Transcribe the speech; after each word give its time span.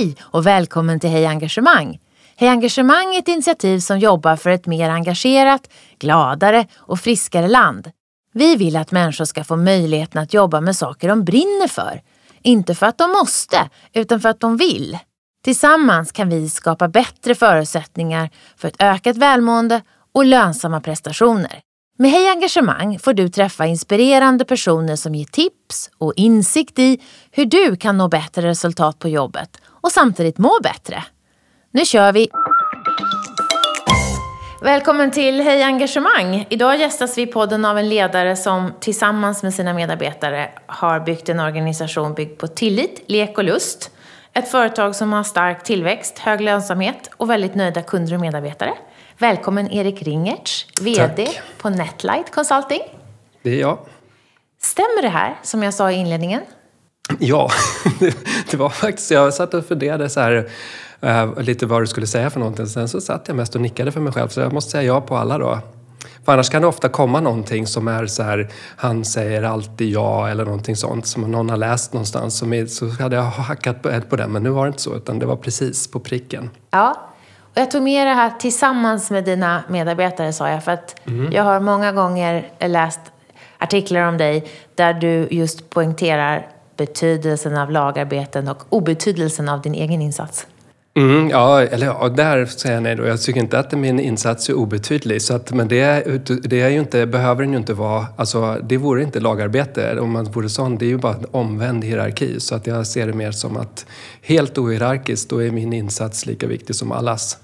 Hej 0.00 0.16
och 0.20 0.46
välkommen 0.46 1.00
till 1.00 1.10
Hej 1.10 1.26
Engagemang! 1.26 2.00
Hej 2.36 2.48
Engagemang 2.48 3.14
är 3.14 3.18
ett 3.18 3.28
initiativ 3.28 3.78
som 3.78 3.98
jobbar 3.98 4.36
för 4.36 4.50
ett 4.50 4.66
mer 4.66 4.90
engagerat, 4.90 5.70
gladare 5.98 6.66
och 6.76 7.00
friskare 7.00 7.48
land. 7.48 7.90
Vi 8.32 8.56
vill 8.56 8.76
att 8.76 8.92
människor 8.92 9.24
ska 9.24 9.44
få 9.44 9.56
möjligheten 9.56 10.22
att 10.22 10.34
jobba 10.34 10.60
med 10.60 10.76
saker 10.76 11.08
de 11.08 11.24
brinner 11.24 11.68
för. 11.68 12.02
Inte 12.42 12.74
för 12.74 12.86
att 12.86 12.98
de 12.98 13.10
måste, 13.10 13.68
utan 13.92 14.20
för 14.20 14.28
att 14.28 14.40
de 14.40 14.56
vill. 14.56 14.98
Tillsammans 15.44 16.12
kan 16.12 16.28
vi 16.28 16.48
skapa 16.48 16.88
bättre 16.88 17.34
förutsättningar 17.34 18.30
för 18.56 18.68
ett 18.68 18.82
ökat 18.82 19.16
välmående 19.16 19.82
och 20.14 20.24
lönsamma 20.24 20.80
prestationer. 20.80 21.60
Med 22.02 22.10
Hej 22.10 22.28
Engagemang 22.28 22.98
får 22.98 23.12
du 23.12 23.28
träffa 23.28 23.66
inspirerande 23.66 24.44
personer 24.44 24.96
som 24.96 25.14
ger 25.14 25.24
tips 25.24 25.90
och 25.98 26.12
insikt 26.16 26.78
i 26.78 27.00
hur 27.30 27.44
du 27.44 27.76
kan 27.76 27.98
nå 27.98 28.08
bättre 28.08 28.42
resultat 28.42 28.98
på 28.98 29.08
jobbet 29.08 29.60
och 29.64 29.92
samtidigt 29.92 30.38
må 30.38 30.58
bättre. 30.62 31.04
Nu 31.70 31.84
kör 31.84 32.12
vi! 32.12 32.28
Välkommen 34.62 35.10
till 35.10 35.40
Hej 35.40 35.62
Engagemang! 35.62 36.46
Idag 36.50 36.80
gästas 36.80 37.18
vi 37.18 37.22
i 37.22 37.26
podden 37.26 37.64
av 37.64 37.78
en 37.78 37.88
ledare 37.88 38.36
som 38.36 38.72
tillsammans 38.80 39.42
med 39.42 39.54
sina 39.54 39.74
medarbetare 39.74 40.50
har 40.66 41.00
byggt 41.00 41.28
en 41.28 41.40
organisation 41.40 42.14
byggd 42.14 42.38
på 42.38 42.46
tillit, 42.46 43.02
lek 43.06 43.38
och 43.38 43.44
lust. 43.44 43.90
Ett 44.32 44.50
företag 44.50 44.96
som 44.96 45.12
har 45.12 45.22
stark 45.22 45.64
tillväxt, 45.64 46.18
hög 46.18 46.40
lönsamhet 46.40 47.10
och 47.16 47.30
väldigt 47.30 47.54
nöjda 47.54 47.82
kunder 47.82 48.14
och 48.14 48.20
medarbetare. 48.20 48.72
Välkommen 49.20 49.70
Erik 49.70 50.02
Ringertz, 50.02 50.66
VD 50.80 51.26
Tack. 51.26 51.42
på 51.58 51.70
Netlight 51.70 52.30
Consulting. 52.30 52.80
Det 53.42 53.50
är 53.50 53.60
jag. 53.60 53.78
Stämmer 54.62 55.02
det 55.02 55.08
här 55.08 55.38
som 55.42 55.62
jag 55.62 55.74
sa 55.74 55.90
i 55.90 55.94
inledningen? 55.94 56.40
Ja, 57.18 57.50
det, 58.50 58.54
var 58.56 58.68
faktiskt... 58.68 59.10
Jag 59.10 59.34
satt 59.34 59.54
och 59.54 59.66
funderade 59.66 60.08
så 60.08 60.20
här, 60.20 60.50
eh, 61.00 61.40
lite 61.40 61.66
vad 61.66 61.82
du 61.82 61.86
skulle 61.86 62.06
säga 62.06 62.30
för 62.30 62.40
någonting. 62.40 62.66
Sen 62.66 62.88
så 62.88 63.00
satt 63.00 63.28
jag 63.28 63.36
mest 63.36 63.54
och 63.54 63.60
nickade 63.60 63.92
för 63.92 64.00
mig 64.00 64.12
själv. 64.12 64.28
Så 64.28 64.40
jag 64.40 64.52
måste 64.52 64.70
säga 64.70 64.82
ja 64.82 65.00
på 65.00 65.16
alla 65.16 65.38
då. 65.38 65.58
För 66.24 66.32
annars 66.32 66.50
kan 66.50 66.62
det 66.62 66.68
ofta 66.68 66.88
komma 66.88 67.20
någonting 67.20 67.66
som 67.66 67.88
är 67.88 68.06
så 68.06 68.22
här, 68.22 68.48
han 68.76 69.04
säger 69.04 69.42
alltid 69.42 69.88
ja 69.88 70.28
eller 70.28 70.44
någonting 70.44 70.76
sånt 70.76 71.06
som 71.06 71.30
någon 71.30 71.50
har 71.50 71.56
läst 71.56 71.92
någonstans. 71.92 72.38
Som 72.38 72.52
är, 72.52 72.66
så 72.66 72.88
hade 72.88 73.16
jag 73.16 73.22
hackat 73.22 73.82
på, 73.82 74.00
på 74.00 74.16
den, 74.16 74.32
men 74.32 74.42
nu 74.42 74.50
var 74.50 74.64
det 74.64 74.68
inte 74.68 74.82
så, 74.82 74.96
utan 74.96 75.18
det 75.18 75.26
var 75.26 75.36
precis 75.36 75.90
på 75.90 76.00
pricken. 76.00 76.50
Ja. 76.70 77.09
Jag 77.60 77.70
tog 77.70 77.82
med 77.82 78.06
det 78.06 78.14
här 78.14 78.30
tillsammans 78.38 79.10
med 79.10 79.24
dina 79.24 79.62
medarbetare 79.68 80.32
sa 80.32 80.50
jag. 80.50 80.64
För 80.64 80.72
att 80.72 81.00
Mm. 81.06 81.32
jag 81.32 81.42
har 81.42 81.60
många 81.60 81.92
gånger 81.92 82.48
läst 82.60 83.00
artiklar 83.58 84.08
om 84.08 84.18
dig 84.18 84.44
där 84.74 84.92
du 84.92 85.28
just 85.30 85.70
poängterar 85.70 86.46
betydelsen 86.76 87.56
av 87.56 87.70
lagarbeten 87.70 88.48
och 88.48 88.62
obetydelsen 88.68 89.48
av 89.48 89.62
din 89.62 89.74
egen 89.74 90.02
insats. 90.02 90.46
Mm, 90.96 91.30
ja, 91.30 91.62
eller 91.62 91.86
ja, 91.86 92.08
där 92.08 92.46
säger 92.46 92.74
jag 92.74 92.82
nej 92.82 92.96
då. 92.96 93.06
Jag 93.06 93.20
tycker 93.22 93.40
inte 93.40 93.58
att 93.58 93.72
min 93.72 94.00
insats 94.00 94.48
är 94.48 94.54
obetydlig. 94.54 95.22
Så 95.22 95.34
att, 95.34 95.52
men 95.52 95.68
det, 95.68 96.04
det 96.42 96.60
är 96.60 96.68
ju 96.68 96.78
inte, 96.78 97.06
behöver 97.06 97.42
den 97.42 97.52
ju 97.52 97.58
inte 97.58 97.74
vara. 97.74 98.06
Alltså, 98.16 98.56
det 98.62 98.76
vore 98.76 99.02
inte 99.02 99.20
lagarbete 99.20 100.00
om 100.00 100.10
man 100.10 100.24
vore 100.24 100.48
sån. 100.48 100.78
Det 100.78 100.84
är 100.84 100.88
ju 100.88 100.98
bara 100.98 101.14
en 101.14 101.26
omvänd 101.30 101.84
hierarki. 101.84 102.40
Så 102.40 102.54
att 102.54 102.66
jag 102.66 102.86
ser 102.86 103.06
det 103.06 103.12
mer 103.12 103.32
som 103.32 103.56
att 103.56 103.86
helt 104.22 104.58
ohierarkiskt, 104.58 105.30
då 105.30 105.42
är 105.42 105.50
min 105.50 105.72
insats 105.72 106.26
lika 106.26 106.46
viktig 106.46 106.76
som 106.76 106.92
allas. 106.92 107.38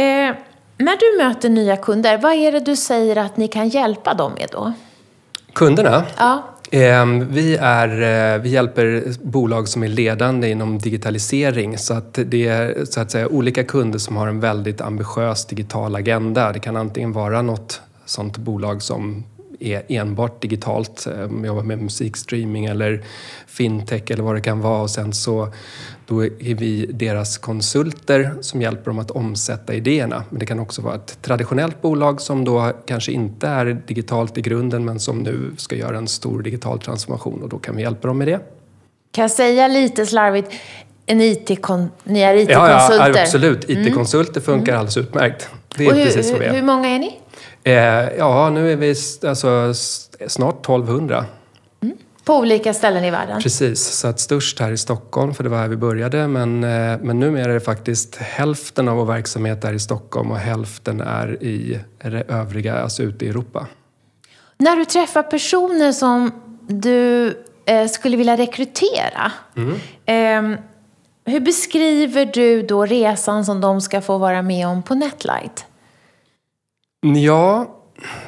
Eh, 0.00 0.34
när 0.78 0.96
du 0.96 1.24
möter 1.24 1.48
nya 1.48 1.76
kunder, 1.76 2.18
vad 2.18 2.32
är 2.32 2.52
det 2.52 2.60
du 2.60 2.76
säger 2.76 3.16
att 3.16 3.36
ni 3.36 3.48
kan 3.48 3.68
hjälpa 3.68 4.14
dem 4.14 4.32
med 4.38 4.48
då? 4.52 4.72
Kunderna? 5.52 6.04
Ja. 6.18 6.42
Eh, 6.70 7.06
Vi, 7.28 7.56
är, 7.60 7.88
eh, 8.34 8.40
vi 8.40 8.48
hjälper 8.48 9.04
bolag 9.22 9.68
som 9.68 9.82
är 9.82 9.88
ledande 9.88 10.50
inom 10.50 10.78
digitalisering 10.78 11.78
så 11.78 11.94
att 11.94 12.18
det 12.26 12.48
är 12.48 12.84
så 12.84 13.00
att 13.00 13.10
säga, 13.10 13.28
olika 13.28 13.64
kunder 13.64 13.98
som 13.98 14.16
har 14.16 14.28
en 14.28 14.40
väldigt 14.40 14.80
ambitiös 14.80 15.46
digital 15.46 15.96
agenda. 15.96 16.52
Det 16.52 16.60
kan 16.60 16.76
antingen 16.76 17.12
vara 17.12 17.42
något 17.42 17.80
sånt 18.04 18.38
bolag 18.38 18.82
som 18.82 19.24
är 19.60 19.82
enbart 19.88 20.42
digitalt, 20.42 21.06
eh, 21.06 21.46
jobbar 21.46 21.62
med 21.62 21.78
musikstreaming 21.78 22.64
eller 22.64 23.04
fintech 23.46 24.10
eller 24.10 24.22
vad 24.22 24.34
det 24.34 24.40
kan 24.40 24.60
vara 24.60 24.82
och 24.82 24.90
sen 24.90 25.12
så 25.12 25.48
då 26.10 26.24
är 26.24 26.54
vi 26.54 26.86
deras 26.86 27.38
konsulter 27.38 28.34
som 28.40 28.62
hjälper 28.62 28.84
dem 28.84 28.98
att 28.98 29.10
omsätta 29.10 29.74
idéerna. 29.74 30.24
Men 30.30 30.38
det 30.38 30.46
kan 30.46 30.60
också 30.60 30.82
vara 30.82 30.94
ett 30.94 31.22
traditionellt 31.22 31.82
bolag 31.82 32.20
som 32.20 32.44
då 32.44 32.72
kanske 32.86 33.12
inte 33.12 33.46
är 33.46 33.82
digitalt 33.86 34.38
i 34.38 34.40
grunden 34.40 34.84
men 34.84 35.00
som 35.00 35.18
nu 35.18 35.50
ska 35.56 35.76
göra 35.76 35.98
en 35.98 36.08
stor 36.08 36.42
digital 36.42 36.80
transformation 36.80 37.42
och 37.42 37.48
då 37.48 37.58
kan 37.58 37.76
vi 37.76 37.82
hjälpa 37.82 38.08
dem 38.08 38.18
med 38.18 38.28
det. 38.28 38.40
Kan 39.12 39.22
jag 39.22 39.30
säga 39.30 39.68
lite 39.68 40.06
slarvigt, 40.06 40.52
en 41.06 41.20
IT 41.20 41.48
ni 42.04 42.20
är 42.20 42.34
Ja, 42.34 42.40
IT-konsulter? 42.40 43.14
ja 43.14 43.22
absolut. 43.22 43.70
IT-konsulter 43.70 44.40
funkar 44.40 44.74
alldeles 44.74 44.96
utmärkt. 44.96 45.48
Det 45.76 45.86
är 45.86 45.94
hur, 45.94 46.04
precis 46.04 46.30
vad 46.30 46.40
vi 46.40 46.46
hur, 46.46 46.52
hur 46.52 46.62
är. 46.62 46.66
många 46.66 46.88
är 46.88 46.98
ni? 46.98 47.20
Eh, 47.64 47.74
ja, 48.18 48.50
nu 48.50 48.72
är 48.72 48.76
vi 48.76 48.94
alltså, 49.28 49.74
snart 50.28 50.60
1200. 50.60 51.24
På 52.24 52.36
olika 52.36 52.74
ställen 52.74 53.04
i 53.04 53.10
världen? 53.10 53.42
Precis, 53.42 53.80
så 53.80 54.08
att 54.08 54.20
störst 54.20 54.60
här 54.60 54.72
i 54.72 54.78
Stockholm, 54.78 55.34
för 55.34 55.44
det 55.44 55.50
var 55.50 55.58
här 55.58 55.68
vi 55.68 55.76
började. 55.76 56.28
Men, 56.28 56.64
eh, 56.64 56.98
men 57.02 57.20
numera 57.20 57.44
är 57.44 57.54
det 57.54 57.60
faktiskt 57.60 58.16
hälften 58.16 58.88
av 58.88 58.96
vår 58.96 59.04
verksamhet 59.04 59.64
är 59.64 59.72
i 59.72 59.78
Stockholm 59.78 60.30
och 60.30 60.38
hälften 60.38 61.00
är 61.00 61.42
i 61.42 61.80
det 61.98 62.24
övriga, 62.28 62.78
alltså 62.78 63.02
ute 63.02 63.24
i 63.24 63.28
Europa. 63.28 63.66
När 64.58 64.76
du 64.76 64.84
träffar 64.84 65.22
personer 65.22 65.92
som 65.92 66.32
du 66.66 67.34
eh, 67.64 67.88
skulle 67.88 68.16
vilja 68.16 68.36
rekrytera, 68.36 69.32
eh, 70.06 70.42
hur 71.24 71.40
beskriver 71.40 72.26
du 72.26 72.62
då 72.62 72.86
resan 72.86 73.44
som 73.44 73.60
de 73.60 73.80
ska 73.80 74.00
få 74.00 74.18
vara 74.18 74.42
med 74.42 74.68
om 74.68 74.82
på 74.82 74.94
Netlight? 74.94 75.64
Ja, 77.00 77.79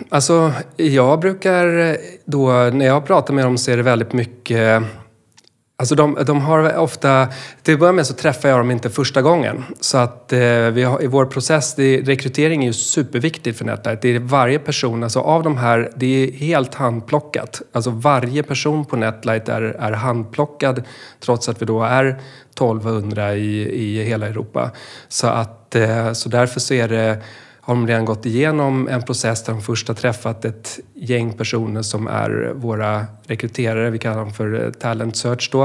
alltså 0.08 0.52
jag 0.76 1.20
brukar 1.20 1.78
eh, 1.78 1.96
då, 2.24 2.50
när 2.52 2.86
jag 2.86 3.06
pratar 3.06 3.34
med 3.34 3.44
dem 3.44 3.58
så 3.58 3.70
är 3.70 3.76
det 3.76 3.82
väldigt 3.82 4.12
mycket 4.12 4.82
Alltså 5.82 5.94
de, 5.94 6.18
de 6.26 6.40
har 6.40 6.76
ofta, 6.76 7.28
till 7.62 7.74
att 7.74 7.80
börja 7.80 7.92
med 7.92 8.06
så 8.06 8.14
träffar 8.14 8.48
jag 8.48 8.58
dem 8.58 8.70
inte 8.70 8.90
första 8.90 9.22
gången. 9.22 9.64
Så 9.80 9.98
att 9.98 10.32
eh, 10.32 10.38
vi 10.72 10.82
har, 10.82 11.02
i 11.02 11.06
vår 11.06 11.26
process, 11.26 11.74
det, 11.74 12.00
rekrytering 12.00 12.62
är 12.62 12.66
ju 12.66 12.72
superviktigt 12.72 13.58
för 13.58 13.64
nätverket. 13.64 14.02
Det 14.02 14.14
är 14.14 14.18
varje 14.18 14.58
person, 14.58 15.02
alltså 15.02 15.20
av 15.20 15.42
de 15.42 15.56
här, 15.56 15.92
det 15.96 16.06
är 16.06 16.32
helt 16.32 16.74
handplockat. 16.74 17.62
Alltså 17.72 17.90
varje 17.90 18.42
person 18.42 18.84
på 18.84 18.96
Netlight 18.96 19.48
är, 19.48 19.62
är 19.62 19.92
handplockad 19.92 20.82
trots 21.20 21.48
att 21.48 21.62
vi 21.62 21.66
då 21.66 21.82
är 21.82 22.04
1200 22.04 23.34
i, 23.34 23.82
i 23.84 24.04
hela 24.04 24.26
Europa. 24.26 24.70
Så, 25.08 25.26
att, 25.26 25.74
eh, 25.74 26.12
så 26.12 26.28
därför 26.28 26.60
så 26.60 26.74
är 26.74 26.88
det 26.88 27.22
har 27.64 27.74
de 27.74 27.86
redan 27.86 28.04
gått 28.04 28.26
igenom 28.26 28.88
en 28.88 29.02
process 29.02 29.44
där 29.44 29.52
de 29.52 29.62
först 29.62 29.88
har 29.88 29.94
träffat 29.94 30.44
ett 30.44 30.80
gäng 30.94 31.32
personer 31.32 31.82
som 31.82 32.06
är 32.06 32.52
våra 32.54 33.06
rekryterare, 33.26 33.90
vi 33.90 33.98
kallar 33.98 34.16
dem 34.18 34.32
för 34.32 34.64
eh, 34.64 34.70
talent 34.70 35.16
search 35.16 35.48
då, 35.52 35.64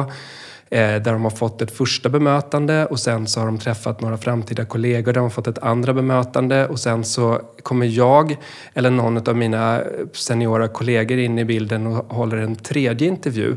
eh, 0.69 0.77
där 0.79 1.11
de 1.11 1.23
har 1.23 1.29
fått 1.29 1.61
ett 1.61 1.71
första 1.71 2.09
bemötande 2.09 2.85
och 2.85 2.99
sen 2.99 3.27
så 3.27 3.39
har 3.39 3.47
de 3.47 3.59
träffat 3.59 4.01
några 4.01 4.17
framtida 4.17 4.65
kollegor 4.65 5.05
där 5.05 5.13
de 5.13 5.23
har 5.23 5.29
fått 5.29 5.47
ett 5.47 5.59
andra 5.59 5.93
bemötande 5.93 6.67
och 6.67 6.79
sen 6.79 7.03
så 7.03 7.41
kommer 7.63 7.85
jag 7.85 8.37
eller 8.73 8.89
någon 8.91 9.29
av 9.29 9.35
mina 9.35 9.81
eh, 9.81 9.85
seniora 10.13 10.67
kollegor 10.67 11.17
in 11.17 11.39
i 11.39 11.45
bilden 11.45 11.87
och 11.87 12.15
håller 12.15 12.37
en 12.37 12.55
tredje 12.55 13.07
intervju. 13.07 13.55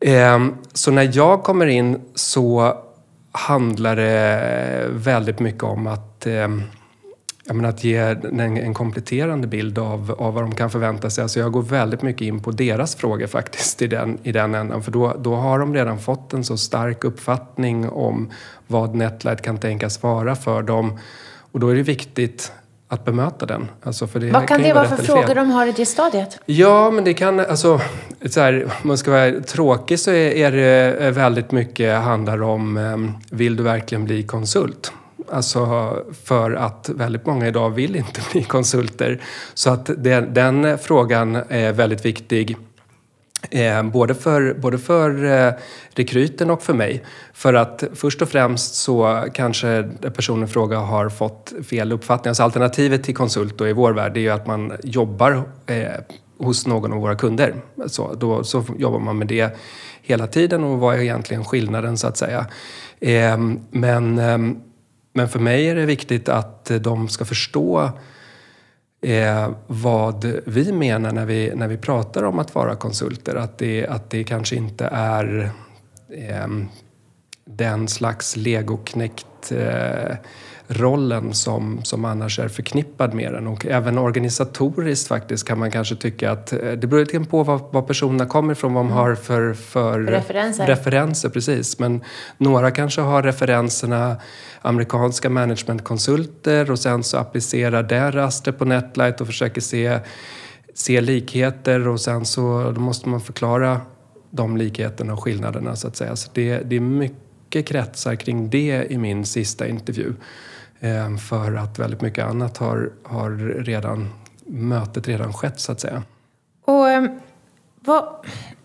Ehm, 0.00 0.54
så 0.72 0.90
när 0.90 1.10
jag 1.12 1.42
kommer 1.42 1.66
in 1.66 2.00
så 2.14 2.76
handlar 3.32 3.96
det 3.96 4.86
väldigt 4.90 5.40
mycket 5.40 5.62
om 5.62 5.86
att 5.86 6.26
ehm, 6.26 6.62
menar, 7.52 7.68
att 7.68 7.84
ge 7.84 7.96
en, 7.96 8.40
en 8.40 8.74
kompletterande 8.74 9.46
bild 9.46 9.78
av, 9.78 10.14
av 10.18 10.34
vad 10.34 10.42
de 10.42 10.54
kan 10.54 10.70
förvänta 10.70 11.10
sig. 11.10 11.22
Alltså 11.22 11.40
jag 11.40 11.52
går 11.52 11.62
väldigt 11.62 12.02
mycket 12.02 12.22
in 12.22 12.40
på 12.40 12.50
deras 12.50 12.94
frågor 12.94 13.26
faktiskt 13.26 13.82
i 13.82 13.86
den, 13.86 14.18
i 14.22 14.32
den 14.32 14.54
änden. 14.54 14.82
För 14.82 14.92
då, 14.92 15.16
då 15.18 15.34
har 15.34 15.58
de 15.58 15.74
redan 15.74 15.98
fått 15.98 16.32
en 16.32 16.44
så 16.44 16.56
stark 16.56 17.04
uppfattning 17.04 17.88
om 17.88 18.30
vad 18.66 18.94
Netlight 18.94 19.42
kan 19.42 19.58
tänkas 19.58 20.02
vara 20.02 20.36
för 20.36 20.62
dem. 20.62 20.98
Och 21.52 21.60
då 21.60 21.68
är 21.68 21.74
det 21.74 21.82
viktigt 21.82 22.52
att 22.88 23.04
bemöta 23.04 23.46
den. 23.46 23.68
Alltså 23.82 24.06
för 24.06 24.20
det 24.20 24.30
Vad 24.30 24.48
kan 24.48 24.60
ju 24.60 24.66
det 24.66 24.74
vara 24.74 24.84
för 24.84 24.94
eller 24.94 25.04
fel. 25.04 25.16
frågor 25.16 25.34
de 25.34 25.50
har 25.50 25.66
i 25.66 25.72
det 25.72 25.86
stadiet? 25.86 26.38
Ja, 26.46 26.90
men 26.90 27.04
det 27.04 27.14
kan, 27.14 27.40
alltså, 27.40 27.80
så 28.26 28.40
här, 28.40 28.64
om 28.64 28.88
man 28.88 28.98
ska 28.98 29.10
vara 29.10 29.40
tråkig 29.40 29.98
så 29.98 30.10
är, 30.10 30.30
är 30.36 30.52
det 30.52 31.10
väldigt 31.10 31.52
mycket 31.52 31.98
handlar 31.98 32.42
om, 32.42 32.76
eh, 32.76 33.36
vill 33.36 33.56
du 33.56 33.62
verkligen 33.62 34.04
bli 34.04 34.22
konsult? 34.22 34.92
Alltså 35.30 35.96
för 36.24 36.52
att 36.52 36.88
väldigt 36.88 37.26
många 37.26 37.48
idag 37.48 37.70
vill 37.70 37.96
inte 37.96 38.20
bli 38.32 38.42
konsulter. 38.42 39.20
Så 39.54 39.70
att 39.70 39.90
det, 39.96 40.20
den 40.20 40.78
frågan 40.78 41.36
är 41.48 41.72
väldigt 41.72 42.04
viktig. 42.04 42.56
Eh, 43.50 43.82
både 43.82 44.14
för, 44.14 44.54
både 44.54 44.78
för 44.78 45.24
eh, 45.24 45.52
rekryten 45.94 46.50
och 46.50 46.62
för 46.62 46.74
mig. 46.74 47.04
För 47.32 47.54
att 47.54 47.84
först 47.94 48.22
och 48.22 48.28
främst 48.28 48.74
så 48.74 49.24
kanske 49.34 49.90
personen 50.16 50.44
i 50.44 50.46
fråga 50.46 50.78
har 50.78 51.08
fått 51.08 51.52
fel 51.68 51.92
uppfattning. 51.92 52.28
Alltså 52.28 52.42
alternativet 52.42 53.04
till 53.04 53.14
konsult 53.14 53.58
då 53.58 53.68
i 53.68 53.72
vår 53.72 53.92
värld 53.92 54.16
är 54.16 54.20
ju 54.20 54.30
att 54.30 54.46
man 54.46 54.72
jobbar 54.82 55.42
eh, 55.66 55.86
hos 56.38 56.66
någon 56.66 56.92
av 56.92 56.98
våra 56.98 57.14
kunder. 57.14 57.54
Så, 57.86 58.14
då, 58.14 58.44
så 58.44 58.64
jobbar 58.78 58.98
man 58.98 59.18
med 59.18 59.26
det 59.26 59.56
hela 60.02 60.26
tiden 60.26 60.64
och 60.64 60.78
vad 60.78 60.94
är 60.94 61.00
egentligen 61.00 61.44
skillnaden 61.44 61.96
så 61.98 62.06
att 62.06 62.16
säga. 62.16 62.46
Eh, 63.00 63.38
men, 63.70 64.18
ehm, 64.18 64.60
men 65.16 65.28
för 65.28 65.38
mig 65.38 65.68
är 65.68 65.74
det 65.74 65.86
viktigt 65.86 66.28
att 66.28 66.70
eh, 66.70 66.76
de 66.76 67.08
ska 67.08 67.24
förstå 67.24 67.90
eh, 69.02 69.50
vad 69.66 70.24
vi 70.46 70.72
menar 70.72 71.12
när 71.12 71.26
vi, 71.26 71.52
när 71.54 71.68
vi 71.68 71.76
pratar 71.76 72.22
om 72.22 72.38
att 72.38 72.54
vara 72.54 72.76
konsulter. 72.76 73.34
Att 73.34 73.58
det, 73.58 73.86
att 73.86 74.10
det 74.10 74.24
kanske 74.24 74.56
inte 74.56 74.88
är 74.92 75.50
eh, 76.08 76.48
den 77.44 77.88
slags 77.88 78.36
legoknäckt 78.36 79.52
eh, 79.52 80.16
rollen 80.68 81.34
som, 81.34 81.84
som 81.84 82.04
annars 82.04 82.38
är 82.38 82.48
förknippad 82.48 83.14
med 83.14 83.32
den. 83.32 83.46
Och 83.46 83.66
även 83.66 83.98
organisatoriskt 83.98 85.08
faktiskt 85.08 85.48
kan 85.48 85.58
man 85.58 85.70
kanske 85.70 85.96
tycka 85.96 86.30
att 86.30 86.52
eh, 86.52 86.58
det 86.58 86.86
beror 86.86 87.00
lite 87.00 87.20
på 87.20 87.42
var, 87.42 87.60
var 87.70 87.82
personerna 87.82 88.26
kommer 88.26 88.52
ifrån, 88.52 88.74
vad 88.74 88.84
de 88.84 88.92
har 88.92 89.14
för, 89.14 89.54
för 89.54 90.00
referenser. 90.00 90.66
referenser. 90.66 91.28
Precis. 91.28 91.78
Men 91.78 92.00
några 92.38 92.70
kanske 92.70 93.00
har 93.00 93.22
referenserna 93.22 94.16
amerikanska 94.62 95.30
managementkonsulter 95.30 96.70
och 96.70 96.78
sen 96.78 97.02
så 97.02 97.18
applicerar 97.18 97.82
det 97.82 98.10
rastret 98.10 98.58
på 98.58 98.64
Netlight 98.64 99.20
och 99.20 99.26
försöker 99.26 99.60
se, 99.60 99.98
se 100.74 101.00
likheter 101.00 101.88
och 101.88 102.00
sen 102.00 102.24
så 102.24 102.74
måste 102.76 103.08
man 103.08 103.20
förklara 103.20 103.80
de 104.30 104.56
likheterna 104.56 105.12
och 105.12 105.22
skillnaderna 105.24 105.76
så 105.76 105.88
att 105.88 105.96
säga. 105.96 106.16
Så 106.16 106.30
det, 106.34 106.58
det 106.58 106.76
är 106.76 106.80
mycket 106.80 107.18
kretsar 107.50 108.14
kring 108.14 108.50
det 108.50 108.86
i 108.90 108.98
min 108.98 109.24
sista 109.24 109.66
intervju. 109.66 110.14
Ehm, 110.80 111.18
för 111.18 111.54
att 111.54 111.78
väldigt 111.78 112.00
mycket 112.00 112.24
annat 112.24 112.56
har, 112.56 112.92
har 113.02 113.30
redan, 113.64 114.10
mötet 114.46 115.08
redan 115.08 115.32
skett 115.32 115.60
så 115.60 115.72
att 115.72 115.80
säga. 115.80 116.02
Och 116.64 116.90
ehm, 116.90 117.20
vad, 117.80 118.08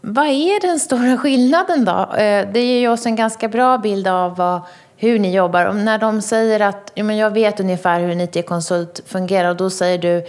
vad 0.01 0.25
är 0.25 0.61
den 0.61 0.79
stora 0.79 1.17
skillnaden 1.17 1.85
då? 1.85 2.15
Eh, 2.15 2.51
det 2.53 2.63
ger 2.63 2.79
ju 2.79 2.87
oss 2.87 3.05
en 3.05 3.15
ganska 3.15 3.47
bra 3.47 3.77
bild 3.77 4.07
av 4.07 4.35
vad, 4.35 4.61
hur 4.97 5.19
ni 5.19 5.35
jobbar. 5.35 5.65
Och 5.65 5.75
när 5.75 5.97
de 5.97 6.21
säger 6.21 6.59
att 6.59 6.91
ja, 6.95 7.03
men 7.03 7.17
jag 7.17 7.31
vet 7.31 7.59
ungefär 7.59 7.99
hur 7.99 8.09
en 8.09 8.21
IT-konsult 8.21 9.01
fungerar 9.05 9.49
och 9.49 9.57
då 9.57 9.69
säger 9.69 9.97
du 9.97 10.25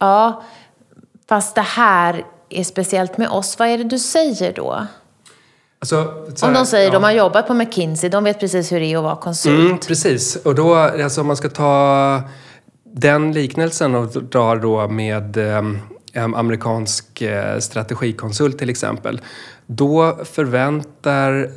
ja, 0.00 0.42
fast 1.28 1.54
det 1.54 1.60
här 1.60 2.24
är 2.48 2.64
speciellt 2.64 3.18
med 3.18 3.28
oss. 3.28 3.58
Vad 3.58 3.68
är 3.68 3.78
det 3.78 3.84
du 3.84 3.98
säger 3.98 4.52
då? 4.52 4.86
Alltså, 5.92 6.46
Om 6.46 6.52
de 6.52 6.66
säger 6.66 6.86
ja. 6.86 6.92
de 6.92 7.02
har 7.02 7.10
jobbat 7.10 7.46
på 7.46 7.54
McKinsey, 7.54 8.10
de 8.10 8.24
vet 8.24 8.40
precis 8.40 8.72
hur 8.72 8.80
det 8.80 8.86
är 8.86 8.96
att 8.96 9.02
vara 9.02 9.16
konsult. 9.16 9.60
Mm, 9.60 9.78
precis, 9.78 10.36
och 10.36 10.54
då, 10.54 10.74
alltså 10.74 11.20
om 11.20 11.26
man 11.26 11.36
ska 11.36 11.48
ta 11.48 12.22
den 12.94 13.32
liknelsen 13.32 13.94
och 13.94 14.06
dra 14.06 14.54
då 14.54 14.88
med 14.88 15.36
eh, 15.36 15.62
amerikansk 16.14 17.22
strategikonsult 17.58 18.58
till 18.58 18.70
exempel. 18.70 19.20
Då 19.66 20.18
förväntar 20.24 21.50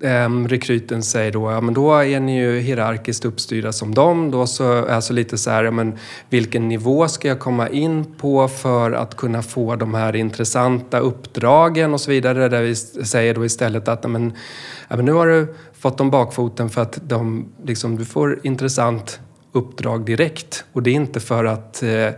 eh, 0.00 0.30
rekryten 0.48 1.02
säger 1.02 1.32
då, 1.32 1.50
ja 1.50 1.60
men 1.60 1.74
då 1.74 1.94
är 1.94 2.20
ni 2.20 2.38
ju 2.38 2.58
hierarkiskt 2.58 3.24
uppstyrda 3.24 3.72
som 3.72 3.94
dem. 3.94 4.30
Då 4.30 4.46
så, 4.46 4.86
alltså 4.86 5.12
lite 5.12 5.38
så 5.38 5.50
här, 5.50 5.64
ja, 5.64 5.70
men 5.70 5.98
vilken 6.30 6.68
nivå 6.68 7.08
ska 7.08 7.28
jag 7.28 7.38
komma 7.38 7.68
in 7.68 8.04
på 8.18 8.48
för 8.48 8.92
att 8.92 9.16
kunna 9.16 9.42
få 9.42 9.76
de 9.76 9.94
här 9.94 10.16
intressanta 10.16 10.98
uppdragen 10.98 11.94
och 11.94 12.00
så 12.00 12.10
vidare. 12.10 12.48
Där 12.48 12.62
vi 12.62 12.76
säger 12.76 13.34
då 13.34 13.44
istället 13.44 13.88
att, 13.88 14.00
ja, 14.02 14.08
men, 14.08 14.32
ja, 14.88 14.96
men 14.96 15.04
nu 15.04 15.12
har 15.12 15.26
du 15.26 15.54
fått 15.72 15.98
dem 15.98 16.10
bakfoten 16.10 16.70
för 16.70 16.82
att 16.82 16.98
de, 17.02 17.48
liksom, 17.64 17.96
du 17.96 18.04
får 18.04 18.40
intressant 18.42 19.20
uppdrag 19.52 20.04
direkt. 20.04 20.64
Och 20.72 20.82
det 20.82 20.90
är 20.90 20.94
inte 20.94 21.20
för 21.20 21.44
att 21.44 21.82
eh, 21.82 22.08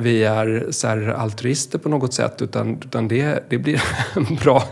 vi 0.00 0.24
är 0.24 0.66
så 0.70 1.12
altruister 1.16 1.78
på 1.78 1.88
något 1.88 2.14
sätt 2.14 2.42
utan, 2.42 2.78
utan 2.84 3.08
det, 3.08 3.44
det 3.48 3.58
blir 3.58 3.82
en 4.14 4.36
bra, 4.42 4.62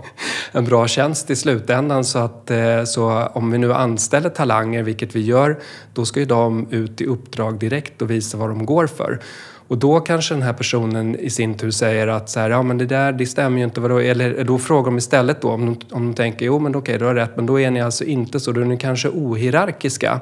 en 0.53 0.65
bra 0.65 0.89
tjänst 0.89 1.31
i 1.31 1.37
slutändan. 1.37 2.05
Så, 2.05 2.19
att, 2.19 2.51
eh, 2.51 2.85
så 2.85 3.11
om 3.11 3.51
vi 3.51 3.59
nu 3.59 3.75
anställer 3.75 4.31
talanger, 4.31 4.83
vilket 4.83 5.17
vi 5.17 5.21
gör, 5.21 5.59
då 5.95 6.05
ska 6.05 6.21
ju 6.21 6.27
de 6.27 6.67
ut 6.71 7.01
i 7.01 7.07
uppdrag 7.07 7.59
direkt 7.59 8.03
och 8.03 8.11
visa 8.11 8.39
vad 8.39 8.49
de 8.49 8.67
går 8.67 8.87
för. 8.87 9.21
Och 9.69 9.79
då 9.79 10.01
kanske 10.01 10.35
den 10.35 10.43
här 10.43 10.53
personen 10.53 11.17
i 11.17 11.31
sin 11.31 11.55
tur 11.55 11.71
säger 11.71 12.09
att 12.09 12.31
så 12.31 12.41
här, 12.41 12.51
ja 12.51 12.63
men 12.63 12.79
det 12.79 12.87
där 12.87 13.13
det 13.13 13.27
stämmer 13.27 13.59
ju 13.59 13.65
inte. 13.65 13.81
Vadå? 13.81 13.99
Eller 13.99 14.45
då 14.45 14.59
frågar 14.59 14.85
de 14.85 14.99
istället 14.99 15.43
då 15.43 15.51
om 15.51 15.67
de, 15.67 15.95
om 15.97 16.07
de 16.07 16.15
tänker 16.15 16.47
jo 16.47 16.59
men 16.59 16.77
okej 16.77 16.99
du 16.99 17.05
har 17.05 17.15
rätt 17.15 17.37
men 17.37 17.47
då 17.47 17.61
är 17.61 17.71
ni 17.71 17.81
alltså 17.81 18.05
inte 18.05 18.41
så, 18.41 18.53
då 18.53 18.61
är 18.61 18.65
ni 18.65 18.77
kanske 18.77 19.09
ohierarkiska. 19.09 20.21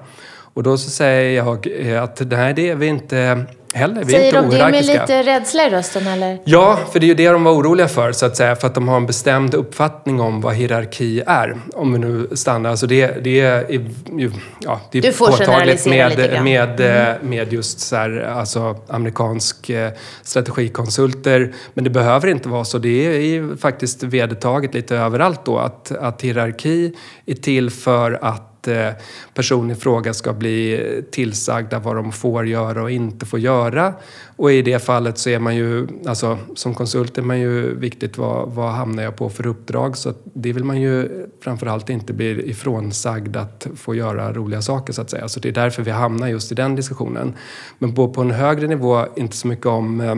Och 0.55 0.63
då 0.63 0.79
så 0.79 0.91
säger 0.91 1.37
jag 1.37 1.67
eh, 1.81 2.03
att 2.03 2.23
nej 2.31 2.55
det 2.55 2.71
är 2.71 2.75
vi 2.75 2.87
inte 2.87 3.47
heller. 3.75 4.05
Vi 4.05 4.13
Säger 4.13 4.35
är 4.35 4.45
inte 4.45 4.57
de 4.57 4.65
det 4.65 4.71
med 4.71 4.85
lite 4.85 5.23
rädsla 5.23 5.67
i 5.67 5.71
rösten 5.71 6.07
eller? 6.07 6.39
Ja, 6.45 6.79
för 6.93 7.01
det 7.01 7.07
är 7.07 7.09
ju 7.09 7.15
det 7.15 7.29
de 7.29 7.45
var 7.45 7.53
oroliga 7.53 7.89
för 7.89 8.13
så 8.13 8.27
att 8.27 8.37
säga. 8.37 8.57
För 8.57 8.67
att 8.67 8.75
de 8.75 8.89
har 8.89 8.97
en 8.97 9.07
bestämd 9.07 9.55
uppfattning 9.55 10.21
om 10.21 10.41
vad 10.41 10.55
hierarki 10.55 11.23
är. 11.27 11.57
Om 11.75 11.93
vi 11.93 11.99
nu 11.99 12.29
stannar. 12.33 12.71
Alltså 12.71 12.87
det, 12.87 13.25
det 13.25 13.41
är 13.41 13.71
ju 14.19 14.33
ja, 14.61 14.81
det 14.93 14.99
är 14.99 15.03
du 15.03 15.13
får 15.13 15.27
påtagligt 15.27 15.87
med, 15.87 16.43
med, 16.43 16.81
mm. 16.81 17.29
med 17.29 17.53
just 17.53 17.81
så 17.81 17.97
här, 17.97 18.35
alltså 18.37 18.77
amerikansk 18.89 19.71
eh, 19.71 19.93
strategikonsulter. 20.23 21.55
Men 21.75 21.85
det 21.85 21.91
behöver 21.91 22.29
inte 22.29 22.49
vara 22.49 22.65
så. 22.65 22.79
Det 22.79 23.07
är 23.07 23.21
ju 23.21 23.57
faktiskt 23.57 24.03
vedertaget 24.03 24.75
lite 24.75 24.97
överallt 24.97 25.45
då 25.45 25.59
att, 25.59 25.93
att 25.93 26.23
hierarki 26.23 26.93
är 27.27 27.35
till 27.35 27.71
för 27.71 28.19
att 28.23 28.54
Eh, 28.69 28.93
personen 29.35 29.71
i 29.71 29.75
fråga 29.75 30.15
ska 30.15 30.33
bli 30.33 30.81
tillsagda 31.11 31.79
vad 31.79 31.97
de 31.97 32.13
får 32.13 32.47
göra 32.47 32.83
och 32.83 32.91
inte 32.91 33.27
får 33.27 33.39
göra. 33.39 33.95
Och 34.37 34.53
i 34.53 34.63
det 34.63 34.79
fallet 34.79 35.19
så 35.19 35.31
är 35.31 35.39
man 35.39 35.57
ju, 35.57 35.87
alltså 36.07 36.39
som 36.55 36.75
konsult 36.75 37.19
är 37.19 37.23
man 37.23 37.41
ju 37.41 37.75
viktigt 37.75 38.19
vad, 38.19 38.51
vad 38.51 38.73
hamnar 38.73 39.03
jag 39.03 39.17
på 39.17 39.29
för 39.29 39.47
uppdrag. 39.47 39.97
Så 39.97 40.13
det 40.25 40.53
vill 40.53 40.65
man 40.65 40.81
ju 40.81 41.27
framförallt 41.41 41.91
inte 41.91 42.13
bli 42.13 42.51
ifrånsagd 42.51 43.37
att 43.37 43.67
få 43.77 43.95
göra 43.95 44.33
roliga 44.33 44.63
saker 44.63 44.93
så 44.93 45.03
att 45.03 45.11
säga. 45.11 45.29
Så 45.29 45.41
det 45.41 45.49
är 45.49 45.53
därför 45.53 45.83
vi 45.83 45.91
hamnar 45.91 46.29
just 46.29 46.53
i 46.53 46.55
den 46.55 46.77
diskussionen. 46.77 47.35
Men 47.79 47.95
på, 47.95 48.09
på 48.09 48.21
en 48.21 48.31
högre 48.31 48.67
nivå, 48.67 49.07
inte 49.17 49.37
så 49.37 49.49
mycket 49.49 49.67
om 49.67 50.01
eh, 50.01 50.15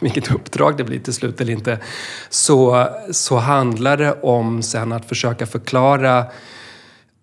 vilket 0.00 0.32
uppdrag 0.32 0.76
det 0.76 0.84
blir 0.84 0.98
till 0.98 1.12
slut 1.12 1.40
eller 1.40 1.52
inte, 1.52 1.78
så, 2.30 2.88
så 3.10 3.36
handlar 3.36 3.96
det 3.96 4.12
om 4.22 4.62
sen 4.62 4.92
att 4.92 5.08
försöka 5.08 5.46
förklara 5.46 6.24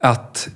att 0.03 0.49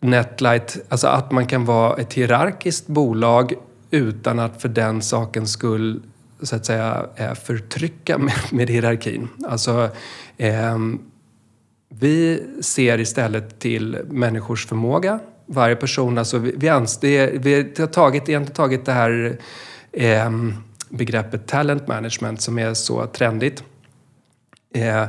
Netlight, 0.00 0.78
alltså 0.88 1.06
att 1.06 1.30
man 1.30 1.46
kan 1.46 1.64
vara 1.64 1.96
ett 1.96 2.12
hierarkiskt 2.14 2.86
bolag 2.86 3.52
utan 3.90 4.38
att 4.38 4.62
för 4.62 4.68
den 4.68 5.02
sakens 5.02 5.52
skull 5.52 6.02
så 6.42 6.56
att 6.56 6.66
säga 6.66 7.06
eh, 7.16 7.34
förtrycka 7.34 8.18
med, 8.18 8.34
med 8.50 8.70
hierarkin. 8.70 9.28
Alltså, 9.48 9.88
eh, 10.36 10.78
vi 11.88 12.42
ser 12.60 13.00
istället 13.00 13.58
till 13.58 13.98
människors 14.10 14.66
förmåga. 14.66 15.18
Varje 15.46 15.76
person, 15.76 16.18
alltså 16.18 16.38
vi, 16.38 16.54
vi, 16.56 16.68
anser, 16.68 17.38
vi 17.38 17.74
har 17.78 17.86
tagit, 17.86 18.28
egentligen 18.28 18.54
tagit 18.54 18.84
det 18.84 18.92
här 18.92 19.38
eh, 19.92 20.30
begreppet 20.88 21.46
talent 21.46 21.88
management 21.88 22.40
som 22.40 22.58
är 22.58 22.74
så 22.74 23.06
trendigt. 23.06 23.64
Eh, 24.72 25.04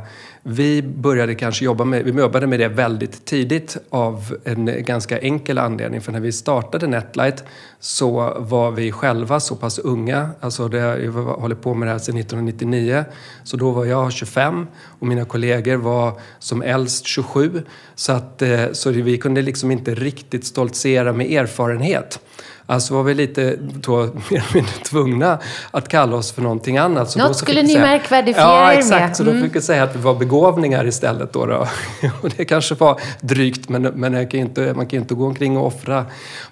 vi 0.45 0.81
började 0.81 1.35
kanske 1.35 1.65
jobba 1.65 1.85
med, 1.85 2.03
vi 2.03 2.11
jobbade 2.11 2.47
med 2.47 2.59
det 2.59 2.67
väldigt 2.67 3.25
tidigt 3.25 3.77
av 3.89 4.37
en 4.43 4.83
ganska 4.85 5.19
enkel 5.19 5.57
anledning. 5.57 6.01
För 6.01 6.11
när 6.11 6.19
vi 6.19 6.31
startade 6.31 6.87
Netlight 6.87 7.43
så 7.79 8.33
var 8.39 8.71
vi 8.71 8.91
själva 8.91 9.39
så 9.39 9.55
pass 9.55 9.79
unga. 9.79 10.29
Alltså 10.39 10.67
det, 10.67 10.77
jag 10.77 11.11
hållit 11.11 11.61
på 11.61 11.73
med 11.73 11.87
det 11.87 11.91
här 11.91 11.99
sedan 11.99 12.17
1999. 12.17 13.05
Så 13.43 13.57
då 13.57 13.71
var 13.71 13.85
jag 13.85 14.13
25 14.13 14.67
och 14.99 15.07
mina 15.07 15.25
kollegor 15.25 15.75
var 15.75 16.19
som 16.39 16.61
äldst 16.61 17.05
27. 17.05 17.63
Så, 17.95 18.11
att, 18.11 18.41
eh, 18.41 18.71
så 18.71 18.91
vi 18.91 19.17
kunde 19.17 19.41
liksom 19.41 19.71
inte 19.71 19.95
riktigt 19.95 20.45
stoltsera 20.45 21.13
med 21.13 21.31
erfarenhet. 21.31 22.19
Alltså 22.65 22.93
var 22.93 23.03
vi 23.03 23.13
lite 23.13 23.55
då, 23.59 24.09
tvungna 24.83 25.39
att 25.71 25.87
kalla 25.87 26.15
oss 26.15 26.31
för 26.31 26.41
någonting 26.41 26.77
annat. 26.77 27.11
Så 27.11 27.19
Något 27.19 27.37
skulle 27.37 27.61
ni 27.61 27.77
märkvärdfiera 27.77 28.41
er 28.41 28.65
med. 28.65 28.73
Ja, 28.73 28.73
exakt. 28.73 29.17
Så 29.17 29.23
då 29.23 29.31
mm. 29.31 29.43
fick 29.43 29.55
vi 29.55 29.61
säga 29.61 29.83
att 29.83 29.95
vi 29.95 29.99
var 29.99 30.15
begåvningar 30.15 30.87
istället. 30.87 31.33
Då, 31.33 31.45
då. 31.45 31.67
Och 32.21 32.29
det 32.37 32.45
kanske 32.45 32.75
var 32.75 33.01
drygt, 33.21 33.69
men, 33.69 33.81
men 33.81 34.27
kan 34.27 34.39
inte, 34.39 34.73
man 34.75 34.85
kan 34.85 34.97
ju 34.97 35.01
inte 35.01 35.15
gå 35.15 35.25
omkring 35.25 35.57
och 35.57 35.67
offra, 35.67 36.05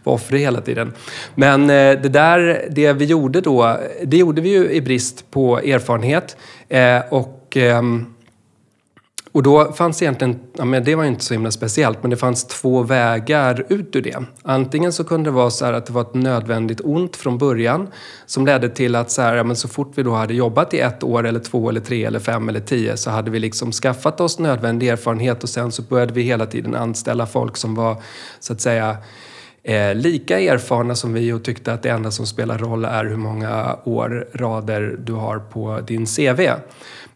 vara 0.04 0.16
offrig 0.16 0.40
hela 0.40 0.62
tiden. 0.62 0.94
Men 1.36 1.62
eh, 1.62 1.68
det 2.02 2.10
där, 2.10 2.68
det 2.70 2.94
vi 2.94 3.06
gjorde 3.06 3.42
då, 3.42 3.78
det 4.04 4.18
gjorde 4.18 4.42
vi 4.42 4.50
ju 4.50 4.72
i 4.72 4.82
brist 4.82 5.32
på 5.32 5.60
erfarenhet. 5.60 6.38
Eh, 6.70 7.00
och... 7.10 7.38
Och 9.34 9.44
då 9.44 9.72
fanns 9.72 10.02
egentligen, 10.02 10.40
ja 10.58 10.66
men 10.66 10.84
det 10.84 10.96
var 10.96 11.04
ju 11.04 11.10
inte 11.10 11.24
så 11.24 11.34
himla 11.34 11.52
speciellt, 11.52 12.04
men 12.04 12.10
det 12.10 12.18
fanns 12.18 12.48
två 12.48 12.84
vägar 12.84 13.66
ut 13.70 13.96
ur 13.96 14.02
det. 14.02 14.18
Antingen 14.44 14.94
så 14.94 15.04
kunde 15.04 15.30
det 15.30 15.34
vara 15.34 15.50
så 15.50 15.66
att 15.66 15.86
det 15.86 15.94
var 15.94 16.02
ett 16.02 16.14
nödvändigt 16.14 16.82
ont 16.84 17.16
från 17.16 17.38
början 17.38 17.88
som 18.26 18.46
ledde 18.46 18.70
till 18.70 18.96
att 18.96 19.12
så, 19.12 19.22
här, 19.22 19.36
ja 19.36 19.44
men 19.44 19.56
så 19.56 19.68
fort 19.68 19.92
vi 19.96 20.04
då 20.04 20.12
hade 20.12 20.34
jobbat 20.34 20.74
i 20.74 20.80
ett 20.80 21.04
år 21.04 21.28
eller 21.28 21.40
två 21.40 21.70
eller 21.70 21.80
tre 21.80 22.06
eller 22.06 22.20
fem 22.20 22.50
eller 22.50 22.60
tio 22.60 22.98
så 22.98 23.10
hade 23.10 23.32
vi 23.32 23.40
liksom 23.40 23.72
skaffat 23.72 24.22
oss 24.22 24.40
nödvändig 24.40 24.88
erfarenhet 24.88 25.44
och 25.44 25.50
sen 25.50 25.72
så 25.72 25.82
började 25.82 26.14
vi 26.14 26.22
hela 26.22 26.46
tiden 26.46 26.76
anställa 26.76 27.26
folk 27.26 27.58
som 27.58 27.76
var 27.76 28.04
så 28.40 28.54
att 28.54 28.62
säga 28.62 28.98
eh, 29.64 29.96
lika 29.96 30.40
erfarna 30.40 30.96
som 30.96 31.14
vi 31.14 31.34
och 31.34 31.44
tyckte 31.44 31.74
att 31.74 31.84
det 31.84 31.90
enda 31.90 32.12
som 32.12 32.26
spelar 32.26 32.58
roll 32.58 32.86
är 32.86 33.06
hur 33.06 33.18
många 33.18 33.78
år, 33.84 34.28
rader 34.34 34.96
du 35.04 35.14
har 35.14 35.40
på 35.40 35.80
din 35.88 36.06
CV. 36.06 36.42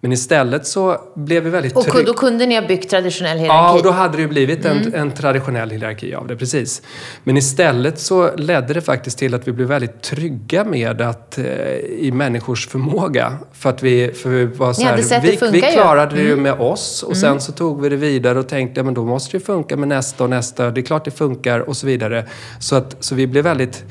Men 0.02 0.12
istället 0.12 0.68
så 0.68 1.02
blev 1.16 1.44
vi 1.44 1.50
väldigt 1.50 1.78
Och 1.78 1.84
trygga. 1.84 2.06
då 2.06 2.14
kunde 2.14 2.46
ni 2.46 2.56
ha 2.56 2.68
byggt 2.68 2.90
traditionell 2.90 3.38
hierarki? 3.38 3.58
Ja, 3.58 3.74
och 3.74 3.84
då 3.84 3.92
hade 3.92 4.18
det 4.18 4.22
ju 4.22 4.28
blivit 4.28 4.66
en, 4.66 4.94
en 4.94 5.12
traditionell 5.12 5.70
hierarki 5.70 6.14
av 6.14 6.28
det, 6.28 6.36
precis. 6.36 6.82
Men 7.24 7.38
istället 7.38 8.00
så 8.00 8.36
ledde 8.36 8.74
det 8.74 8.82
faktiskt 8.82 9.18
till 9.18 9.34
att 9.34 9.48
vi 9.48 9.52
blev 9.52 9.68
väldigt 9.68 10.02
trygga 10.02 10.64
med 10.64 11.02
att 11.02 11.38
eh, 11.38 11.46
i 11.80 12.12
människors 12.14 12.68
förmåga. 12.68 13.38
För 13.54 13.70
att 13.70 13.84
vi, 13.84 14.12
för 14.14 14.30
vi 14.30 14.46
var 14.46 14.74
så 14.74 14.82
här, 14.82 15.22
vi, 15.22 15.38
vi 15.52 15.68
ju. 15.68 15.74
klarade 15.74 16.16
det 16.16 16.22
ju 16.22 16.36
med 16.36 16.54
oss 16.54 17.04
och 17.04 17.18
sen 17.18 17.42
så 17.42 17.52
tog 17.52 17.82
vi 17.82 17.90
det 17.90 17.96
vidare 17.96 18.40
och 18.40 18.48
tänkte, 18.48 18.80
ja 18.80 18.84
men 18.84 18.94
då 18.94 19.06
måste 19.06 19.32
det 19.32 19.40
ju 19.40 19.46
funka 19.46 19.78
med 19.78 19.88
nästa 19.88 20.24
och 20.24 20.30
nästa. 20.30 20.72
Det 20.72 20.82
är 20.82 20.86
klart 20.86 21.06
det 21.06 21.12
funkar 21.12 21.60
och 21.60 21.78
så 21.78 21.88
vidare. 21.88 22.26
Så, 22.60 22.76
att, 22.76 22.96
så 23.00 23.16
vi 23.16 23.28
blev 23.28 23.44
väldigt 23.44 23.84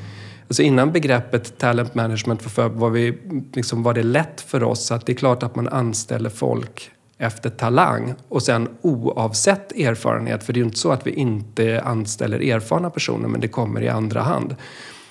Alltså 0.47 0.63
innan 0.63 0.91
begreppet 0.91 1.57
talent 1.57 1.95
management 1.95 2.43
var 2.43 2.49
för 2.49 2.69
var, 2.69 2.89
vi, 2.89 3.17
liksom 3.53 3.83
var 3.83 3.93
det 3.93 4.03
lätt 4.03 4.41
för 4.41 4.63
oss 4.63 4.91
att 4.91 5.05
det 5.05 5.11
är 5.11 5.15
klart 5.15 5.43
att 5.43 5.55
man 5.55 5.67
anställer 5.67 6.29
folk 6.29 6.91
efter 7.17 7.49
talang 7.49 8.13
och 8.29 8.43
sen 8.43 8.67
oavsett 8.81 9.71
erfarenhet. 9.71 10.43
För 10.43 10.53
det 10.53 10.57
är 10.57 10.61
ju 10.61 10.65
inte 10.65 10.79
så 10.79 10.91
att 10.91 11.07
vi 11.07 11.11
inte 11.11 11.81
anställer 11.81 12.39
erfarna 12.51 12.89
personer 12.89 13.27
men 13.27 13.41
det 13.41 13.47
kommer 13.47 13.81
i 13.81 13.89
andra 13.89 14.21
hand. 14.21 14.55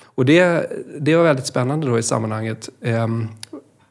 Och 0.05 0.25
det, 0.25 0.71
det 0.99 1.15
var 1.15 1.23
väldigt 1.23 1.47
spännande 1.47 1.87
då 1.87 1.99
i 1.99 2.03
sammanhanget. 2.03 2.69
Ehm, 2.81 3.27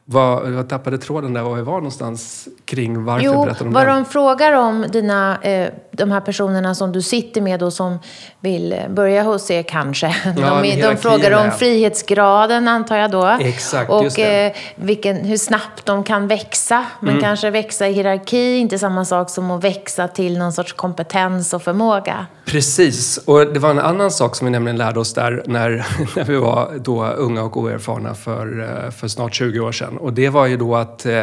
vad, 0.05 0.53
jag 0.53 0.69
tappade 0.69 0.97
tråden 0.97 1.33
där 1.33 1.41
var 1.41 1.55
vi 1.55 1.61
var 1.61 1.77
någonstans 1.77 2.47
kring 2.65 3.03
varför 3.03 3.25
Jo, 3.25 3.45
berättar 3.45 3.65
om 3.65 3.73
vad 3.73 3.87
det? 3.87 3.91
de 3.91 4.05
frågar 4.05 4.53
om 4.53 4.85
dina, 4.91 5.41
eh, 5.41 5.69
de 5.97 6.11
här 6.11 6.21
personerna 6.21 6.75
som 6.75 6.91
du 6.91 7.01
sitter 7.01 7.41
med 7.41 7.63
och 7.63 7.73
som 7.73 7.99
vill 8.39 8.75
börja 8.89 9.23
hos 9.23 9.51
er 9.51 9.63
kanske. 9.63 10.15
Ja, 10.37 10.61
de, 10.61 10.81
de 10.81 10.97
frågar 10.97 11.45
om 11.45 11.51
frihetsgraden 11.51 12.67
antar 12.67 12.97
jag 12.97 13.11
då. 13.11 13.37
Exakt, 13.39 13.89
och. 13.89 14.19
Mm. 14.19 14.47
Eh, 14.47 14.53
vilken, 14.75 15.15
hur 15.15 15.37
snabbt 15.37 15.85
de 15.85 16.03
kan 16.03 16.27
växa. 16.27 16.85
Men 16.99 17.21
kanske 17.21 17.49
växa 17.49 17.87
i 17.87 17.93
hierarki, 17.93 18.57
inte 18.57 18.79
samma 18.79 19.05
sak 19.05 19.29
som 19.29 19.51
att 19.51 19.63
växa 19.63 20.07
till 20.07 20.37
någon 20.37 20.53
sorts 20.53 20.73
kompetens 20.73 21.53
och 21.53 21.63
förmåga. 21.63 22.25
Precis, 22.45 23.17
och 23.17 23.53
det 23.53 23.59
var 23.59 23.69
en 23.69 23.79
annan 23.79 24.11
sak 24.11 24.35
som 24.35 24.45
vi 24.45 24.51
nämligen 24.51 24.77
lärde 24.77 24.99
oss 24.99 25.13
där 25.13 25.43
när, 25.45 25.69
när 26.15 26.23
vi 26.23 26.35
var 26.35 26.71
då 26.79 27.05
unga 27.05 27.43
och 27.43 27.57
oerfarna 27.57 28.15
för, 28.15 28.61
eh, 28.85 28.91
för 28.91 29.07
snart 29.07 29.35
20 29.35 29.59
år 29.59 29.71
sedan. 29.71 29.97
Och 29.97 30.13
det 30.13 30.29
var 30.29 30.45
ju 30.45 30.57
då 30.57 30.75
att 30.75 31.05
eh, 31.05 31.19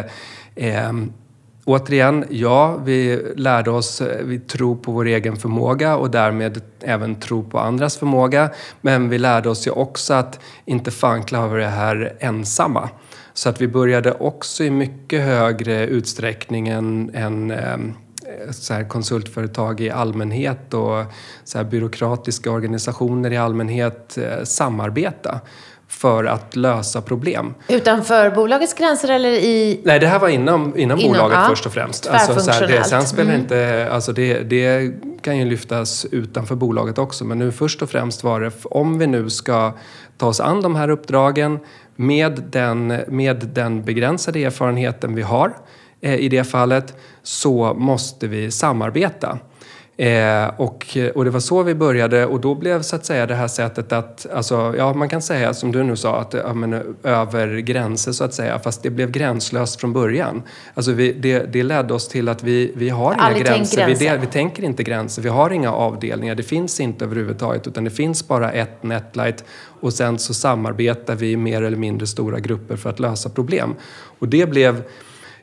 eh, 0.55 0.91
Återigen, 1.65 2.25
ja, 2.29 2.77
vi 2.85 3.21
lärde 3.35 3.71
oss, 3.71 4.01
eh, 4.01 4.25
vi 4.25 4.39
tror 4.39 4.75
på 4.75 4.91
vår 4.91 5.05
egen 5.05 5.35
förmåga 5.35 5.95
och 5.95 6.11
därmed 6.11 6.61
även 6.81 7.15
tro 7.15 7.43
på 7.43 7.59
andras 7.59 7.97
förmåga. 7.97 8.49
Men 8.81 9.09
vi 9.09 9.17
lärde 9.17 9.49
oss 9.49 9.67
ju 9.67 9.71
också 9.71 10.13
att 10.13 10.39
inte 10.65 10.91
fan 10.91 11.23
klarar 11.23 11.47
vi 11.47 11.61
det 11.61 11.67
här 11.67 12.13
ensamma. 12.19 12.89
Så 13.33 13.49
att 13.49 13.61
vi 13.61 13.67
började 13.67 14.11
också 14.11 14.63
i 14.63 14.69
mycket 14.69 15.21
högre 15.21 15.87
utsträckning 15.87 16.67
än, 16.67 17.11
än 17.13 17.51
eh, 17.51 17.77
så 18.51 18.73
här 18.73 18.83
konsultföretag 18.83 19.81
i 19.81 19.89
allmänhet 19.89 20.73
och 20.73 21.03
så 21.43 21.57
här 21.57 21.65
byråkratiska 21.65 22.51
organisationer 22.51 23.31
i 23.31 23.37
allmänhet 23.37 24.17
eh, 24.17 24.43
samarbeta 24.43 25.39
för 25.87 26.25
att 26.25 26.55
lösa 26.55 27.01
problem. 27.01 27.53
Utanför 27.67 28.29
bolagets 28.29 28.73
gränser 28.73 29.11
eller 29.11 29.29
i... 29.29 29.81
Nej, 29.83 29.99
det 29.99 30.07
här 30.07 30.19
var 30.19 30.27
inom, 30.27 30.77
inom, 30.77 30.99
Inom, 30.99 31.13
bolaget 31.13 31.37
ja. 31.41 31.47
först 31.49 31.65
och 31.65 31.73
främst. 31.73 32.07
Alltså, 32.07 32.39
så 32.39 32.51
här, 32.51 32.67
det, 32.67 32.83
sen 32.83 33.05
spelar 33.05 33.35
inte, 33.35 33.89
alltså 33.91 34.13
det, 34.13 34.39
det 34.39 34.93
kan 35.21 35.37
ju 35.37 35.45
lyftas 35.45 36.05
utanför 36.11 36.55
bolaget 36.55 36.97
också. 36.97 37.25
Men 37.25 37.39
nu 37.39 37.51
först 37.51 37.81
och 37.81 37.89
främst 37.89 38.23
var 38.23 38.41
det, 38.41 38.51
om 38.63 38.99
vi 38.99 39.07
nu 39.07 39.29
ska 39.29 39.73
ta 40.17 40.27
oss 40.27 40.39
an 40.39 40.61
de 40.61 40.75
här 40.75 40.89
uppdragen 40.89 41.59
med 41.95 42.43
den, 42.49 42.87
med 43.07 43.49
den 43.53 43.83
begränsade 43.83 44.43
erfarenheten 44.43 45.15
vi 45.15 45.21
har 45.21 45.53
i 46.03 46.29
det 46.29 46.43
fallet, 46.43 46.95
så 47.23 47.73
måste 47.73 48.27
vi 48.27 48.51
samarbeta. 48.51 49.39
Eh, 49.97 50.47
och, 50.57 50.97
och 51.15 51.25
det 51.25 51.31
var 51.31 51.39
så 51.39 51.63
vi 51.63 51.75
började 51.75 52.25
och 52.25 52.39
då 52.41 52.55
blev 52.55 52.81
så 52.81 52.95
att 52.95 53.05
säga 53.05 53.25
det 53.25 53.35
här 53.35 53.47
sättet 53.47 53.91
att, 53.91 54.27
alltså, 54.33 54.73
ja 54.77 54.93
man 54.93 55.09
kan 55.09 55.21
säga 55.21 55.53
som 55.53 55.71
du 55.71 55.83
nu 55.83 55.95
sa, 55.95 56.19
att 56.19 56.33
ja, 56.33 56.53
men, 56.53 56.95
över 57.03 57.57
gränser 57.57 58.11
så 58.11 58.23
att 58.23 58.33
säga, 58.33 58.59
fast 58.59 58.83
det 58.83 58.89
blev 58.89 59.11
gränslöst 59.11 59.79
från 59.79 59.93
början. 59.93 60.41
Alltså 60.73 60.91
vi, 60.91 61.13
det, 61.13 61.53
det 61.53 61.63
ledde 61.63 61.93
oss 61.93 62.07
till 62.07 62.29
att 62.29 62.43
vi, 62.43 62.71
vi 62.75 62.89
har 62.89 63.13
inga 63.13 63.23
tänkt 63.23 63.47
gränser. 63.47 63.77
Vi, 63.77 63.85
gränser. 63.85 64.09
del, 64.09 64.19
vi 64.19 64.27
tänker 64.27 64.63
inte 64.63 64.83
gränser, 64.83 65.21
vi 65.21 65.29
har 65.29 65.49
inga 65.49 65.71
avdelningar, 65.71 66.35
det 66.35 66.43
finns 66.43 66.79
inte 66.79 67.05
överhuvudtaget 67.05 67.67
utan 67.67 67.83
det 67.83 67.89
finns 67.89 68.27
bara 68.27 68.51
ett 68.51 68.83
Netlight 68.83 69.43
och 69.81 69.93
sen 69.93 70.19
så 70.19 70.33
samarbetar 70.33 71.15
vi 71.15 71.31
i 71.31 71.37
mer 71.37 71.61
eller 71.61 71.77
mindre 71.77 72.07
stora 72.07 72.39
grupper 72.39 72.75
för 72.75 72.89
att 72.89 72.99
lösa 72.99 73.29
problem. 73.29 73.75
Och 74.19 74.27
det 74.27 74.49
blev 74.49 74.83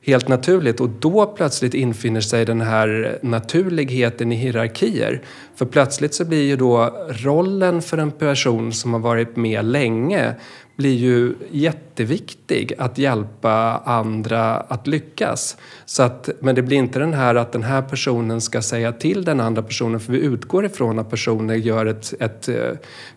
helt 0.02 0.28
naturligt 0.28 0.80
och 0.80 0.88
då 0.88 1.26
plötsligt 1.26 1.75
infinner 1.75 2.21
sig 2.21 2.45
den 2.45 2.61
här 2.61 3.19
naturligheten 3.23 4.33
i 4.33 4.35
hierarkier. 4.35 5.23
För 5.54 5.66
plötsligt 5.66 6.14
så 6.14 6.25
blir 6.25 6.42
ju 6.42 6.57
då 6.57 7.07
rollen 7.09 7.83
för 7.83 7.99
en 7.99 8.11
person 8.11 8.73
som 8.73 8.92
har 8.92 9.00
varit 9.00 9.37
med 9.37 9.64
länge 9.64 10.35
blir 10.80 10.94
ju 10.94 11.34
jätteviktig 11.50 12.72
att 12.78 12.99
hjälpa 12.99 13.82
andra 13.84 14.54
att 14.54 14.87
lyckas. 14.87 15.56
Så 15.84 16.02
att, 16.02 16.28
men 16.40 16.54
det 16.54 16.62
blir 16.62 16.76
inte 16.76 16.99
den 16.99 17.14
här 17.14 17.34
att 17.34 17.52
den 17.52 17.62
här 17.62 17.82
personen 17.82 18.40
ska 18.40 18.62
säga 18.62 18.92
till 18.92 19.25
den 19.25 19.40
andra 19.40 19.62
personen 19.62 20.00
för 20.00 20.12
vi 20.12 20.18
utgår 20.18 20.64
ifrån 20.64 20.99
att 20.99 21.10
personer 21.10 21.54
gör 21.54 21.87
ett, 21.87 22.14
ett 22.20 22.49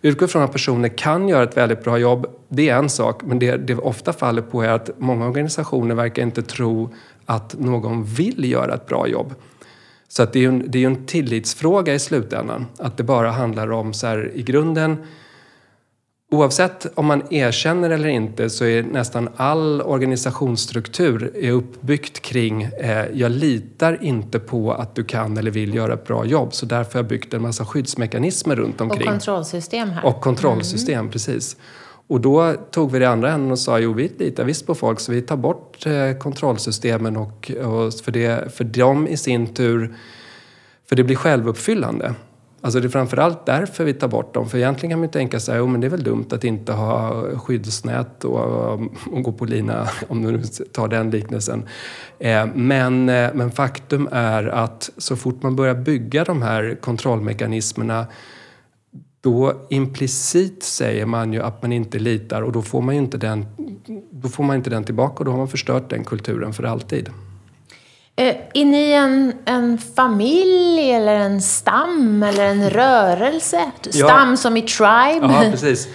vi 0.02 0.10
utgår 0.10 0.30
ifrån 0.30 0.44
att 0.44 0.52
personer 0.52 0.90
kan 0.90 1.30
göra 1.30 1.44
ett 1.44 1.58
väldigt 1.58 1.84
bra 1.84 1.98
jobb. 1.98 2.28
Det 2.50 2.70
är 2.70 2.78
en 2.78 2.90
sak, 2.90 3.22
men 3.24 3.40
det 3.40 3.58
det 3.58 3.76
ofta 3.76 4.14
faller 4.14 4.42
på 4.42 4.64
är 4.64 4.70
att 4.70 4.90
många 4.98 5.28
organisationer 5.28 5.96
verkar 5.96 6.24
inte 6.24 6.42
tro 6.42 6.94
att 7.26 7.60
någon 7.60 8.04
vill 8.04 8.52
göra 8.52 8.74
ett 8.74 8.88
bra 8.88 9.08
jobb. 9.08 9.34
Så 10.08 10.24
att 10.24 10.34
det 10.34 10.40
är 10.40 10.42
ju 10.42 10.48
en, 10.48 10.64
det 10.68 10.84
är 10.84 10.88
en 10.88 11.06
tillitsfråga 11.06 11.94
i 11.94 12.00
slutändan. 12.00 12.66
Att 12.78 12.98
det 12.98 13.04
bara 13.04 13.32
handlar 13.32 13.72
om 13.72 13.94
så 13.94 14.08
här 14.08 14.32
i 14.34 14.44
grunden 14.44 14.98
Oavsett 16.34 16.88
om 16.96 17.06
man 17.06 17.24
erkänner 17.30 17.90
eller 17.90 18.10
inte 18.10 18.50
så 18.50 18.66
är 18.66 18.84
nästan 18.84 19.30
all 19.36 19.82
organisationsstruktur 19.82 21.32
är 21.36 21.52
uppbyggt 21.52 22.20
kring 22.20 22.64
eh, 22.64 23.06
jag 23.14 23.32
litar 23.32 24.04
inte 24.04 24.40
på 24.40 24.72
att 24.74 24.96
du 24.96 25.04
kan 25.04 25.38
eller 25.38 25.52
vill 25.52 25.74
göra 25.74 25.94
ett 25.94 26.08
bra 26.08 26.26
jobb 26.26 26.54
så 26.54 26.66
därför 26.66 26.94
har 26.94 27.00
jag 27.00 27.10
byggt 27.10 27.34
en 27.34 27.42
massa 27.42 27.66
skyddsmekanismer 27.66 28.56
runt 28.56 28.82
Och 28.82 28.82
omkring. 28.82 29.08
kontrollsystem 29.08 29.90
här. 29.90 30.06
Och 30.06 30.22
kontrollsystem, 30.22 31.10
precis. 31.10 31.58
Och 32.08 32.22
då 32.22 32.54
tog 32.72 32.92
vi 32.92 33.00
det 33.00 33.10
andra 33.10 33.32
änden 33.32 33.52
och 33.52 33.60
sa 33.60 33.80
jo 33.80 33.94
vi 33.94 34.12
litar 34.18 34.44
visst 34.44 34.68
på 34.68 34.76
folk 34.76 35.00
så 35.00 35.12
vi 35.12 35.22
tar 35.22 35.38
bort 35.38 35.86
eh, 35.86 36.18
kontrollsystemen 36.18 37.18
och, 37.18 37.52
och 37.52 37.94
för, 37.94 38.12
det, 38.12 38.54
för 38.54 38.64
dem 38.64 39.08
i 39.08 39.18
sin 39.18 39.54
tur, 39.54 39.96
för 40.90 40.96
det 40.96 41.04
blir 41.04 41.16
självuppfyllande. 41.16 42.14
Alltså 42.64 42.80
det 42.80 42.88
är 42.88 42.90
framförallt 42.90 43.46
därför 43.46 43.84
vi 43.84 43.94
tar 43.94 44.08
bort 44.08 44.34
dem. 44.34 44.50
För 44.50 44.58
egentligen 44.58 44.92
kan 44.92 45.00
man 45.00 45.08
ju 45.08 45.12
tänka 45.12 45.40
sig, 45.40 45.58
jo 45.58 45.68
men 45.68 45.82
det 45.82 45.88
är 45.88 45.90
väl 45.90 46.04
dumt 46.04 46.28
att 46.32 46.44
inte 46.44 46.72
ha 46.72 47.24
skyddsnät 47.38 48.24
och, 48.24 48.74
och 49.12 49.24
gå 49.24 49.32
på 49.32 49.46
lina, 49.46 49.88
om 50.08 50.24
du 50.24 50.32
nu 50.32 50.44
tar 50.72 50.88
den 50.88 51.12
liknelsen. 51.12 51.64
Eh, 52.20 52.46
men, 52.56 53.10
eh, 53.10 53.30
men 53.34 53.52
faktum 53.52 54.10
är 54.12 54.48
att 54.48 54.90
så 54.98 55.16
fort 55.16 55.44
man 55.44 55.56
börjar 55.56 55.76
bygga 55.76 56.24
de 56.24 56.42
här 56.42 56.78
kontrollmekanismerna 56.82 58.06
då 59.22 59.54
implicit 59.70 60.64
säger 60.64 61.06
man 61.06 61.34
ju 61.34 61.42
att 61.42 61.62
man 61.62 61.72
inte 61.72 62.00
litar 62.00 62.42
och 62.42 62.52
då 62.52 62.62
får 62.62 62.82
man 62.82 62.96
ju 62.96 63.02
inte 63.02 63.18
den, 63.18 63.46
då 64.12 64.30
får 64.30 64.44
man 64.44 64.56
inte 64.56 64.70
den 64.70 64.84
tillbaka 64.84 65.16
och 65.20 65.26
då 65.26 65.32
har 65.32 65.38
man 65.38 65.48
förstört 65.48 65.90
den 65.90 66.04
kulturen 66.04 66.54
för 66.54 66.64
alltid. 66.64 67.10
Eh, 68.16 68.36
är 68.54 68.66
ni 68.66 68.92
en, 68.92 69.34
en 69.46 69.78
familj 69.78 70.92
eller 70.92 71.16
en 71.16 71.42
stam 71.42 72.24
eller 72.24 72.46
en 72.46 72.70
rörelse? 72.70 73.72
Ja. 73.84 74.08
Stam 74.08 74.38
som 74.38 74.58
i 74.58 74.62
tribe? 74.62 75.20
Ja, 75.22 75.44
precis. 75.52 75.88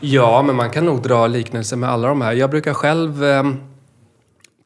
Ja, 0.00 0.42
men 0.42 0.56
man 0.56 0.70
kan 0.70 0.84
nog 0.84 1.02
dra 1.02 1.26
liknelser 1.26 1.76
med 1.76 1.90
alla 1.90 2.08
de 2.08 2.20
här. 2.20 2.32
Jag 2.32 2.50
brukar 2.50 2.74
själv 2.74 3.24
eh, 3.24 3.42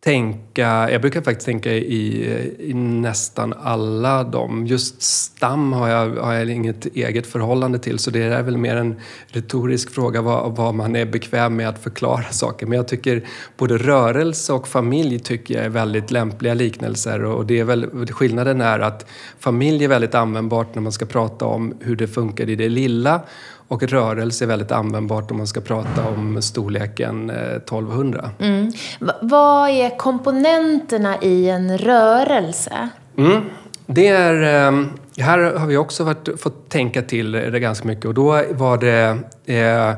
tänka, 0.05 0.91
jag 0.91 1.01
brukar 1.01 1.23
faktiskt 1.23 1.47
tänka 1.47 1.73
i, 1.73 2.25
i 2.59 2.75
nästan 2.75 3.55
alla 3.63 4.25
dem. 4.25 4.67
Just 4.67 5.03
stam 5.03 5.73
har 5.73 5.89
jag, 5.89 6.17
har 6.17 6.33
jag 6.33 6.51
inget 6.51 6.87
eget 6.87 7.27
förhållande 7.27 7.79
till 7.79 7.99
så 7.99 8.11
det 8.11 8.23
är 8.23 8.43
väl 8.43 8.57
mer 8.57 8.77
en 8.77 9.01
retorisk 9.27 9.91
fråga 9.91 10.23
vad, 10.23 10.57
vad 10.57 10.75
man 10.75 10.97
är 10.97 11.07
bekväm 11.07 11.57
med 11.57 11.69
att 11.69 11.79
förklara 11.79 12.23
saker. 12.31 12.67
Men 12.67 12.77
jag 12.77 12.89
tycker 12.89 13.25
både 13.57 13.79
rörelse 13.79 14.53
och 14.53 14.69
familj 14.69 15.19
tycker 15.19 15.55
jag 15.55 15.65
är 15.65 15.69
väldigt 15.69 16.11
lämpliga 16.11 16.55
liknelser 16.55 17.25
och 17.25 17.47
det 17.47 17.61
är 17.61 17.65
väl, 17.65 18.07
skillnaden 18.07 18.61
är 18.61 18.79
att 18.81 19.07
familj 19.39 19.85
är 19.85 19.89
väldigt 19.89 20.15
användbart 20.15 20.75
när 20.75 20.83
man 20.83 20.93
ska 20.93 21.07
prata 21.07 21.45
om 21.45 21.75
hur 21.81 21.97
det 21.97 22.09
funkar 22.09 22.49
i 22.49 22.57
det 22.57 22.69
lilla 22.69 23.21
och 23.75 23.83
rörelse 23.83 24.45
är 24.45 24.47
väldigt 24.47 24.73
användbart 24.73 25.31
om 25.31 25.37
man 25.37 25.47
ska 25.47 25.61
prata 25.61 26.09
om 26.09 26.43
storleken 26.43 27.31
eh, 27.31 27.37
1200. 27.37 28.31
Va- 29.01 29.15
vad 29.23 29.71
är 29.71 29.97
komponenterna 29.99 31.23
i 31.23 31.49
en 31.51 31.79
rörelse? 31.79 32.89
Mm. 33.19 33.43
det 33.87 34.09
är, 34.09 34.67
eh, 34.69 34.85
här 35.19 35.39
har 35.39 35.67
vi 35.67 35.77
också 35.77 36.05
varit, 36.05 36.41
fått 36.41 36.69
tänka 36.69 37.03
till 37.03 37.33
det 37.33 37.61
ganska 37.61 37.89
mycket 37.89 38.05
och 38.05 38.15
då 38.15 38.43
var 38.51 38.79
det 38.79 39.19
eh, 39.55 39.95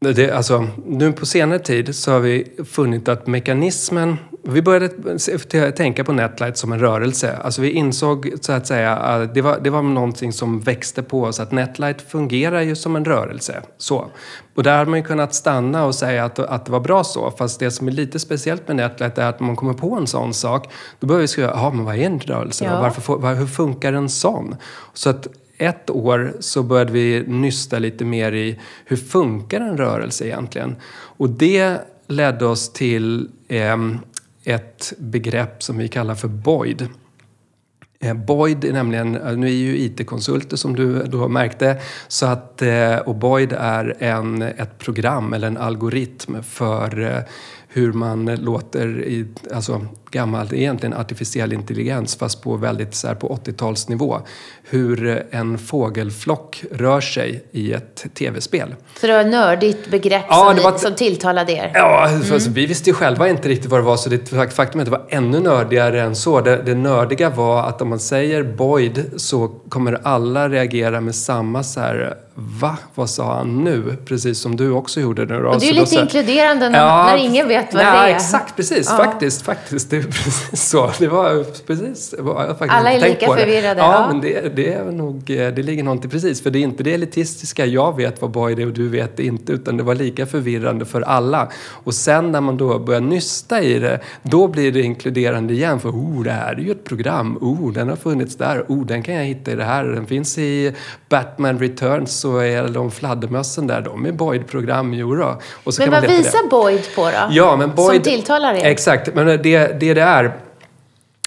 det, 0.00 0.30
alltså, 0.30 0.66
nu 0.86 1.12
på 1.12 1.26
senare 1.26 1.58
tid 1.58 1.94
så 1.96 2.12
har 2.12 2.20
vi 2.20 2.48
funnit 2.68 3.08
att 3.08 3.26
mekanismen... 3.26 4.16
Vi 4.42 4.62
började 4.62 5.72
tänka 5.72 6.04
på 6.04 6.12
Netlight 6.12 6.56
som 6.56 6.72
en 6.72 6.78
rörelse. 6.78 7.36
Alltså 7.36 7.62
vi 7.62 7.70
insåg 7.70 8.32
så 8.40 8.52
att 8.52 8.66
säga 8.66 8.96
att 8.96 9.34
det 9.34 9.42
var, 9.42 9.60
det 9.62 9.70
var 9.70 9.82
någonting 9.82 10.32
som 10.32 10.60
växte 10.60 11.02
på 11.02 11.22
oss. 11.22 11.40
Att 11.40 11.52
Netlight 11.52 12.02
fungerar 12.02 12.60
ju 12.60 12.76
som 12.76 12.96
en 12.96 13.04
rörelse. 13.04 13.62
Så. 13.78 14.10
Och 14.54 14.62
där 14.62 14.78
har 14.78 14.86
man 14.86 14.98
ju 14.98 15.04
kunnat 15.04 15.34
stanna 15.34 15.84
och 15.84 15.94
säga 15.94 16.24
att, 16.24 16.38
att 16.38 16.66
det 16.66 16.72
var 16.72 16.80
bra 16.80 17.04
så. 17.04 17.30
Fast 17.30 17.60
det 17.60 17.70
som 17.70 17.88
är 17.88 17.92
lite 17.92 18.18
speciellt 18.18 18.68
med 18.68 18.76
Netlight 18.76 19.18
är 19.18 19.26
att 19.26 19.40
man 19.40 19.56
kommer 19.56 19.74
på 19.74 19.94
en 19.94 20.06
sån 20.06 20.34
sak. 20.34 20.72
Då 21.00 21.06
börjar 21.06 21.20
vi 21.20 21.28
skriva, 21.28 21.50
ja 21.50 21.70
men 21.70 21.84
vad 21.84 21.94
är 21.94 22.06
en 22.06 22.20
rörelse? 22.20 22.64
Ja. 22.64 22.80
Varför, 22.80 23.16
var, 23.16 23.34
hur 23.34 23.46
funkar 23.46 23.92
en 23.92 24.08
sån? 24.08 24.56
Så 24.94 25.10
att 25.10 25.28
ett 25.58 25.90
år 25.90 26.32
så 26.40 26.62
började 26.62 26.92
vi 26.92 27.24
nysta 27.26 27.78
lite 27.78 28.04
mer 28.04 28.32
i 28.32 28.58
hur 28.84 28.96
funkar 28.96 29.60
en 29.60 29.76
rörelse 29.76 30.26
egentligen? 30.26 30.76
Och 30.90 31.30
det 31.30 31.78
ledde 32.08 32.46
oss 32.46 32.72
till 32.72 33.28
eh, 33.48 33.76
ett 34.48 34.92
begrepp 34.98 35.62
som 35.62 35.78
vi 35.78 35.88
kallar 35.88 36.14
för 36.14 36.28
BOID. 36.28 36.88
Eh, 38.00 38.14
Boyd 38.14 38.64
är 38.64 38.72
nämligen, 38.72 39.16
eh, 39.16 39.36
nu 39.36 39.46
är 39.46 39.50
ju 39.50 39.78
IT-konsulter 39.78 40.56
som 40.56 40.76
du 40.76 41.02
då 41.02 41.28
märkte, 41.28 41.80
så 42.08 42.26
att, 42.26 42.62
eh, 42.62 42.96
och 42.96 43.14
Boyd 43.14 43.52
är 43.52 43.96
en, 43.98 44.42
ett 44.42 44.78
program 44.78 45.32
eller 45.32 45.46
en 45.46 45.56
algoritm 45.56 46.42
för 46.42 47.00
eh, 47.00 47.22
hur 47.68 47.92
man 47.92 48.26
låter, 48.26 49.02
i, 49.04 49.26
alltså 49.54 49.86
gammalt, 50.10 50.52
egentligen 50.52 50.94
artificiell 50.94 51.52
intelligens 51.52 52.16
fast 52.16 52.42
på 52.42 52.56
väldigt 52.56 52.94
så 52.94 53.08
här, 53.08 53.14
på 53.14 53.28
80-talsnivå. 53.44 54.20
Hur 54.62 55.26
en 55.30 55.58
fågelflock 55.58 56.64
rör 56.70 57.00
sig 57.00 57.44
i 57.52 57.72
ett 57.72 58.06
tv-spel. 58.14 58.74
Så 59.00 59.06
det 59.06 59.12
var 59.12 59.20
ett 59.20 59.26
nördigt 59.26 59.90
begrepp 59.90 60.24
ja, 60.28 60.54
som, 60.54 60.64
var, 60.64 60.78
som 60.78 60.94
tilltalade 60.94 61.52
er? 61.52 61.70
Ja, 61.74 62.08
mm. 62.08 62.32
alltså, 62.32 62.50
vi 62.50 62.66
visste 62.66 62.90
ju 62.90 62.94
själva 62.94 63.28
inte 63.28 63.48
riktigt 63.48 63.70
vad 63.70 63.80
det 63.80 63.84
var 63.84 63.96
så 63.96 64.10
det 64.10 64.52
faktum 64.52 64.80
att 64.80 64.84
det 64.84 64.90
var 64.90 65.06
ännu 65.08 65.40
nördigare 65.40 66.02
än 66.02 66.16
så. 66.16 66.40
Det, 66.40 66.62
det 66.62 66.74
nördiga 66.74 67.30
var 67.30 67.62
att 67.62 67.82
om 67.82 67.88
man 67.88 68.00
säger 68.00 68.42
Boyd 68.42 69.04
så 69.16 69.48
kommer 69.48 70.00
alla 70.02 70.48
reagera 70.48 71.00
med 71.00 71.14
samma 71.14 71.62
så 71.62 71.80
här 71.80 72.16
Va? 72.40 72.76
Vad 72.94 73.10
sa 73.10 73.36
han 73.36 73.64
nu? 73.64 73.96
Precis 74.04 74.38
som 74.38 74.56
du 74.56 74.70
också 74.70 75.00
gjorde 75.00 75.24
nu 75.24 75.42
då. 75.42 75.48
Och 75.48 75.60
det 75.60 75.66
är 75.66 75.68
ju 75.68 75.74
lite 75.74 75.86
så, 75.86 76.00
inkluderande 76.00 76.68
när, 76.68 76.78
ja, 76.78 77.06
när, 77.06 77.16
ingen 77.16 77.48
vet 77.48 77.74
vad 77.74 77.82
ja, 77.82 77.90
det 77.92 77.98
är. 77.98 78.14
Exakt, 78.14 78.56
precis. 78.56 78.86
Ja. 78.90 78.96
Faktiskt, 78.96 79.42
faktiskt. 79.42 79.90
Det 79.90 79.96
är 79.96 80.02
precis 80.02 80.68
så. 80.68 80.90
Det 80.98 81.06
var 81.06 81.44
precis. 81.66 82.10
Det 82.10 82.22
var, 82.22 82.56
jag 82.60 82.70
Alla 82.70 82.92
är 82.92 83.00
lika 83.00 83.26
förvirrade. 83.26 83.80
Ja, 83.80 84.08
men 84.08 84.20
det, 84.20 84.56
det 84.56 84.72
är 84.72 84.84
nog, 84.84 85.22
det 85.26 85.62
ligger 85.62 85.82
någonting 85.82 86.10
precis. 86.10 86.42
För 86.42 86.50
det 86.50 86.58
är 86.58 86.60
inte 86.60 86.82
det 86.82 86.94
elitistiska, 86.94 87.66
jag 87.66 87.96
vet 87.96 88.22
vad 88.22 88.30
Boyd 88.30 88.58
är 88.58 88.66
och 88.66 88.72
du 88.72 88.88
vet 88.88 89.16
det 89.16 89.24
inte. 89.24 89.52
Utan 89.52 89.76
det 89.76 89.82
var 89.82 89.94
lika 89.94 90.26
förvirrande 90.26 90.84
för 90.84 91.00
alla. 91.00 91.48
Och 91.84 91.94
sen 91.94 92.32
när 92.32 92.40
man 92.40 92.56
då 92.56 92.78
börjar 92.78 93.00
nysta 93.00 93.62
i 93.62 93.78
det, 93.78 94.00
då 94.22 94.48
blir 94.48 94.72
det 94.72 94.80
inkluderande 94.80 95.54
igen. 95.54 95.80
För 95.80 95.88
oh, 95.88 96.22
det 96.22 96.32
här 96.32 96.52
är 96.52 96.60
ju 96.60 96.70
ett 96.70 96.84
program. 96.84 97.38
Oh, 97.40 97.72
den 97.72 97.88
har 97.88 97.96
funnits 97.96 98.36
där. 98.36 98.64
Oh, 98.68 98.86
den 98.86 99.02
kan 99.02 99.14
jag 99.14 99.24
hitta 99.24 99.50
i 99.50 99.54
det 99.54 99.64
här. 99.64 99.84
Den 99.84 100.06
finns 100.06 100.38
i 100.38 100.72
Batman 101.08 101.58
Returns 101.58 102.27
så 102.28 102.38
är 102.38 102.68
de 102.68 102.90
fladdermössen 102.90 103.66
där, 103.66 103.80
de 103.80 104.06
är 104.06 104.12
Boyd-program, 104.12 104.94
jodå. 104.94 105.40
Men 105.78 105.90
vad 105.90 106.02
visar 106.02 106.48
Boyd 106.50 106.94
på 106.94 107.04
då? 107.04 107.28
Ja, 107.30 107.56
men 107.56 107.74
Boyd, 107.74 107.94
Som 107.94 108.02
tilltalar 108.02 108.54
er? 108.54 108.64
Exakt, 108.64 109.14
men 109.14 109.26
det 109.26 109.36
det, 109.36 109.80
det 109.80 110.00
är 110.00 110.32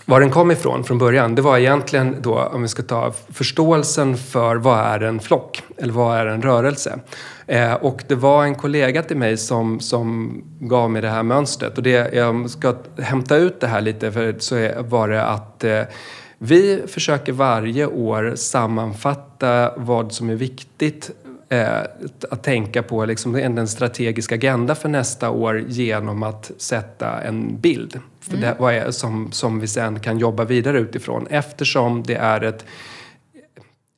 var 0.05 0.19
den 0.19 0.29
kom 0.29 0.51
ifrån 0.51 0.83
från 0.83 0.97
början, 0.97 1.35
det 1.35 1.41
var 1.41 1.57
egentligen 1.57 2.15
då, 2.21 2.39
om 2.39 2.61
vi 2.61 2.67
ska 2.67 2.83
ta 2.83 3.13
förståelsen 3.33 4.17
för 4.17 4.55
vad 4.55 4.79
är 4.79 4.99
en 4.99 5.19
flock 5.19 5.63
eller 5.77 5.93
vad 5.93 6.17
är 6.17 6.25
en 6.25 6.41
rörelse? 6.41 6.99
Eh, 7.47 7.73
och 7.73 8.03
det 8.07 8.15
var 8.15 8.43
en 8.43 8.55
kollega 8.55 9.03
till 9.03 9.17
mig 9.17 9.37
som, 9.37 9.79
som 9.79 10.33
gav 10.59 10.91
mig 10.91 11.01
det 11.01 11.09
här 11.09 11.23
mönstret. 11.23 11.77
Och 11.77 11.83
det, 11.83 12.13
jag 12.13 12.49
ska 12.49 12.75
hämta 12.99 13.35
ut 13.35 13.59
det 13.61 13.67
här 13.67 13.81
lite, 13.81 14.11
för 14.11 14.35
så 14.39 14.55
är, 14.55 14.81
var 14.81 15.07
det 15.07 15.23
att 15.23 15.63
eh, 15.63 15.81
vi 16.43 16.83
försöker 16.87 17.31
varje 17.31 17.85
år 17.85 18.35
sammanfatta 18.35 19.73
vad 19.77 20.11
som 20.11 20.29
är 20.29 20.35
viktigt 20.35 21.11
eh, 21.49 21.81
att 22.29 22.43
tänka 22.43 22.83
på, 22.83 23.05
liksom 23.05 23.35
en 23.35 23.67
strategisk 23.67 24.31
agenda 24.31 24.75
för 24.75 24.89
nästa 24.89 25.29
år 25.29 25.59
genom 25.67 26.23
att 26.23 26.51
sätta 26.57 27.21
en 27.21 27.57
bild. 27.59 27.99
För 28.19 28.37
mm. 28.37 28.41
det, 28.41 28.55
vad 28.59 28.73
är, 28.73 28.91
som, 28.91 29.31
som 29.31 29.59
vi 29.59 29.67
sen 29.67 29.99
kan 29.99 30.19
jobba 30.19 30.45
vidare 30.45 30.79
utifrån 30.79 31.27
eftersom 31.29 32.03
det 32.03 32.15
är 32.15 32.41
ett 32.41 32.65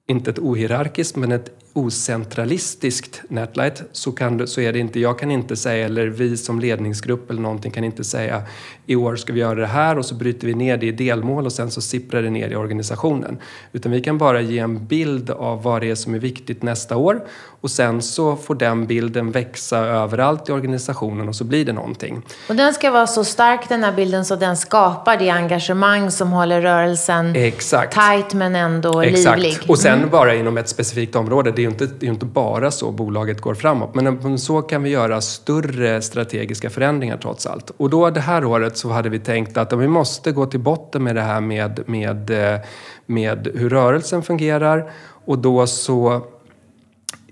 inte 0.08 0.32
ett 0.32 0.40
ohierarkiskt, 0.40 1.16
men 1.16 1.32
ett 1.32 1.63
ocentralistiskt 1.74 3.22
Netlight 3.28 3.84
så, 3.92 4.12
kan, 4.12 4.48
så 4.48 4.62
är 4.62 4.74
det 4.74 4.80
inte, 4.80 5.00
jag 5.00 5.20
kan 5.20 5.32
inte 5.32 5.56
säga, 5.56 5.86
eller 5.86 6.08
vi 6.08 6.38
som 6.38 6.60
ledningsgrupp 6.60 7.30
eller 7.30 7.42
någonting 7.42 7.72
kan 7.72 7.84
inte 7.84 8.04
säga 8.04 8.44
i 8.86 8.96
år 8.96 9.16
ska 9.16 9.34
vi 9.34 9.40
göra 9.40 9.56
det 9.56 9.68
här 9.68 9.98
och 9.98 10.06
så 10.06 10.16
bryter 10.16 10.48
vi 10.48 10.54
ner 10.54 10.78
det 10.78 10.86
i 10.86 10.92
delmål 10.92 11.46
och 11.46 11.52
sen 11.52 11.72
så 11.72 11.82
sipprar 11.82 12.22
det 12.22 12.30
ner 12.30 12.50
i 12.50 12.56
organisationen. 12.56 13.38
Utan 13.72 13.92
vi 13.92 14.02
kan 14.02 14.18
bara 14.18 14.42
ge 14.42 14.60
en 14.60 14.86
bild 14.86 15.30
av 15.30 15.64
vad 15.64 15.82
det 15.82 15.90
är 15.90 15.96
som 15.96 16.14
är 16.14 16.20
viktigt 16.20 16.64
nästa 16.64 16.98
år 16.98 17.22
och 17.62 17.72
sen 17.72 18.02
så 18.02 18.36
får 18.36 18.56
den 18.56 18.86
bilden 18.86 19.32
växa 19.32 19.78
överallt 19.78 20.50
i 20.50 20.52
organisationen 20.52 21.30
och 21.30 21.36
så 21.36 21.44
blir 21.44 21.66
det 21.66 21.74
någonting. 21.74 22.22
Och 22.50 22.56
den 22.56 22.74
ska 22.74 22.92
vara 22.92 23.08
så 23.08 23.24
stark 23.24 23.70
den 23.70 23.84
här 23.84 23.92
bilden 23.92 24.26
så 24.26 24.36
den 24.36 24.58
skapar 24.58 25.18
det 25.18 25.30
engagemang 25.30 26.12
som 26.12 26.32
håller 26.32 26.62
rörelsen 26.62 27.36
Exakt. 27.36 27.94
tight 27.94 28.34
men 28.34 28.56
ändå 28.56 29.02
Exakt. 29.02 29.40
livlig. 29.40 29.70
Och 29.70 29.80
sen 29.80 29.98
mm. 29.98 30.10
bara 30.10 30.36
inom 30.36 30.58
ett 30.58 30.70
specifikt 30.70 31.16
område. 31.16 31.52
Det 31.64 31.68
är 31.68 31.70
ju 31.70 31.86
inte, 31.86 31.96
det 32.00 32.06
är 32.06 32.10
inte 32.12 32.26
bara 32.26 32.72
så 32.72 32.92
bolaget 32.92 33.42
går 33.42 33.54
framåt. 33.56 33.96
Men 33.96 34.40
så 34.40 34.62
kan 34.62 34.84
vi 34.84 34.90
göra 34.90 35.22
större 35.22 36.02
strategiska 36.02 36.70
förändringar 36.70 37.18
trots 37.18 37.46
allt. 37.46 37.72
Och 37.78 37.90
då 37.90 38.10
det 38.10 38.20
här 38.20 38.46
året 38.46 38.78
så 38.78 38.90
hade 38.90 39.10
vi 39.10 39.20
tänkt 39.20 39.58
att 39.58 39.74
vi 39.74 39.88
måste 39.88 40.32
gå 40.32 40.46
till 40.46 40.60
botten 40.60 41.04
med 41.04 41.16
det 41.16 41.22
här 41.22 41.42
med, 41.42 41.84
med, 41.86 42.30
eh, 42.30 42.60
med 43.06 43.48
hur 43.54 43.70
rörelsen 43.70 44.24
fungerar. 44.24 44.92
Och 45.26 45.38
då 45.40 45.68
så 45.68 46.22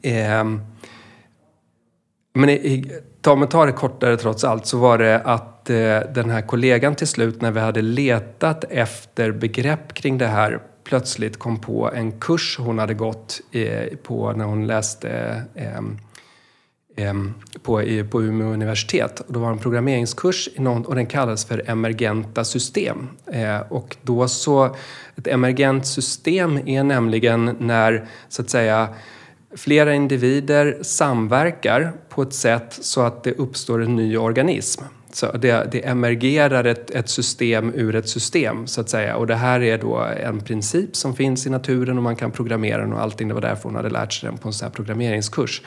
Eh, 0.01 0.43
men 2.33 2.49
i, 2.49 2.91
ta, 3.21 3.35
men 3.35 3.47
ta 3.47 3.65
det 3.65 3.71
kortare 3.71 4.17
trots 4.17 4.43
allt 4.43 4.65
så 4.65 4.77
var 4.77 4.97
det 4.97 5.19
att 5.19 5.69
eh, 5.69 5.99
den 6.13 6.29
här 6.29 6.41
kollegan 6.41 6.95
till 6.95 7.07
slut 7.07 7.41
när 7.41 7.51
vi 7.51 7.59
hade 7.59 7.81
letat 7.81 8.63
efter 8.69 9.31
begrepp 9.31 9.93
kring 9.93 10.17
det 10.17 10.27
här 10.27 10.59
plötsligt 10.91 11.39
kom 11.39 11.59
på 11.59 11.91
en 11.91 12.11
kurs 12.11 12.57
hon 12.59 12.79
hade 12.79 12.93
gått 12.93 13.41
eh, 13.51 13.97
på 14.03 14.33
när 14.33 14.45
hon 14.45 14.67
läste 14.67 15.41
ehm, 15.55 15.97
ehm, 16.95 17.33
på, 17.63 17.83
på 18.11 18.23
Umeå 18.23 18.47
universitet. 18.47 19.19
Och 19.19 19.33
då 19.33 19.39
var 19.39 19.47
det 19.47 19.53
en 19.53 19.59
programmeringskurs 19.59 20.49
och 20.85 20.95
den 20.95 21.05
kallades 21.05 21.45
för 21.45 21.69
emergenta 21.69 22.43
system. 22.43 23.07
Eh, 23.25 23.59
och 23.59 23.97
då 24.01 24.27
så, 24.27 24.75
ett 25.15 25.27
emergent 25.27 25.87
system 25.87 26.59
är 26.65 26.83
nämligen 26.83 27.55
när 27.59 28.07
så 28.29 28.41
att 28.41 28.49
säga 28.49 28.89
flera 29.55 29.93
individer 29.93 30.79
samverkar 30.81 31.93
på 32.09 32.21
ett 32.21 32.33
sätt 32.33 32.79
så 32.81 33.01
att 33.01 33.23
det 33.23 33.31
uppstår 33.31 33.83
en 33.83 33.95
ny 33.95 34.17
organism. 34.17 34.83
Så 35.15 35.31
det, 35.31 35.67
det 35.71 35.87
emergerar 35.87 36.63
ett, 36.63 36.91
ett, 36.91 37.09
system 37.09 37.71
ur 37.75 37.95
ett 37.95 38.09
system, 38.09 38.67
så 38.67 38.81
att 38.81 38.89
säga. 38.89 39.15
Och 39.15 39.27
det 39.27 39.35
här 39.35 39.61
är 39.61 39.77
då 39.77 39.97
en 40.23 40.39
princip 40.39 40.95
som 40.95 41.15
finns 41.15 41.47
i 41.47 41.49
naturen 41.49 41.97
och 41.97 42.03
man 42.03 42.15
kan 42.15 42.31
programmera 42.31 42.81
den 42.81 42.93
och 42.93 43.01
allting. 43.01 43.27
Det 43.27 43.33
var 43.33 43.41
därför 43.41 43.63
hon 43.63 43.75
hade 43.75 43.89
lärt 43.89 44.13
sig 44.13 44.29
den 44.29 44.37
på 44.37 44.47
en 44.47 44.53
sån 44.53 44.65
här 44.65 44.73
programmeringskurs. 44.73 45.61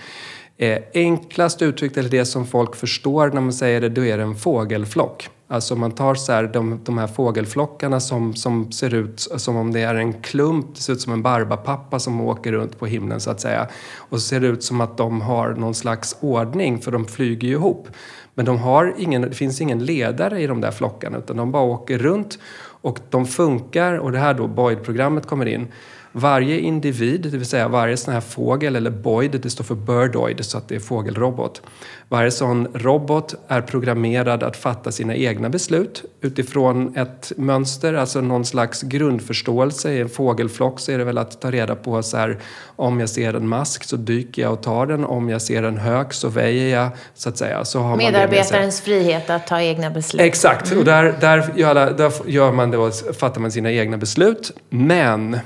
Eh, 0.57 0.79
enklast 0.95 1.63
uttryckt, 1.63 1.97
eller 1.97 2.11
det 2.11 2.25
som 2.25 2.47
folk 2.47 2.77
förstår 2.77 3.31
när 3.31 3.41
man 3.41 3.53
säger 3.53 3.81
det, 3.81 3.89
då 3.89 4.05
är 4.05 4.19
det 4.19 4.23
en 4.23 4.37
fågelflock. 4.37 5.29
Alltså 5.49 5.77
man 5.77 5.91
tar 5.91 6.15
så 6.15 6.33
här, 6.33 6.45
de, 6.45 6.81
de 6.85 6.99
här 6.99 7.07
fågelflockarna 7.07 8.01
som, 8.01 8.35
som 8.35 8.73
ser 8.73 8.95
ut 8.95 9.21
som 9.21 9.57
om 9.57 9.73
det 9.73 9.81
är 9.81 9.95
en 9.95 10.13
klump, 10.13 10.67
det 10.75 10.81
ser 10.81 10.93
ut 10.93 11.01
som 11.01 11.13
en 11.13 11.23
barbapappa 11.23 11.99
som 11.99 12.21
åker 12.21 12.53
runt 12.53 12.79
på 12.79 12.87
himlen 12.87 13.21
så 13.21 13.31
att 13.31 13.41
säga. 13.41 13.69
Och 13.97 14.21
så 14.21 14.29
ser 14.29 14.41
det 14.41 14.47
ut 14.47 14.65
som 14.65 14.81
att 14.81 14.97
de 14.97 15.21
har 15.21 15.55
någon 15.55 15.75
slags 15.75 16.17
ordning 16.21 16.81
för 16.81 16.93
de 16.93 17.05
flyger 17.05 17.49
ju 17.49 17.55
ihop. 17.55 17.89
Men 18.35 18.47
de 18.47 18.59
har 18.59 18.95
ingen, 18.99 19.23
det 19.23 19.35
finns 19.35 19.61
ingen 19.61 19.85
ledare 19.85 20.41
i 20.41 20.47
de 20.47 20.61
där 20.61 20.71
flockarna 20.71 21.19
utan 21.19 21.37
de 21.37 21.53
bara 21.53 21.63
åker 21.63 21.99
runt 21.99 22.39
och 22.65 22.99
de 23.11 23.27
funkar. 23.27 23.99
Och 23.99 24.13
det 24.13 24.19
här 24.19 24.35
då 24.35 24.47
Boyd-programmet 24.47 25.27
kommer 25.27 25.47
in 25.47 25.69
varje 26.17 26.61
individ, 26.61 27.21
det 27.21 27.39
vill 27.39 27.47
säga 27.47 27.69
varje 27.69 27.97
sån 27.97 28.15
här 28.15 28.21
fågel 28.21 28.77
eller 28.77 28.91
boid, 28.91 29.41
det 29.43 29.51
står 29.51 29.65
för 29.65 29.75
birdoid 29.75 30.45
så 30.45 30.59
att 30.59 30.69
det 30.69 30.75
är 30.75 30.81
fågelrobot. 30.81 31.63
Varje 32.09 32.31
sån 32.31 32.69
robot 32.75 33.35
är 33.49 33.61
programmerad 33.61 34.43
att 34.43 34.57
fatta 34.57 34.93
sina 34.93 35.15
egna 35.15 35.49
beslut 35.49 36.05
utifrån 36.21 36.97
ett 36.97 37.33
mönster, 37.37 37.95
alltså 37.95 38.21
någon 38.21 38.45
slags 38.45 38.83
grundförståelse. 38.83 39.93
I 39.93 40.01
en 40.01 40.09
fågelflock 40.09 40.81
så 40.81 40.93
är 40.93 40.99
det 40.99 41.05
väl 41.05 41.19
att 41.19 41.41
ta 41.41 41.51
reda 41.51 41.75
på 41.75 42.03
så 42.03 42.17
här, 42.17 42.39
om 42.77 43.01
jag 43.01 43.09
ser 43.09 43.35
en 43.35 43.49
mask 43.49 43.85
så 43.85 43.97
dyker 43.97 44.43
jag 44.43 44.53
och 44.53 44.63
tar 44.63 44.87
den, 44.87 45.05
om 45.05 45.29
jag 45.29 45.43
ser 45.43 45.63
en 45.63 45.79
hök 45.79 46.13
så 46.13 46.29
väjer 46.29 46.77
jag, 46.77 46.89
så 47.15 47.29
att 47.29 47.39
säga. 47.39 47.65
Så 47.65 47.81
har 47.81 47.97
Medarbetarens 47.97 48.81
frihet 48.81 49.31
att 49.31 49.47
ta 49.47 49.61
egna 49.61 49.91
beslut. 49.91 50.23
Exakt, 50.23 50.67
mm. 50.67 50.79
och 50.79 50.85
där, 50.85 51.15
där, 51.21 51.53
gör, 51.57 51.75
där 51.75 52.13
gör 52.27 52.53
man 52.53 52.71
då, 52.71 52.91
fattar 52.91 53.41
man 53.41 53.53
sina 53.53 53.73
egna 53.73 53.97
beslut. 53.97 54.53
Men 54.71 55.39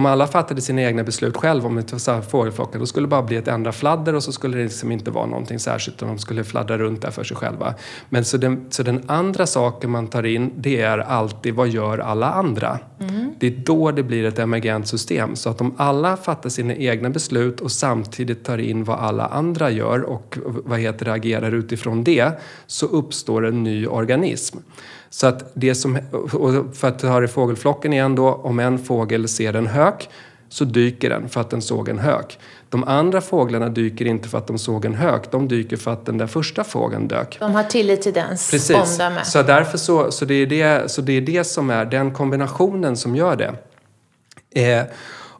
om 0.00 0.06
alla 0.06 0.26
fattade 0.26 0.60
sina 0.60 0.82
egna 0.82 1.04
beslut 1.04 1.36
själv, 1.36 1.66
om 1.66 1.82
fågelflocken, 2.30 2.80
då 2.80 2.86
skulle 2.86 3.06
det 3.06 3.10
bara 3.10 3.22
bli 3.22 3.36
ett 3.36 3.48
enda 3.48 3.72
fladder 3.72 4.14
och 4.14 4.22
så 4.22 4.32
skulle 4.32 4.56
det 4.56 4.62
liksom 4.62 4.92
inte 4.92 5.10
vara 5.10 5.26
någonting 5.26 5.58
särskilt 5.58 5.96
utan 5.96 6.08
de 6.08 6.18
skulle 6.18 6.44
fladdra 6.44 6.78
runt 6.78 7.02
där 7.02 7.10
för 7.10 7.24
sig 7.24 7.36
själva. 7.36 7.74
Men 8.08 8.24
så 8.24 8.36
den, 8.36 8.66
så 8.70 8.82
den 8.82 9.02
andra 9.06 9.46
saken 9.46 9.90
man 9.90 10.06
tar 10.06 10.26
in, 10.26 10.52
det 10.56 10.80
är 10.80 10.98
alltid 10.98 11.54
vad 11.54 11.68
gör 11.68 11.98
alla 11.98 12.30
andra? 12.30 12.78
Mm. 13.00 13.34
Det 13.40 13.46
är 13.46 13.50
då 13.50 13.90
det 13.90 14.02
blir 14.02 14.24
ett 14.24 14.38
emergent 14.38 14.88
system. 14.88 15.36
Så 15.36 15.50
att 15.50 15.60
om 15.60 15.74
alla 15.76 16.16
fattar 16.16 16.50
sina 16.50 16.74
egna 16.74 17.10
beslut 17.10 17.60
och 17.60 17.72
samtidigt 17.72 18.44
tar 18.44 18.58
in 18.58 18.84
vad 18.84 18.98
alla 18.98 19.26
andra 19.26 19.70
gör 19.70 20.02
och 20.02 20.38
vad 20.44 20.78
heter 20.78 21.04
det, 21.04 21.12
agerar 21.12 21.54
utifrån 21.54 22.04
det, 22.04 22.40
så 22.66 22.86
uppstår 22.86 23.46
en 23.46 23.62
ny 23.62 23.86
organism. 23.86 24.58
Så 25.10 25.26
att 25.26 25.50
det 25.54 25.74
som, 25.74 25.98
för 26.74 26.88
att 26.88 26.98
ta 26.98 27.20
det 27.20 27.28
fågelflocken 27.28 27.92
igen 27.92 28.14
då, 28.14 28.28
om 28.28 28.58
en 28.58 28.78
fågel 28.78 29.28
ser 29.28 29.54
en 29.54 29.66
hök 29.66 30.08
så 30.48 30.64
dyker 30.64 31.10
den 31.10 31.28
för 31.28 31.40
att 31.40 31.50
den 31.50 31.62
såg 31.62 31.88
en 31.88 31.98
hök. 31.98 32.38
De 32.68 32.84
andra 32.84 33.20
fåglarna 33.20 33.68
dyker 33.68 34.04
inte 34.04 34.28
för 34.28 34.38
att 34.38 34.46
de 34.46 34.58
såg 34.58 34.84
en 34.84 34.94
hök, 34.94 35.30
de 35.30 35.48
dyker 35.48 35.76
för 35.76 35.92
att 35.92 36.06
den 36.06 36.18
där 36.18 36.26
första 36.26 36.64
fågeln 36.64 37.08
dök. 37.08 37.36
De 37.40 37.54
har 37.54 37.64
tillit 37.64 38.02
till 38.02 38.12
dens 38.12 38.50
Precis. 38.50 38.76
omdöme. 38.76 39.24
Så, 39.24 39.42
därför 39.42 39.78
så, 39.78 40.10
så, 40.10 40.24
det 40.24 40.34
är 40.34 40.46
det, 40.46 40.90
så 40.90 41.02
det 41.02 41.12
är 41.12 41.20
det 41.20 41.44
som 41.44 41.70
är 41.70 41.84
den 41.84 42.12
kombinationen 42.12 42.96
som 42.96 43.16
gör 43.16 43.36
det. 43.36 43.54
Eh, 44.62 44.84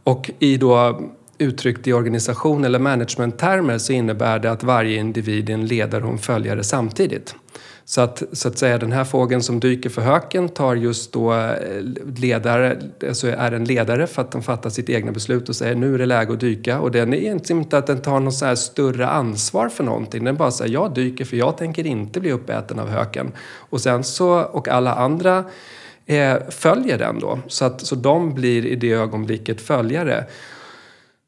och 0.05 0.31
i 0.39 0.57
då 0.57 1.01
uttryckt 1.39 1.87
i 1.87 1.93
organisation 1.93 2.65
eller 2.65 2.79
managementtermer 2.79 3.79
så 3.79 3.93
innebär 3.93 4.39
det 4.39 4.51
att 4.51 4.63
varje 4.63 4.99
individ 4.99 5.51
är 5.51 5.55
en 5.55 5.67
ledare 5.67 6.05
och 6.05 6.13
en 6.13 6.19
följare 6.19 6.65
samtidigt. 6.65 7.35
Så 7.85 8.01
att, 8.01 8.23
så 8.33 8.49
att 8.49 8.59
säga 8.59 8.79
den 8.79 8.93
här 8.93 9.05
fågeln 9.05 9.43
som 9.43 9.61
dyker 9.61 9.91
för 9.91 10.03
höken 10.03 10.49
tar 10.49 10.75
just 10.75 11.13
då 11.13 11.35
eh, 11.35 11.83
ledare, 12.17 12.79
alltså 13.09 13.29
är 13.29 13.53
en 13.53 13.65
ledare 13.65 14.07
för 14.07 14.23
att 14.23 14.31
den 14.31 14.43
fattar 14.43 14.71
sitt 14.71 14.89
egna 14.89 15.13
beslut 15.13 15.49
och 15.49 15.57
säger 15.57 15.75
nu 15.75 15.95
är 15.95 15.99
det 15.99 16.07
läge 16.07 16.33
att 16.33 16.41
dyka. 16.41 16.81
Och 16.81 16.91
den 16.91 17.15
är 17.15 17.19
egentligen 17.19 17.63
inte 17.63 17.79
att 17.79 17.87
den 17.87 18.03
tar 18.03 18.21
något 18.21 18.35
så 18.35 18.45
här 18.45 18.55
större 18.55 19.07
ansvar 19.07 19.69
för 19.69 19.85
någonting. 19.85 20.25
Den 20.25 20.37
bara 20.37 20.51
säger 20.51 20.73
jag 20.73 20.95
dyker 20.95 21.25
för 21.25 21.37
jag 21.37 21.57
tänker 21.57 21.87
inte 21.87 22.21
bli 22.21 22.33
uppäten 22.33 22.79
av 22.79 22.89
höken. 22.89 23.33
Och 23.57 23.81
sen 23.81 24.05
så, 24.05 24.41
och 24.41 24.69
alla 24.69 24.95
andra 24.95 25.45
eh, 26.07 26.37
följer 26.49 26.99
den 26.99 27.19
då. 27.19 27.39
Så, 27.47 27.65
att, 27.65 27.81
så 27.81 27.95
de 27.95 28.35
blir 28.35 28.67
i 28.67 28.77
det 28.77 28.93
ögonblicket 28.93 29.61
följare. 29.61 30.27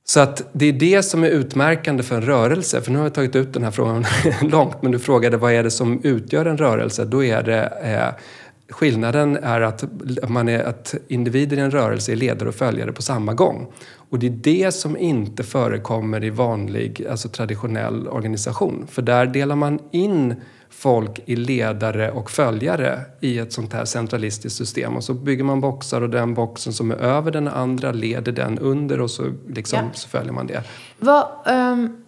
Så 0.04 0.20
att 0.20 0.42
det 0.52 0.66
är 0.66 0.72
det 0.72 1.02
som 1.02 1.24
är 1.24 1.28
utmärkande 1.28 2.02
för 2.02 2.16
en 2.16 2.22
rörelse. 2.22 2.80
För 2.80 2.90
nu 2.90 2.98
har 2.98 3.04
jag 3.04 3.14
tagit 3.14 3.36
ut 3.36 3.52
den 3.52 3.64
här 3.64 3.70
frågan 3.70 4.04
långt, 4.42 4.82
men 4.82 4.92
du 4.92 4.98
frågade 4.98 5.36
vad 5.36 5.52
är 5.52 5.62
det 5.62 5.70
som 5.70 6.00
utgör 6.04 6.46
en 6.46 6.58
rörelse? 6.58 7.04
Då 7.04 7.24
är 7.24 7.42
det 7.42 7.64
eh, 7.82 8.24
Skillnaden 8.70 9.36
är 9.36 9.60
att, 9.60 9.84
man 10.28 10.48
är, 10.48 10.64
att 10.64 10.94
individer 11.08 11.56
i 11.56 11.60
en 11.60 11.70
rörelse 11.70 12.12
är 12.12 12.16
ledare 12.16 12.48
och 12.48 12.54
följare 12.54 12.92
på 12.92 13.02
samma 13.02 13.34
gång. 13.34 13.72
Och 13.94 14.18
det 14.18 14.26
är 14.26 14.30
det 14.30 14.72
som 14.72 14.96
inte 14.96 15.42
förekommer 15.42 16.24
i 16.24 16.30
vanlig, 16.30 17.06
alltså 17.10 17.28
traditionell 17.28 18.08
organisation. 18.08 18.86
För 18.90 19.02
där 19.02 19.26
delar 19.26 19.56
man 19.56 19.78
in 19.90 20.34
folk 20.70 21.20
i 21.26 21.36
ledare 21.36 22.10
och 22.10 22.30
följare 22.30 23.00
i 23.20 23.38
ett 23.38 23.52
sånt 23.52 23.72
här 23.72 23.84
centralistiskt 23.84 24.58
system. 24.58 24.96
Och 24.96 25.04
så 25.04 25.14
bygger 25.14 25.44
man 25.44 25.60
boxar 25.60 26.00
och 26.00 26.10
den 26.10 26.34
boxen 26.34 26.72
som 26.72 26.90
är 26.90 26.96
över 26.96 27.30
den 27.30 27.48
andra 27.48 27.92
leder 27.92 28.32
den 28.32 28.58
under 28.58 29.00
och 29.00 29.10
så, 29.10 29.32
liksom, 29.48 29.78
ja. 29.78 29.90
så 29.92 30.08
följer 30.08 30.32
man 30.32 30.46
det. 30.46 30.62
Vad, 30.98 31.26
um, 31.46 32.01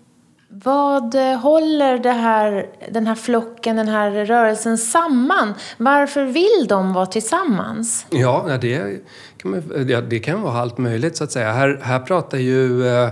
vad 0.48 1.14
eh, 1.14 1.38
håller 1.38 1.98
det 1.98 2.12
här, 2.12 2.66
den 2.90 3.06
här 3.06 3.14
flocken, 3.14 3.76
den 3.76 3.88
här 3.88 4.10
rörelsen 4.10 4.78
samman? 4.78 5.54
Varför 5.76 6.24
vill 6.24 6.66
de 6.68 6.92
vara 6.92 7.06
tillsammans? 7.06 8.06
Ja, 8.10 8.58
det 8.60 9.00
kan, 9.36 9.50
man, 9.50 9.62
det 10.08 10.18
kan 10.18 10.42
vara 10.42 10.60
allt 10.60 10.78
möjligt 10.78 11.16
så 11.16 11.24
att 11.24 11.32
säga. 11.32 11.52
Här, 11.52 11.80
här 11.82 12.00
pratar 12.00 12.38
ju 12.38 12.86
eh, 12.86 13.10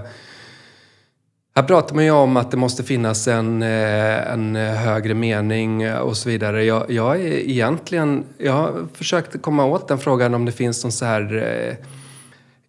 här 1.54 1.62
pratar 1.62 1.94
man 1.94 2.04
ju 2.04 2.10
om 2.10 2.36
att 2.36 2.50
det 2.50 2.56
måste 2.56 2.82
finnas 2.82 3.28
en, 3.28 3.62
eh, 3.62 4.32
en 4.32 4.56
högre 4.56 5.14
mening 5.14 5.92
och 5.94 6.16
så 6.16 6.28
vidare. 6.28 6.64
Jag, 6.64 6.90
jag 6.90 7.20
är 7.20 7.50
egentligen, 7.50 8.24
jag 8.38 8.52
har 8.52 8.86
försökt 8.94 9.42
komma 9.42 9.64
åt 9.64 9.88
den 9.88 9.98
frågan 9.98 10.34
om 10.34 10.44
det 10.44 10.52
finns 10.52 10.84
någon 10.84 10.92
så 10.92 11.04
här 11.04 11.36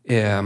eh, 0.06 0.18
eh, 0.18 0.44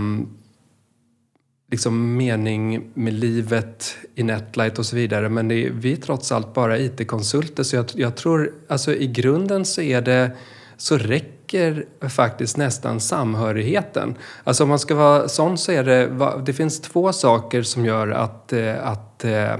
liksom 1.71 2.15
mening 2.17 2.91
med 2.93 3.13
livet 3.13 3.97
i 4.15 4.23
Netlight 4.23 4.79
och 4.79 4.85
så 4.85 4.95
vidare. 4.95 5.29
Men 5.29 5.47
det, 5.47 5.69
vi 5.69 5.91
är 5.91 5.95
trots 5.95 6.31
allt 6.31 6.53
bara 6.53 6.77
IT-konsulter 6.77 7.63
så 7.63 7.75
jag, 7.75 7.85
jag 7.93 8.15
tror, 8.15 8.51
alltså 8.67 8.93
i 8.93 9.07
grunden 9.07 9.65
så 9.65 9.81
är 9.81 10.01
det 10.01 10.31
så 10.77 10.97
räcker 10.97 11.85
faktiskt 12.09 12.57
nästan 12.57 12.99
samhörigheten. 12.99 14.15
Alltså 14.43 14.63
om 14.63 14.69
man 14.69 14.79
ska 14.79 14.95
vara 14.95 15.29
sån 15.29 15.57
så 15.57 15.71
är 15.71 15.83
det, 15.83 16.09
det 16.45 16.53
finns 16.53 16.81
två 16.81 17.13
saker 17.13 17.63
som 17.63 17.85
gör 17.85 18.07
att, 18.07 18.53
eh, 18.53 18.87
att 18.87 19.25
eh, 19.25 19.57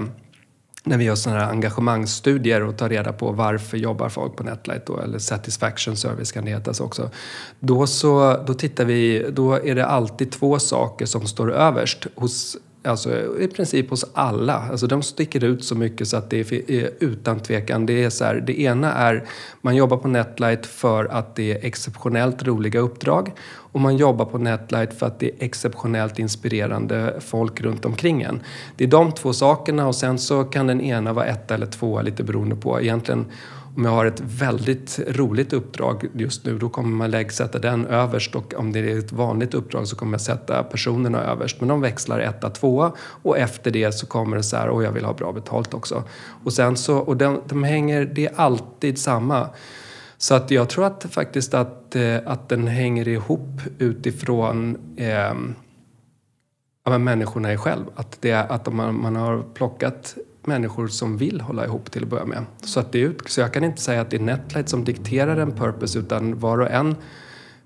när 0.88 0.98
vi 0.98 1.04
gör 1.04 1.14
sådana 1.14 1.40
här 1.40 1.50
engagemangsstudier 1.50 2.62
och 2.62 2.76
tar 2.76 2.88
reda 2.88 3.12
på 3.12 3.32
varför 3.32 3.76
jobbar 3.76 4.08
folk 4.08 4.36
på 4.36 4.42
Netlight 4.42 4.86
då, 4.86 5.00
eller 5.00 5.18
Satisfaction 5.18 5.96
Service 5.96 6.32
kan 6.32 6.44
det 6.44 6.50
heta 6.50 6.84
också. 6.84 7.10
Då, 7.60 7.86
så, 7.86 8.42
då 8.46 8.54
tittar 8.54 8.84
vi, 8.84 9.26
då 9.32 9.52
är 9.52 9.74
det 9.74 9.86
alltid 9.86 10.30
två 10.30 10.58
saker 10.58 11.06
som 11.06 11.26
står 11.26 11.52
överst 11.52 12.06
hos 12.14 12.56
Alltså 12.88 13.38
i 13.40 13.48
princip 13.48 13.90
hos 13.90 14.04
alla. 14.12 14.54
Alltså 14.70 14.86
de 14.86 15.02
sticker 15.02 15.44
ut 15.44 15.64
så 15.64 15.74
mycket 15.74 16.08
så 16.08 16.16
att 16.16 16.30
det 16.30 16.52
är 16.52 16.90
utan 17.00 17.40
tvekan. 17.40 17.86
Det, 17.86 18.04
är 18.04 18.10
så 18.10 18.24
här, 18.24 18.34
det 18.34 18.60
ena 18.60 18.92
är 18.92 19.24
man 19.60 19.76
jobbar 19.76 19.96
på 19.96 20.08
Netlight 20.08 20.66
för 20.66 21.04
att 21.04 21.36
det 21.36 21.52
är 21.52 21.66
exceptionellt 21.66 22.42
roliga 22.42 22.80
uppdrag. 22.80 23.32
Och 23.72 23.80
man 23.80 23.96
jobbar 23.96 24.24
på 24.24 24.38
Netlight 24.38 24.98
för 24.98 25.06
att 25.06 25.18
det 25.18 25.26
är 25.26 25.34
exceptionellt 25.38 26.18
inspirerande 26.18 27.14
folk 27.20 27.60
runt 27.60 27.84
omkring 27.84 28.22
en. 28.22 28.40
Det 28.76 28.84
är 28.84 28.88
de 28.88 29.12
två 29.12 29.32
sakerna 29.32 29.86
och 29.86 29.94
sen 29.94 30.18
så 30.18 30.44
kan 30.44 30.66
den 30.66 30.80
ena 30.80 31.12
vara 31.12 31.26
ett 31.26 31.50
eller 31.50 31.66
två 31.66 32.02
lite 32.02 32.24
beroende 32.24 32.56
på. 32.56 32.80
Egentligen 32.80 33.26
om 33.78 33.84
jag 33.84 33.92
har 33.92 34.06
ett 34.06 34.20
väldigt 34.20 35.00
roligt 35.08 35.52
uppdrag 35.52 36.08
just 36.14 36.44
nu 36.44 36.58
då 36.58 36.68
kommer 36.68 36.88
man 36.88 37.10
läggsätta 37.10 37.58
den 37.58 37.86
överst 37.86 38.34
och 38.34 38.54
om 38.56 38.72
det 38.72 38.78
är 38.78 38.98
ett 38.98 39.12
vanligt 39.12 39.54
uppdrag 39.54 39.88
så 39.88 39.96
kommer 39.96 40.12
jag 40.12 40.20
sätta 40.20 40.62
personerna 40.62 41.24
överst. 41.24 41.56
Men 41.60 41.68
de 41.68 41.80
växlar 41.80 42.20
etta, 42.20 42.50
tvåa 42.50 42.92
och 42.98 43.38
efter 43.38 43.70
det 43.70 43.92
så 43.92 44.06
kommer 44.06 44.36
det 44.36 44.42
så 44.42 44.56
här, 44.56 44.68
och 44.68 44.82
jag 44.82 44.92
vill 44.92 45.04
ha 45.04 45.12
bra 45.12 45.32
betalt 45.32 45.74
också. 45.74 46.04
Och 46.44 46.52
sen 46.52 46.76
så, 46.76 46.98
och 46.98 47.16
de, 47.16 47.40
de 47.48 47.64
hänger, 47.64 48.04
det 48.04 48.26
är 48.26 48.32
alltid 48.36 48.98
samma. 48.98 49.48
Så 50.16 50.34
att 50.34 50.50
jag 50.50 50.68
tror 50.68 50.84
att 50.84 51.06
faktiskt 51.10 51.54
att, 51.54 51.96
eh, 51.96 52.16
att 52.26 52.48
den 52.48 52.66
hänger 52.66 53.08
ihop 53.08 53.60
utifrån 53.78 54.78
eh, 54.96 55.34
ja, 56.84 56.98
människorna 56.98 57.52
i 57.52 57.56
själv. 57.56 57.84
Att, 57.94 58.18
det, 58.20 58.32
att 58.32 58.72
man, 58.72 59.00
man 59.00 59.16
har 59.16 59.42
plockat 59.54 60.16
människor 60.48 60.88
som 60.88 61.16
vill 61.16 61.40
hålla 61.40 61.64
ihop 61.64 61.90
till 61.90 62.02
att 62.02 62.08
börja 62.08 62.24
med. 62.24 62.44
Så, 62.62 62.80
att 62.80 62.92
det 62.92 63.02
är, 63.02 63.12
så 63.26 63.40
jag 63.40 63.52
kan 63.52 63.64
inte 63.64 63.82
säga 63.82 64.00
att 64.00 64.10
det 64.10 64.16
är 64.16 64.20
Netlight 64.20 64.68
som 64.68 64.84
dikterar 64.84 65.36
en 65.36 65.52
purpose 65.52 65.98
utan 65.98 66.38
var 66.38 66.60
och 66.60 66.70
en 66.70 66.96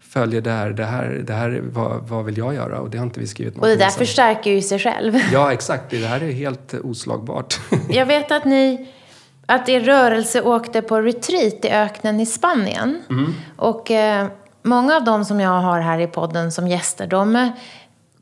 följer 0.01 0.41
det 0.41 0.51
här, 0.51 0.71
det 0.71 0.85
här, 0.85 1.23
det 1.27 1.33
här 1.33 1.63
vad, 1.73 2.09
vad 2.09 2.25
vill 2.25 2.39
jag 2.39 2.55
göra? 2.55 2.81
Och 2.81 2.91
det 2.91 2.99
har 2.99 3.05
inte 3.05 3.21
vi 3.21 3.27
skrivit 3.27 3.59
Och 3.59 3.67
det 3.67 3.77
där 3.77 3.89
förstärker 3.89 4.51
ju 4.51 4.63
sig 4.63 4.79
själv. 4.79 5.19
Ja, 5.33 5.53
exakt. 5.53 5.91
Det 5.91 5.97
här 5.97 6.23
är 6.23 6.33
helt 6.33 6.75
oslagbart. 6.75 7.61
jag 7.91 8.07
vet 8.07 8.33
att 8.33 8.45
ni 8.45 8.89
att 9.47 9.69
er 9.69 9.81
rörelse 9.81 10.43
åkte 10.43 10.83
på 10.83 11.01
retreat 11.01 11.65
i 11.65 11.69
öknen 11.69 12.21
i 12.21 12.27
Spanien. 12.27 13.03
Mm. 13.11 13.35
Och 13.57 13.91
eh, 13.91 14.27
många 14.63 14.97
av 14.97 15.05
dem 15.05 15.25
som 15.25 15.41
jag 15.41 15.61
har 15.61 15.81
här 15.81 15.99
i 15.99 16.07
podden 16.07 16.53
som 16.53 16.69
gäster, 16.69 17.07
de 17.07 17.53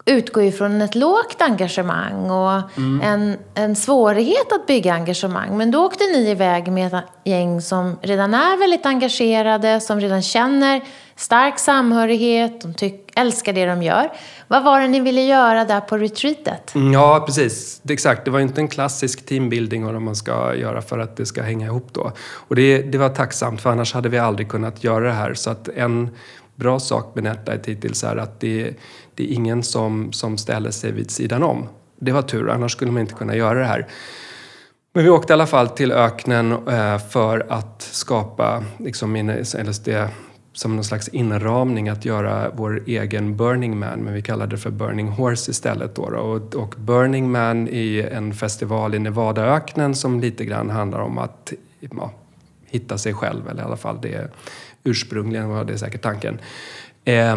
utgår 0.04 0.42
ju 0.42 0.52
från 0.52 0.82
ett 0.82 0.94
lågt 0.94 1.42
engagemang 1.42 2.30
och 2.30 2.78
mm. 2.78 3.00
en, 3.02 3.36
en 3.54 3.76
svårighet 3.76 4.52
att 4.52 4.66
bygga 4.66 4.94
engagemang. 4.94 5.56
Men 5.56 5.70
då 5.70 5.84
åkte 5.86 6.04
ni 6.04 6.30
iväg 6.30 6.72
med 6.72 6.94
ett 6.94 7.04
gäng 7.24 7.60
som 7.60 7.98
redan 8.02 8.34
är 8.34 8.58
väldigt 8.58 8.86
engagerade, 8.86 9.80
som 9.80 10.00
redan 10.00 10.22
känner 10.22 10.82
stark 11.16 11.58
samhörighet, 11.58 12.60
de 12.60 12.74
tyck, 12.74 13.10
älskar 13.16 13.52
det 13.52 13.66
de 13.66 13.82
gör. 13.82 14.12
Vad 14.48 14.64
var 14.64 14.80
det 14.80 14.88
ni 14.88 15.00
ville 15.00 15.20
göra 15.20 15.64
där 15.64 15.80
på 15.80 15.96
retreatet? 15.96 16.74
Mm, 16.74 16.92
ja, 16.92 17.22
precis. 17.26 17.80
Det, 17.82 17.92
exakt. 17.92 18.24
Det 18.24 18.30
var 18.30 18.40
inte 18.40 18.60
en 18.60 18.68
klassisk 18.68 19.26
teambuilding 19.26 19.86
och 19.86 20.02
man 20.02 20.16
ska 20.16 20.54
göra 20.54 20.82
för 20.82 20.98
att 20.98 21.16
det 21.16 21.26
ska 21.26 21.42
hänga 21.42 21.66
ihop 21.66 21.88
då. 21.92 22.12
Och 22.32 22.56
det, 22.56 22.82
det 22.82 22.98
var 22.98 23.08
tacksamt, 23.08 23.60
för 23.60 23.70
annars 23.70 23.94
hade 23.94 24.08
vi 24.08 24.18
aldrig 24.18 24.48
kunnat 24.48 24.84
göra 24.84 25.04
det 25.04 25.12
här. 25.12 25.34
Så 25.34 25.50
att 25.50 25.68
en 25.68 26.10
bra 26.60 26.80
sak 26.80 27.14
med 27.14 27.24
NetLight 27.24 27.66
hittills 27.66 28.04
är 28.04 28.16
att 28.16 28.40
det, 28.40 28.74
det 29.20 29.32
är 29.32 29.34
ingen 29.34 29.62
som, 29.62 30.12
som 30.12 30.38
ställer 30.38 30.70
sig 30.70 30.92
vid 30.92 31.10
sidan 31.10 31.42
om. 31.42 31.68
Det 32.00 32.12
var 32.12 32.22
tur, 32.22 32.50
annars 32.50 32.72
skulle 32.72 32.90
man 32.90 33.00
inte 33.00 33.14
kunna 33.14 33.36
göra 33.36 33.58
det 33.58 33.64
här. 33.64 33.86
Men 34.94 35.04
vi 35.04 35.10
åkte 35.10 35.32
i 35.32 35.34
alla 35.34 35.46
fall 35.46 35.68
till 35.68 35.92
öknen 35.92 36.52
eh, 36.52 36.98
för 36.98 37.46
att 37.48 37.82
skapa 37.82 38.64
liksom, 38.78 39.16
LSD 39.64 39.88
som 40.52 40.74
någon 40.76 40.84
slags 40.84 41.08
inramning 41.08 41.88
att 41.88 42.04
göra 42.04 42.50
vår 42.54 42.82
egen 42.86 43.36
Burning 43.36 43.78
Man, 43.78 43.98
men 44.00 44.14
vi 44.14 44.22
kallade 44.22 44.56
det 44.56 44.60
för 44.60 44.70
Burning 44.70 45.08
Horse 45.08 45.50
istället. 45.50 45.94
Då, 45.94 46.02
och, 46.02 46.54
och, 46.54 46.74
Burning 46.78 47.30
Man 47.30 47.68
är 47.68 48.10
en 48.10 48.34
festival 48.34 48.94
i 48.94 48.98
Nevadaöknen 48.98 49.94
som 49.94 50.20
lite 50.20 50.44
grann 50.44 50.70
handlar 50.70 51.00
om 51.00 51.18
att 51.18 51.52
ja, 51.80 52.12
hitta 52.66 52.98
sig 52.98 53.14
själv, 53.14 53.48
eller 53.48 53.62
i 53.62 53.64
alla 53.64 53.76
fall 53.76 53.98
det 54.02 54.30
ursprungligen 54.84 55.48
var 55.48 55.64
det 55.64 55.78
säkert 55.78 56.02
tanken. 56.02 56.38
Eh, 57.04 57.36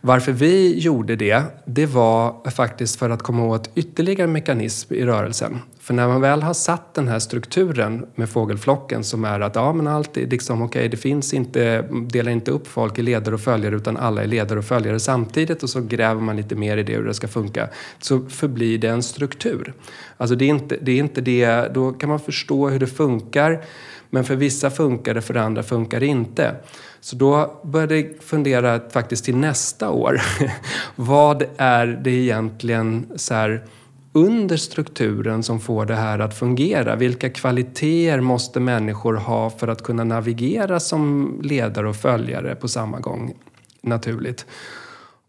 varför 0.00 0.32
vi 0.32 0.78
gjorde 0.78 1.16
det, 1.16 1.42
det 1.64 1.86
var 1.86 2.50
faktiskt 2.50 2.98
för 2.98 3.10
att 3.10 3.22
komma 3.22 3.44
åt 3.44 3.70
ytterligare 3.74 4.26
mekanism 4.26 4.94
i 4.94 5.04
rörelsen. 5.04 5.58
För 5.80 5.94
när 5.94 6.08
man 6.08 6.20
väl 6.20 6.42
har 6.42 6.54
satt 6.54 6.94
den 6.94 7.08
här 7.08 7.18
strukturen 7.18 8.06
med 8.14 8.30
fågelflocken 8.30 9.04
som 9.04 9.24
är 9.24 9.40
att 9.40 9.54
ja, 9.54 9.72
men 9.72 9.86
allt 9.86 10.16
är 10.16 10.26
liksom 10.26 10.62
okej, 10.62 10.80
okay, 10.80 10.88
det 10.88 10.96
finns 10.96 11.34
inte, 11.34 11.82
delar 12.10 12.32
inte 12.32 12.50
upp 12.50 12.66
folk 12.66 12.98
i 12.98 13.02
ledare 13.02 13.34
och 13.34 13.40
följare 13.40 13.76
utan 13.76 13.96
alla 13.96 14.22
är 14.22 14.26
ledare 14.26 14.58
och 14.58 14.64
följare 14.64 15.00
samtidigt 15.00 15.62
och 15.62 15.70
så 15.70 15.80
gräver 15.80 16.20
man 16.20 16.36
lite 16.36 16.54
mer 16.54 16.76
i 16.76 16.82
det 16.82 16.92
hur 16.92 17.04
det 17.04 17.14
ska 17.14 17.28
funka. 17.28 17.68
Så 17.98 18.20
förblir 18.28 18.78
det 18.78 18.88
en 18.88 19.02
struktur. 19.02 19.72
Alltså 20.16 20.36
det 20.36 20.44
är 20.44 20.48
inte 20.48 20.76
det, 20.80 20.92
är 20.92 20.98
inte 20.98 21.20
det 21.20 21.74
då 21.74 21.92
kan 21.92 22.08
man 22.08 22.20
förstå 22.20 22.68
hur 22.68 22.78
det 22.78 22.86
funkar 22.86 23.64
men 24.10 24.24
för 24.24 24.36
vissa 24.36 24.70
funkar 24.70 25.14
det, 25.14 25.22
för 25.22 25.34
andra 25.34 25.62
funkar 25.62 26.00
det 26.00 26.06
inte. 26.06 26.54
Så 27.00 27.16
då 27.16 27.60
började 27.62 27.96
jag 27.96 28.10
fundera 28.20 28.80
faktiskt 28.90 29.24
till 29.24 29.36
nästa 29.36 29.90
år. 29.90 30.20
Vad 30.96 31.44
är 31.56 31.86
det 31.86 32.10
egentligen 32.10 33.06
så 33.16 33.34
här, 33.34 33.64
under 34.12 34.56
strukturen 34.56 35.42
som 35.42 35.60
får 35.60 35.86
det 35.86 35.94
här 35.94 36.18
att 36.18 36.38
fungera? 36.38 36.96
Vilka 36.96 37.30
kvaliteter 37.30 38.20
måste 38.20 38.60
människor 38.60 39.14
ha 39.14 39.50
för 39.50 39.68
att 39.68 39.82
kunna 39.82 40.04
navigera 40.04 40.80
som 40.80 41.34
ledare 41.42 41.88
och 41.88 41.96
följare 41.96 42.54
på 42.54 42.68
samma 42.68 43.00
gång 43.00 43.34
naturligt? 43.80 44.46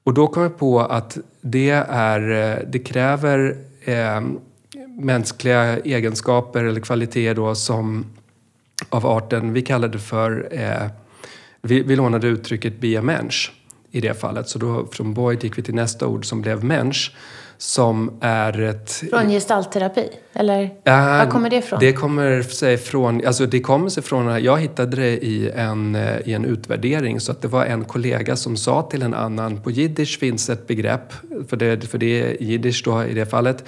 Och 0.03 0.13
då 0.13 0.27
kom 0.27 0.43
jag 0.43 0.57
på 0.57 0.79
att 0.79 1.17
det, 1.41 1.69
är, 1.89 2.31
eh, 2.31 2.57
det 2.67 2.79
kräver 2.79 3.57
eh, 3.81 4.21
mänskliga 4.99 5.77
egenskaper 5.77 6.63
eller 6.63 6.81
kvaliteter 6.81 7.35
då 7.35 7.55
som 7.55 8.05
av 8.89 9.05
arten, 9.05 9.53
vi 9.53 9.61
kallar 9.61 9.87
det 9.87 9.99
för, 9.99 10.47
eh, 10.51 10.87
vi, 11.61 11.83
vi 11.83 11.95
lånade 11.95 12.27
uttrycket 12.27 12.79
be 12.81 12.99
a 12.99 13.01
mensch 13.01 13.51
i 13.91 14.01
det 14.01 14.13
fallet. 14.13 14.49
Så 14.49 14.59
då 14.59 14.87
från 14.91 15.13
Boyd 15.13 15.43
gick 15.43 15.57
vi 15.57 15.63
till 15.63 15.75
nästa 15.75 16.07
ord 16.07 16.25
som 16.25 16.41
blev 16.41 16.63
mensch 16.63 17.11
som 17.61 18.17
är 18.21 18.61
ett... 18.61 19.03
Från 19.09 19.29
gestaltterapi? 19.29 20.09
Eller 20.33 20.63
äh, 20.63 20.93
var 20.93 21.31
kommer 21.31 21.49
det 21.49 21.55
ifrån? 21.55 21.79
Det 21.79 21.93
kommer 21.93 22.41
sig 22.41 22.77
från, 22.77 23.25
alltså 23.27 23.45
det 23.45 23.59
kommer 23.59 23.89
sig 23.89 24.03
från, 24.03 24.43
jag 24.43 24.59
hittade 24.59 24.95
det 24.95 25.25
i 25.25 25.51
en, 25.55 25.95
eh, 25.95 26.17
i 26.25 26.33
en 26.33 26.45
utvärdering 26.45 27.19
så 27.19 27.31
att 27.31 27.41
det 27.41 27.47
var 27.47 27.65
en 27.65 27.85
kollega 27.85 28.35
som 28.35 28.57
sa 28.57 28.81
till 28.81 29.01
en 29.01 29.13
annan, 29.13 29.61
på 29.61 29.71
jiddisch 29.71 30.19
finns 30.19 30.49
ett 30.49 30.67
begrepp, 30.67 31.13
för 31.49 31.57
det, 31.57 31.87
för 31.87 31.97
det 31.97 32.21
är 32.21 32.43
jiddisch 32.43 32.81
då 32.85 33.03
i 33.03 33.13
det 33.13 33.25
fallet, 33.25 33.63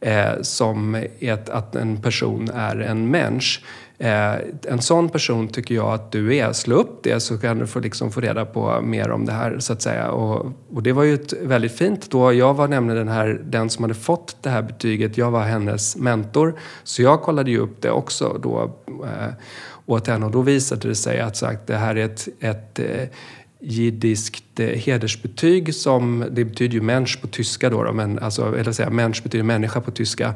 eh, 0.00 0.32
som 0.42 1.04
ett, 1.20 1.48
att 1.48 1.76
en 1.76 2.02
person 2.02 2.50
är 2.54 2.76
en 2.76 3.10
människa. 3.10 3.60
Eh, 4.00 4.34
en 4.68 4.82
sån 4.82 5.08
person 5.08 5.48
tycker 5.48 5.74
jag 5.74 5.92
att 5.92 6.12
du 6.12 6.36
är. 6.36 6.52
Slå 6.52 6.76
upp 6.76 7.02
det 7.02 7.20
så 7.20 7.38
kan 7.38 7.58
du 7.58 7.66
få, 7.66 7.80
liksom 7.80 8.12
få 8.12 8.20
reda 8.20 8.44
på 8.44 8.80
mer 8.80 9.10
om 9.10 9.26
det 9.26 9.32
här 9.32 9.58
så 9.58 9.72
att 9.72 9.82
säga. 9.82 10.10
Och, 10.10 10.52
och 10.72 10.82
det 10.82 10.92
var 10.92 11.02
ju 11.02 11.14
ett 11.14 11.32
väldigt 11.32 11.72
fint 11.72 12.10
då. 12.10 12.32
Jag 12.32 12.54
var 12.54 12.68
nämligen 12.68 13.06
den, 13.06 13.14
här, 13.14 13.40
den 13.44 13.70
som 13.70 13.84
hade 13.84 13.94
fått 13.94 14.36
det 14.42 14.50
här 14.50 14.62
betyget. 14.62 15.18
Jag 15.18 15.30
var 15.30 15.42
hennes 15.42 15.96
mentor. 15.96 16.54
Så 16.84 17.02
jag 17.02 17.22
kollade 17.22 17.50
ju 17.50 17.58
upp 17.58 17.82
det 17.82 17.90
också 17.90 18.38
då 18.42 18.78
eh, 19.04 19.32
åt 19.86 20.06
henne 20.06 20.26
och 20.26 20.32
då 20.32 20.42
visade 20.42 20.88
det 20.88 20.94
sig 20.94 21.20
att 21.20 21.36
sagt, 21.36 21.66
det 21.66 21.76
här 21.76 21.96
är 21.96 22.04
ett, 22.04 22.28
ett 22.40 22.78
eh, 22.78 23.08
jiddiskt 23.60 24.60
eh, 24.60 24.66
hedersbetyg 24.66 25.74
som, 25.74 26.24
det 26.30 26.44
betyder 26.44 26.74
ju 26.74 26.80
mensch 26.80 27.20
på 27.20 27.26
tyska 27.26 27.70
då, 27.70 27.84
då 27.84 27.92
men 27.92 28.18
alltså, 28.18 28.56
eller 28.58 28.72
säga 28.72 28.90
mensch 28.90 29.22
betyder 29.22 29.44
människa 29.44 29.80
på 29.80 29.90
tyska. 29.90 30.34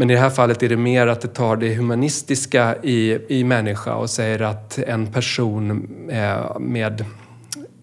Men 0.00 0.10
i 0.10 0.14
det 0.14 0.20
här 0.20 0.30
fallet 0.30 0.62
är 0.62 0.68
det 0.68 0.76
mer 0.76 1.06
att 1.06 1.20
det 1.20 1.28
tar 1.28 1.56
det 1.56 1.74
humanistiska 1.74 2.76
i, 2.82 3.18
i 3.28 3.44
människa 3.44 3.94
och 3.94 4.10
säger 4.10 4.42
att 4.42 4.78
en 4.78 5.06
person 5.06 5.88
eh, 6.10 6.58
med, 6.60 7.04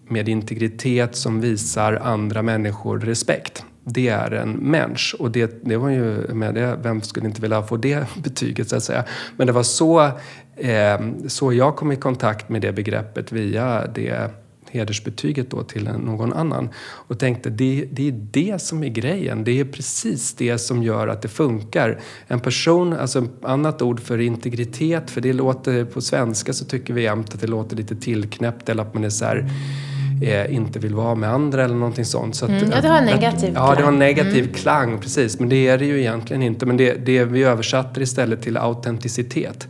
med 0.08 0.28
integritet 0.28 1.16
som 1.16 1.40
visar 1.40 1.92
andra 1.92 2.42
människor 2.42 2.98
respekt 2.98 3.64
det 3.84 4.08
är 4.08 4.30
en 4.30 4.52
människa. 4.52 5.16
Och 5.18 5.30
det, 5.30 5.64
det 5.64 5.76
var 5.76 5.88
ju, 5.88 6.34
med 6.34 6.54
det, 6.54 6.78
vem 6.82 7.02
skulle 7.02 7.26
inte 7.26 7.40
vilja 7.40 7.62
få 7.62 7.76
det 7.76 8.06
betyget 8.22 8.68
så 8.68 8.76
att 8.76 8.84
säga. 8.84 9.04
Men 9.36 9.46
det 9.46 9.52
var 9.52 9.62
så, 9.62 10.04
eh, 10.56 11.00
så 11.26 11.52
jag 11.52 11.76
kom 11.76 11.92
i 11.92 11.96
kontakt 11.96 12.48
med 12.48 12.62
det 12.62 12.72
begreppet 12.72 13.32
via 13.32 13.86
det 13.94 14.30
hedersbetyget 14.70 15.50
då 15.50 15.62
till 15.62 15.84
någon 15.84 16.32
annan. 16.32 16.68
Och 16.80 17.18
tänkte 17.18 17.50
det, 17.50 17.88
det 17.90 18.08
är 18.08 18.12
det 18.30 18.62
som 18.62 18.84
är 18.84 18.88
grejen. 18.88 19.44
Det 19.44 19.60
är 19.60 19.64
precis 19.64 20.34
det 20.34 20.58
som 20.58 20.82
gör 20.82 21.08
att 21.08 21.22
det 21.22 21.28
funkar. 21.28 22.00
En 22.26 22.40
person, 22.40 22.92
alltså 22.92 23.18
ett 23.18 23.44
annat 23.44 23.82
ord 23.82 24.00
för 24.00 24.18
integritet, 24.18 25.10
för 25.10 25.20
det 25.20 25.32
låter 25.32 25.84
på 25.84 26.00
svenska 26.00 26.52
så 26.52 26.64
tycker 26.64 26.94
vi 26.94 27.02
jämt 27.02 27.34
att 27.34 27.40
det 27.40 27.46
låter 27.46 27.76
lite 27.76 27.96
tillknäppt 27.96 28.68
eller 28.68 28.82
att 28.82 28.94
man 28.94 29.04
är 29.04 29.10
så 29.10 29.24
här, 29.24 29.50
eh, 30.22 30.54
inte 30.54 30.78
vill 30.78 30.94
vara 30.94 31.14
med 31.14 31.30
andra 31.30 31.64
eller 31.64 31.74
någonting 31.74 32.04
sånt. 32.04 32.36
Så 32.36 32.44
att, 32.44 32.50
mm, 32.50 32.70
ja, 32.70 32.80
det 32.80 32.88
har 32.88 32.98
en 32.98 33.04
negativ 33.04 33.50
klang. 33.50 33.66
Ja, 33.66 33.74
det 33.74 33.82
har 33.82 33.92
en 33.92 33.98
negativ 33.98 34.44
mm. 34.44 34.54
klang, 34.54 34.98
precis. 34.98 35.40
Men 35.40 35.48
det 35.48 35.68
är 35.68 35.78
det 35.78 35.84
ju 35.84 36.00
egentligen 36.00 36.42
inte. 36.42 36.66
Men 36.66 36.76
det, 36.76 37.06
det 37.06 37.24
vi 37.24 37.42
översatte 37.42 38.02
istället 38.02 38.42
till 38.42 38.56
autenticitet. 38.56 39.68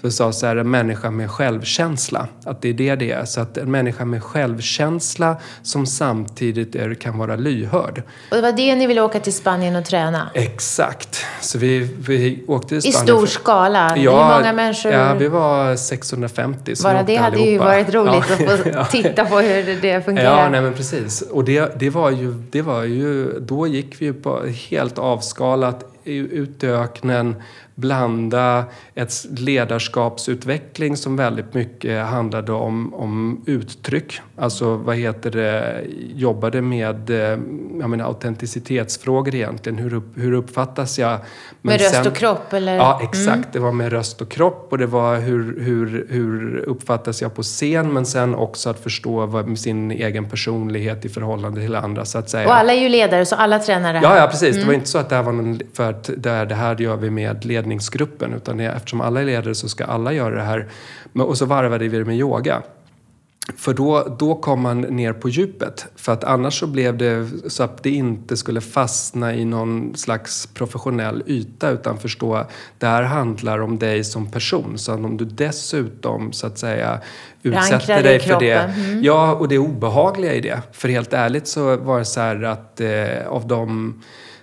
För 0.00 0.08
vi 0.08 0.12
sa 0.12 0.32
så 0.32 0.46
här, 0.46 0.56
en 0.56 0.70
människa 0.70 1.10
med 1.10 1.30
självkänsla. 1.30 2.28
Att 2.44 2.62
det 2.62 2.68
är 2.68 2.72
det 2.72 2.94
det 2.94 3.10
är. 3.10 3.24
Så 3.24 3.40
att 3.40 3.56
en 3.56 3.70
människa 3.70 4.04
med 4.04 4.22
självkänsla 4.22 5.36
som 5.62 5.86
samtidigt 5.86 6.74
är, 6.74 6.94
kan 6.94 7.18
vara 7.18 7.36
lyhörd. 7.36 8.02
Och 8.30 8.36
det 8.36 8.42
var 8.42 8.52
det 8.52 8.74
ni 8.74 8.86
ville 8.86 9.00
åka 9.00 9.20
till 9.20 9.34
Spanien 9.34 9.76
och 9.76 9.84
träna? 9.84 10.30
Exakt. 10.34 11.24
Så 11.40 11.58
vi, 11.58 11.78
vi 12.08 12.44
åkte 12.48 12.68
till 12.68 12.92
Spanien. 12.92 13.04
I 13.04 13.06
stor 13.06 13.26
skala? 13.26 13.96
Ja, 13.96 14.28
Hur 14.28 14.38
många 14.38 14.52
människor? 14.52 14.92
Ja, 14.92 15.14
vi 15.14 15.28
var 15.28 15.76
650. 15.76 16.76
Så 16.76 16.82
Bara 16.82 17.02
det 17.02 17.16
hade 17.16 17.36
allihopa. 17.36 17.50
ju 17.50 17.58
varit 17.58 17.94
roligt 17.94 18.24
ja. 18.28 18.54
att 18.54 18.60
få 18.60 18.68
ja. 18.74 18.84
titta 18.84 19.24
på 19.24 19.38
hur 19.38 19.80
det 19.80 20.04
fungerar. 20.04 20.42
Ja, 20.42 20.48
nej 20.48 20.60
men 20.60 20.74
precis. 20.74 21.22
Och 21.22 21.44
det, 21.44 21.80
det, 21.80 21.90
var 21.90 22.10
ju, 22.10 22.34
det 22.50 22.62
var 22.62 22.84
ju, 22.84 23.40
då 23.40 23.66
gick 23.66 24.00
vi 24.00 24.04
ju 24.04 24.14
på 24.14 24.46
helt 24.70 24.98
avskalat 24.98 25.84
ut 26.04 26.64
i 26.64 26.66
öknen 26.66 27.34
blanda 27.80 28.64
ett 28.94 29.12
ledarskapsutveckling 29.38 30.96
som 30.96 31.16
väldigt 31.16 31.54
mycket 31.54 32.06
handlade 32.06 32.52
om, 32.52 32.94
om 32.94 33.44
uttryck. 33.46 34.20
Alltså 34.36 34.76
vad 34.76 34.96
heter 34.96 35.30
det, 35.30 35.84
jobbade 36.14 36.62
med 36.62 37.10
eh, 37.10 37.38
jag 37.80 37.90
menar, 37.90 38.04
autenticitetsfrågor 38.04 39.34
egentligen. 39.34 39.78
Hur, 39.78 40.02
hur 40.16 40.32
uppfattas 40.32 40.98
jag? 40.98 41.18
Men 41.62 41.72
med 41.72 41.80
röst 41.80 42.06
och 42.06 42.14
kropp? 42.14 42.52
Eller? 42.52 42.76
Ja, 42.76 43.00
exakt. 43.02 43.26
Mm. 43.26 43.48
Det 43.52 43.58
var 43.58 43.72
med 43.72 43.92
röst 43.92 44.20
och 44.20 44.30
kropp 44.30 44.66
och 44.70 44.78
det 44.78 44.86
var 44.86 45.16
hur, 45.16 45.60
hur, 45.60 46.06
hur 46.10 46.56
uppfattas 46.56 47.22
jag 47.22 47.34
på 47.34 47.42
scen 47.42 47.92
men 47.92 48.06
sen 48.06 48.34
också 48.34 48.70
att 48.70 48.80
förstå 48.80 49.26
vad, 49.26 49.58
sin 49.58 49.90
egen 49.90 50.28
personlighet 50.28 51.04
i 51.04 51.08
förhållande 51.08 51.60
till 51.60 51.74
andra 51.74 52.04
så 52.04 52.18
att 52.18 52.30
säga. 52.30 52.48
Och 52.48 52.54
alla 52.54 52.72
är 52.72 52.80
ju 52.80 52.88
ledare 52.88 53.26
så 53.26 53.36
alla 53.36 53.58
tränar 53.58 53.92
det 53.92 53.98
här. 53.98 54.06
Ja, 54.06 54.22
ja 54.22 54.26
precis. 54.26 54.48
Mm. 54.48 54.60
Det 54.60 54.66
var 54.66 54.74
inte 54.74 54.88
så 54.88 54.98
att 54.98 55.08
det 55.08 55.16
här 55.16 55.22
var 55.22 55.32
någon, 55.32 55.60
för 55.74 55.90
att 55.90 56.10
det, 56.16 56.44
det 56.44 56.54
här 56.54 56.80
gör 56.80 56.96
vi 56.96 57.10
med 57.10 57.44
ledning 57.44 57.69
ledningsgruppen 57.70 58.34
utan 58.34 58.56
det, 58.56 58.64
eftersom 58.64 59.00
alla 59.00 59.20
är 59.20 59.24
ledare 59.24 59.54
så 59.54 59.68
ska 59.68 59.84
alla 59.84 60.12
göra 60.12 60.34
det 60.34 60.42
här. 60.42 60.68
Och 61.14 61.38
så 61.38 61.46
varvade 61.46 61.88
vi 61.88 61.98
det 61.98 62.04
med 62.04 62.16
yoga. 62.16 62.62
För 63.56 63.74
då, 63.74 64.16
då 64.18 64.34
kom 64.34 64.60
man 64.60 64.80
ner 64.80 65.12
på 65.12 65.28
djupet. 65.28 65.86
För 65.96 66.12
att 66.12 66.24
annars 66.24 66.60
så 66.60 66.66
blev 66.66 66.96
det 66.96 67.28
så 67.46 67.62
att 67.62 67.82
det 67.82 67.90
inte 67.90 68.36
skulle 68.36 68.60
fastna 68.60 69.34
i 69.34 69.44
någon 69.44 69.96
slags 69.96 70.46
professionell 70.46 71.22
yta 71.26 71.70
utan 71.70 71.98
förstå 71.98 72.46
det 72.78 72.86
här 72.86 73.02
handlar 73.02 73.60
om 73.60 73.78
dig 73.78 74.04
som 74.04 74.30
person. 74.30 74.78
Så 74.78 74.94
om 74.94 75.16
du 75.16 75.24
dessutom 75.24 76.32
så 76.32 76.46
att 76.46 76.58
säga 76.58 77.00
utsätter 77.42 78.02
dig 78.02 78.20
för 78.20 78.40
det. 78.40 78.52
Mm. 78.52 79.02
Ja, 79.02 79.34
och 79.34 79.48
det 79.48 79.58
obehagliga 79.58 80.34
i 80.34 80.40
det. 80.40 80.62
För 80.72 80.88
helt 80.88 81.12
ärligt 81.12 81.48
så 81.48 81.76
var 81.76 81.98
det 81.98 82.04
så 82.04 82.20
här 82.20 82.42
att 82.42 82.80
eh, 82.80 83.26
av 83.28 83.46
de 83.46 83.94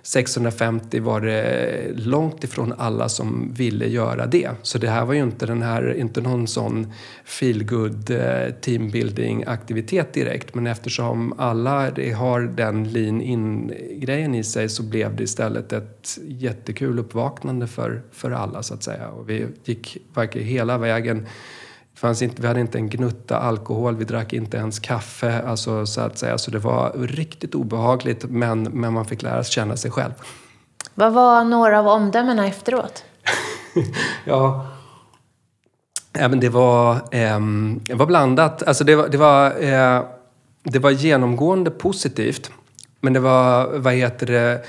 650 0.08 1.00
var 1.00 1.22
det 1.22 1.92
långt 1.96 2.44
ifrån 2.44 2.74
alla 2.78 3.10
som 3.10 3.54
ville 3.54 3.88
göra 3.88 4.26
det. 4.26 4.50
Så 4.62 4.78
det 4.78 4.90
här 4.90 5.06
var 5.06 5.14
ju 5.14 5.24
inte, 5.24 5.46
den 5.46 5.62
här, 5.62 5.94
inte 5.94 6.22
någon 6.22 6.48
sån 6.48 6.94
feelgood 7.26 8.12
eh, 8.12 8.54
teambuilding 8.62 9.44
aktivitet 9.48 10.14
direkt. 10.14 10.56
Men 10.56 10.68
eftersom 10.68 11.34
alla 11.38 11.92
har 12.16 12.42
den 12.42 12.92
lean 12.92 13.22
in-grejen 13.22 14.36
i 14.36 14.44
sig 14.44 14.70
så 14.70 14.84
blev 14.84 15.16
det 15.16 15.24
istället 15.24 15.74
ett 15.74 16.20
jättekul 16.28 17.00
uppvaknande 17.00 17.68
för, 17.68 18.02
för 18.12 18.32
alla 18.32 18.64
så 18.64 18.74
att 18.74 18.84
säga. 18.84 19.10
Och 19.10 19.30
vi 19.30 19.48
gick 19.64 19.98
verkligen 20.14 20.48
hela 20.48 20.78
vägen 20.78 21.26
fanns 21.98 22.22
inte, 22.22 22.42
vi 22.42 22.48
hade 22.48 22.60
inte 22.60 22.78
en 22.78 22.90
gnutta 22.90 23.40
alkohol, 23.40 23.96
vi 23.96 24.06
drack 24.06 24.34
inte 24.34 24.58
ens 24.58 24.80
kaffe. 24.80 25.42
Alltså, 25.42 25.86
så 25.86 26.02
att 26.02 26.18
säga. 26.18 26.38
Så 26.38 26.52
det 26.52 26.60
var 26.60 26.92
riktigt 26.98 27.56
obehagligt, 27.56 28.26
men, 28.30 28.64
men 28.64 28.94
man 28.94 29.06
fick 29.06 29.22
lära 29.22 29.44
sig 29.44 29.54
känna 29.54 29.78
sig 29.78 29.92
själv. 29.92 30.12
Vad 30.96 31.14
var 31.14 31.44
några 31.44 31.80
av 31.80 31.88
omdömena 31.88 32.48
efteråt? 32.48 33.04
ja, 34.26 34.68
även 36.14 36.40
det 36.40 36.50
var, 36.50 36.96
eh, 36.96 37.40
det 37.82 37.94
var 37.94 38.06
blandat. 38.06 38.64
Alltså 38.64 38.84
det 38.84 38.96
var, 38.96 39.08
det 39.08 39.18
var, 39.18 39.46
eh, 39.64 40.04
det 40.64 40.80
var 40.80 40.92
genomgående 40.92 41.72
positivt. 41.72 42.52
Men 43.02 43.14
det 43.14 43.20
var, 43.20 43.78
vad 43.78 43.94
heter 43.94 44.26
det, 44.26 44.66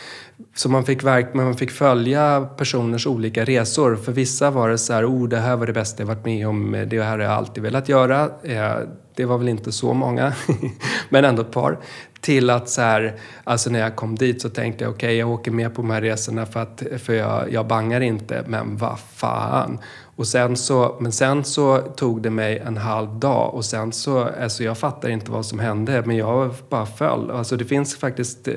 så 0.55 0.69
man 0.69 0.85
fick, 0.85 1.03
verk, 1.03 1.35
man 1.35 1.55
fick 1.55 1.71
följa 1.71 2.49
personers 2.57 3.07
olika 3.07 3.45
resor. 3.45 3.97
För 3.97 4.13
vissa 4.13 4.51
var 4.51 4.69
det 4.69 4.79
så 4.79 4.93
här, 4.93 5.11
oh 5.11 5.29
det 5.29 5.39
här 5.39 5.57
var 5.57 5.67
det 5.67 5.73
bästa 5.73 6.03
jag 6.03 6.07
varit 6.07 6.25
med 6.25 6.49
om, 6.49 6.87
det 6.91 7.03
här 7.03 7.11
har 7.11 7.19
jag 7.19 7.33
alltid 7.33 7.63
velat 7.63 7.89
göra. 7.89 8.31
Eh, 8.43 8.77
det 9.15 9.25
var 9.25 9.39
väl 9.39 9.49
inte 9.49 9.73
så 9.73 9.95
många, 9.95 10.33
men 11.09 11.25
ändå 11.25 11.43
ett 11.43 11.51
par. 11.51 11.79
Till 12.21 12.51
att 12.51 12.69
så 12.69 12.81
här, 12.81 13.21
alltså 13.45 13.71
när 13.71 13.81
jag 13.81 13.97
kom 13.97 14.17
dit 14.17 14.43
så 14.43 14.49
tänkte 14.49 14.85
jag 14.85 14.91
okej, 14.91 15.07
okay, 15.07 15.17
jag 15.17 15.31
åker 15.31 15.51
med 15.51 15.75
på 15.75 15.83
de 15.83 15.91
här 15.91 16.01
resorna 16.01 16.47
för, 16.47 16.61
att, 16.61 16.83
för 16.99 17.15
jag, 17.15 17.53
jag 17.53 17.67
bangar 17.67 18.01
inte, 18.01 18.45
men 18.47 18.77
vad 18.77 18.99
fan. 19.01 19.79
Och 20.17 20.27
sen 20.27 20.57
så, 20.57 20.97
men 21.01 21.13
sen 21.13 21.45
så 21.45 21.79
tog 21.79 22.23
det 22.23 22.31
mig 22.31 22.59
en 22.59 22.77
halv 22.77 23.19
dag 23.19 23.55
och 23.55 23.65
sen 23.65 23.93
så, 23.93 24.29
alltså 24.43 24.65
jag 24.65 24.79
fattar 24.79 25.09
inte 25.09 25.31
vad 25.31 25.47
som 25.47 25.59
hände, 25.59 26.03
men 26.07 26.17
jag 26.17 26.55
bara 26.69 26.87
föll. 26.87 27.31
Alltså 27.31 27.57
det 27.57 27.65
finns 27.65 27.97
faktiskt, 27.97 28.49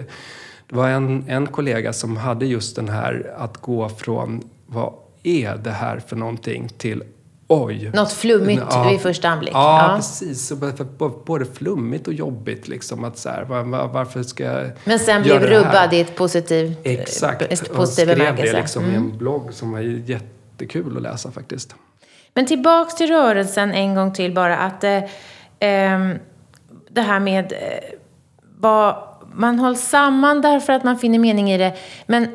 det 0.72 0.78
var 0.78 0.90
en, 0.90 1.26
en 1.28 1.48
kollega 1.48 1.94
som 1.94 2.18
hade 2.18 2.46
just 2.46 2.76
den 2.76 2.90
här 2.90 3.34
att 3.38 3.58
gå 3.58 3.90
från 3.90 4.50
vad 4.68 4.94
är 5.24 5.56
det 5.56 5.72
här 5.72 6.00
för 6.00 6.16
någonting 6.16 6.70
till 6.78 7.04
oj. 7.48 7.92
Något 7.94 8.12
flummigt 8.12 8.64
ja, 8.70 8.90
vid 8.90 9.02
första 9.02 9.30
anblick. 9.30 9.54
Ja, 9.54 9.90
ja. 9.90 9.96
precis. 9.96 10.54
Både 11.26 11.46
flummigt 11.46 12.08
och 12.08 12.14
jobbigt. 12.14 12.68
Liksom, 12.68 13.04
att 13.04 13.18
så 13.18 13.30
här, 13.30 13.44
var, 13.44 13.88
varför 13.88 14.24
ska 14.24 14.44
jag 14.44 14.72
Men 14.84 15.00
sen 15.00 15.24
blev 15.24 15.42
rubbad 15.42 15.94
i 15.94 16.00
ett 16.00 16.16
positivt 16.16 16.78
Exakt. 16.84 17.42
Ett 17.42 17.74
positiv 17.74 17.80
och 17.80 17.88
skrev 17.88 18.36
det 18.36 18.54
liksom 18.54 18.84
mm. 18.84 18.94
i 18.94 18.98
en 18.98 19.06
mm. 19.06 19.18
blogg 19.18 19.54
som 19.54 19.72
var 19.72 19.80
jättekul 19.80 20.98
att 20.98 21.04
läsa 21.04 21.32
faktiskt. 21.32 21.76
Men 22.34 22.46
tillbaks 22.46 22.96
till 22.96 23.08
rörelsen 23.08 23.72
en 23.72 23.96
gång 23.96 24.14
till 24.14 24.34
bara. 24.34 24.58
Att 24.58 24.84
eh, 24.84 25.04
ehm, 25.60 26.20
det 26.90 27.02
här 27.02 27.20
med 27.20 27.52
eh, 27.52 27.98
vad 28.60 29.11
man 29.34 29.60
hålls 29.60 29.82
samman 29.82 30.42
därför 30.42 30.74
att 30.74 30.84
man 30.84 30.98
finner 30.98 31.20
mening 31.20 31.52
i 31.52 31.58
det. 31.58 31.74
Men 32.06 32.28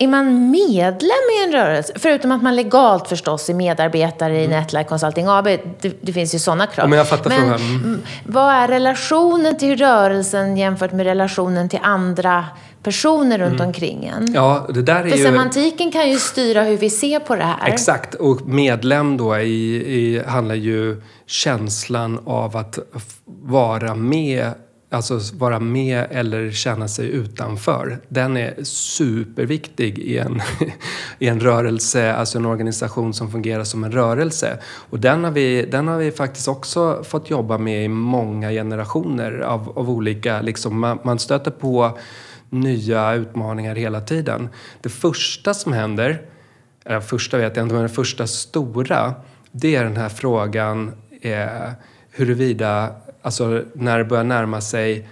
är 0.00 0.08
man 0.08 0.50
medlem 0.50 1.10
i 1.10 1.44
en 1.46 1.52
rörelse? 1.52 1.92
Förutom 1.96 2.32
att 2.32 2.42
man 2.42 2.56
legalt 2.56 3.08
förstås 3.08 3.48
är 3.48 3.54
medarbetare 3.54 4.40
i 4.40 4.44
mm. 4.44 4.60
Netlight 4.60 4.88
Consulting 4.88 5.26
AB. 5.28 5.44
Det, 5.44 6.02
det, 6.02 6.12
finns 6.12 6.34
ju 6.34 6.38
sådana 6.38 6.66
krav. 6.66 6.88
Men 6.88 6.98
jag 6.98 7.08
fattar 7.08 7.30
men 7.30 7.40
frågan. 7.40 7.60
Mm. 7.60 8.00
vad 8.26 8.54
är 8.54 8.68
relationen 8.68 9.58
till 9.58 9.76
rörelsen 9.78 10.56
jämfört 10.56 10.92
med 10.92 11.06
relationen 11.06 11.68
till 11.68 11.78
andra 11.82 12.44
personer 12.82 13.38
runt 13.38 13.54
mm. 13.54 13.66
omkring 13.66 14.04
en? 14.04 14.32
Ja, 14.34 14.66
det 14.74 14.82
där 14.82 15.04
är 15.04 15.10
För 15.10 15.16
ju... 15.16 15.24
semantiken 15.24 15.92
kan 15.92 16.10
ju 16.10 16.18
styra 16.18 16.62
hur 16.62 16.76
vi 16.76 16.90
ser 16.90 17.20
på 17.20 17.36
det 17.36 17.44
här. 17.44 17.68
Exakt. 17.68 18.14
Och 18.14 18.46
medlem 18.46 19.16
då 19.16 19.38
i, 19.38 19.74
i, 19.98 20.22
handlar 20.26 20.54
ju 20.54 21.02
känslan 21.26 22.20
av 22.26 22.56
att 22.56 22.78
vara 23.24 23.94
med 23.94 24.52
Alltså 24.90 25.20
vara 25.34 25.60
med 25.60 26.06
eller 26.10 26.50
känna 26.50 26.88
sig 26.88 27.08
utanför. 27.08 27.98
Den 28.08 28.36
är 28.36 28.64
superviktig 28.64 29.98
i 29.98 30.18
en, 30.18 30.40
i 31.18 31.28
en 31.28 31.40
rörelse, 31.40 32.14
alltså 32.14 32.38
en 32.38 32.46
organisation 32.46 33.14
som 33.14 33.30
fungerar 33.30 33.64
som 33.64 33.84
en 33.84 33.92
rörelse. 33.92 34.58
Och 34.64 35.00
den 35.00 35.24
har 35.24 35.30
vi, 35.30 35.62
den 35.62 35.88
har 35.88 35.98
vi 35.98 36.10
faktiskt 36.10 36.48
också 36.48 37.04
fått 37.04 37.30
jobba 37.30 37.58
med 37.58 37.84
i 37.84 37.88
många 37.88 38.50
generationer 38.50 39.38
av, 39.38 39.78
av 39.78 39.90
olika, 39.90 40.40
liksom, 40.40 40.80
man, 40.80 40.98
man 41.04 41.18
stöter 41.18 41.50
på 41.50 41.98
nya 42.50 43.14
utmaningar 43.14 43.74
hela 43.74 44.00
tiden. 44.00 44.48
Det 44.80 44.88
första 44.88 45.54
som 45.54 45.72
händer, 45.72 46.22
eller 46.84 47.00
första 47.00 47.38
vet 47.38 47.56
jag 47.56 47.64
inte, 47.64 47.74
men 47.74 47.82
det 47.82 47.88
första 47.88 48.26
stora, 48.26 49.14
det 49.52 49.76
är 49.76 49.84
den 49.84 49.96
här 49.96 50.08
frågan 50.08 50.92
eh, 51.20 51.70
huruvida 52.10 52.90
alltså 53.28 53.62
när 53.72 53.98
det 53.98 54.04
börjar 54.04 54.24
närma 54.24 54.60
sig, 54.60 55.08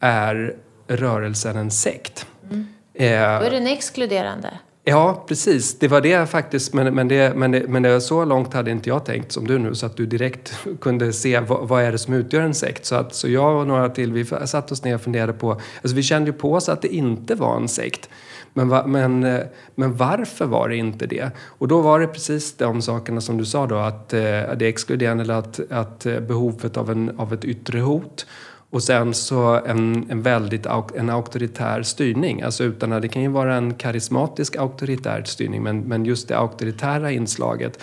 är 0.00 0.56
rörelsen 0.88 1.56
en 1.56 1.70
sekt. 1.70 2.26
Mm. 2.50 2.66
Eh, 2.94 3.40
Då 3.40 3.46
är 3.46 3.50
den 3.50 3.66
exkluderande. 3.66 4.50
Ja, 4.84 5.24
precis. 5.28 5.78
Det 5.78 5.88
var 5.88 6.00
det 6.00 6.30
faktiskt. 6.30 6.74
Men, 6.74 6.94
men, 6.94 7.08
det, 7.08 7.36
men, 7.36 7.50
det, 7.50 7.68
men 7.68 7.82
det, 7.82 8.00
så 8.00 8.24
långt 8.24 8.54
hade 8.54 8.70
inte 8.70 8.88
jag 8.88 9.04
tänkt 9.04 9.32
som 9.32 9.46
du 9.46 9.58
nu. 9.58 9.74
Så 9.74 9.86
att 9.86 9.96
du 9.96 10.06
direkt 10.06 10.54
kunde 10.80 11.12
se 11.12 11.40
vad, 11.40 11.68
vad 11.68 11.82
är 11.82 11.92
det 11.92 11.98
som 11.98 12.14
utgör 12.14 12.40
en 12.40 12.54
sekt. 12.54 12.84
Så, 12.84 12.94
att, 12.94 13.14
så 13.14 13.28
jag 13.28 13.60
och 13.60 13.66
några 13.66 13.88
till, 13.88 14.12
vi 14.12 14.24
satt 14.24 14.72
oss 14.72 14.84
ner 14.84 14.94
och 14.94 15.00
funderade 15.00 15.32
på... 15.32 15.50
Alltså 15.52 15.96
vi 15.96 16.02
kände 16.02 16.30
ju 16.30 16.36
på 16.36 16.54
oss 16.54 16.68
att 16.68 16.82
det 16.82 16.94
inte 16.94 17.34
var 17.34 17.56
en 17.56 17.68
sekt. 17.68 18.08
Men, 18.54 18.68
va, 18.68 18.86
men, 18.86 19.24
eh, 19.24 19.40
men 19.74 19.96
varför 19.96 20.46
var 20.46 20.68
det 20.68 20.76
inte 20.76 21.06
det? 21.06 21.30
Och 21.38 21.68
då 21.68 21.80
var 21.80 22.00
det 22.00 22.06
precis 22.06 22.56
de 22.56 22.82
sakerna 22.82 23.20
som 23.20 23.38
du 23.38 23.44
sa 23.44 23.66
då, 23.66 23.76
att 23.76 24.12
eh, 24.12 24.20
det 24.20 24.62
är 24.62 24.62
exkluderande 24.62 25.22
eller 25.22 25.34
att, 25.34 25.60
att 25.70 26.06
eh, 26.06 26.20
behovet 26.20 26.76
av, 26.76 26.90
en, 26.90 27.18
av 27.18 27.32
ett 27.32 27.44
yttre 27.44 27.80
hot 27.80 28.26
och 28.70 28.82
sen 28.82 29.14
så 29.14 29.60
en, 29.66 30.10
en 30.10 30.22
väldigt 30.22 30.66
en 30.94 31.10
auktoritär 31.10 31.82
styrning. 31.82 32.42
Alltså 32.42 32.64
utan 32.64 32.90
det 32.90 33.08
kan 33.08 33.22
ju 33.22 33.28
vara 33.28 33.56
en 33.56 33.74
karismatisk 33.74 34.56
auktoritär 34.56 35.22
styrning 35.24 35.62
men, 35.62 35.80
men 35.80 36.04
just 36.04 36.28
det 36.28 36.38
auktoritära 36.38 37.12
inslaget 37.12 37.78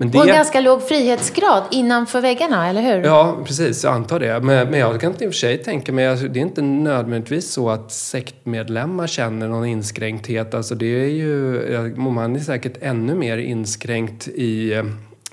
men 0.00 0.10
det... 0.10 0.18
Och 0.18 0.28
en 0.28 0.34
ganska 0.34 0.60
låg 0.60 0.88
frihetsgrad 0.88 1.62
innanför 1.70 2.20
väggarna, 2.20 2.68
eller 2.68 2.82
hur? 2.82 3.04
Ja, 3.04 3.38
precis. 3.44 3.84
Jag 3.84 3.94
antar 3.94 4.20
det. 4.20 4.40
Men, 4.40 4.70
men 4.70 4.80
jag 4.80 5.00
kan 5.00 5.12
i 5.12 5.14
och 5.14 5.18
för 5.18 5.30
sig 5.30 5.58
tänka 5.58 5.92
mig, 5.92 6.06
alltså, 6.06 6.28
det 6.28 6.38
är 6.38 6.42
inte 6.42 6.62
nödvändigtvis 6.62 7.50
så 7.52 7.70
att 7.70 7.92
sektmedlemmar 7.92 9.06
känner 9.06 9.48
någon 9.48 9.66
inskränkthet. 9.66 10.54
Alltså 10.54 10.74
det 10.74 10.86
är 10.86 11.08
ju, 11.08 11.94
man 11.96 12.36
är 12.36 12.40
säkert 12.40 12.76
ännu 12.80 13.14
mer 13.14 13.38
inskränkt 13.38 14.28
i 14.28 14.72
eh, 14.72 14.84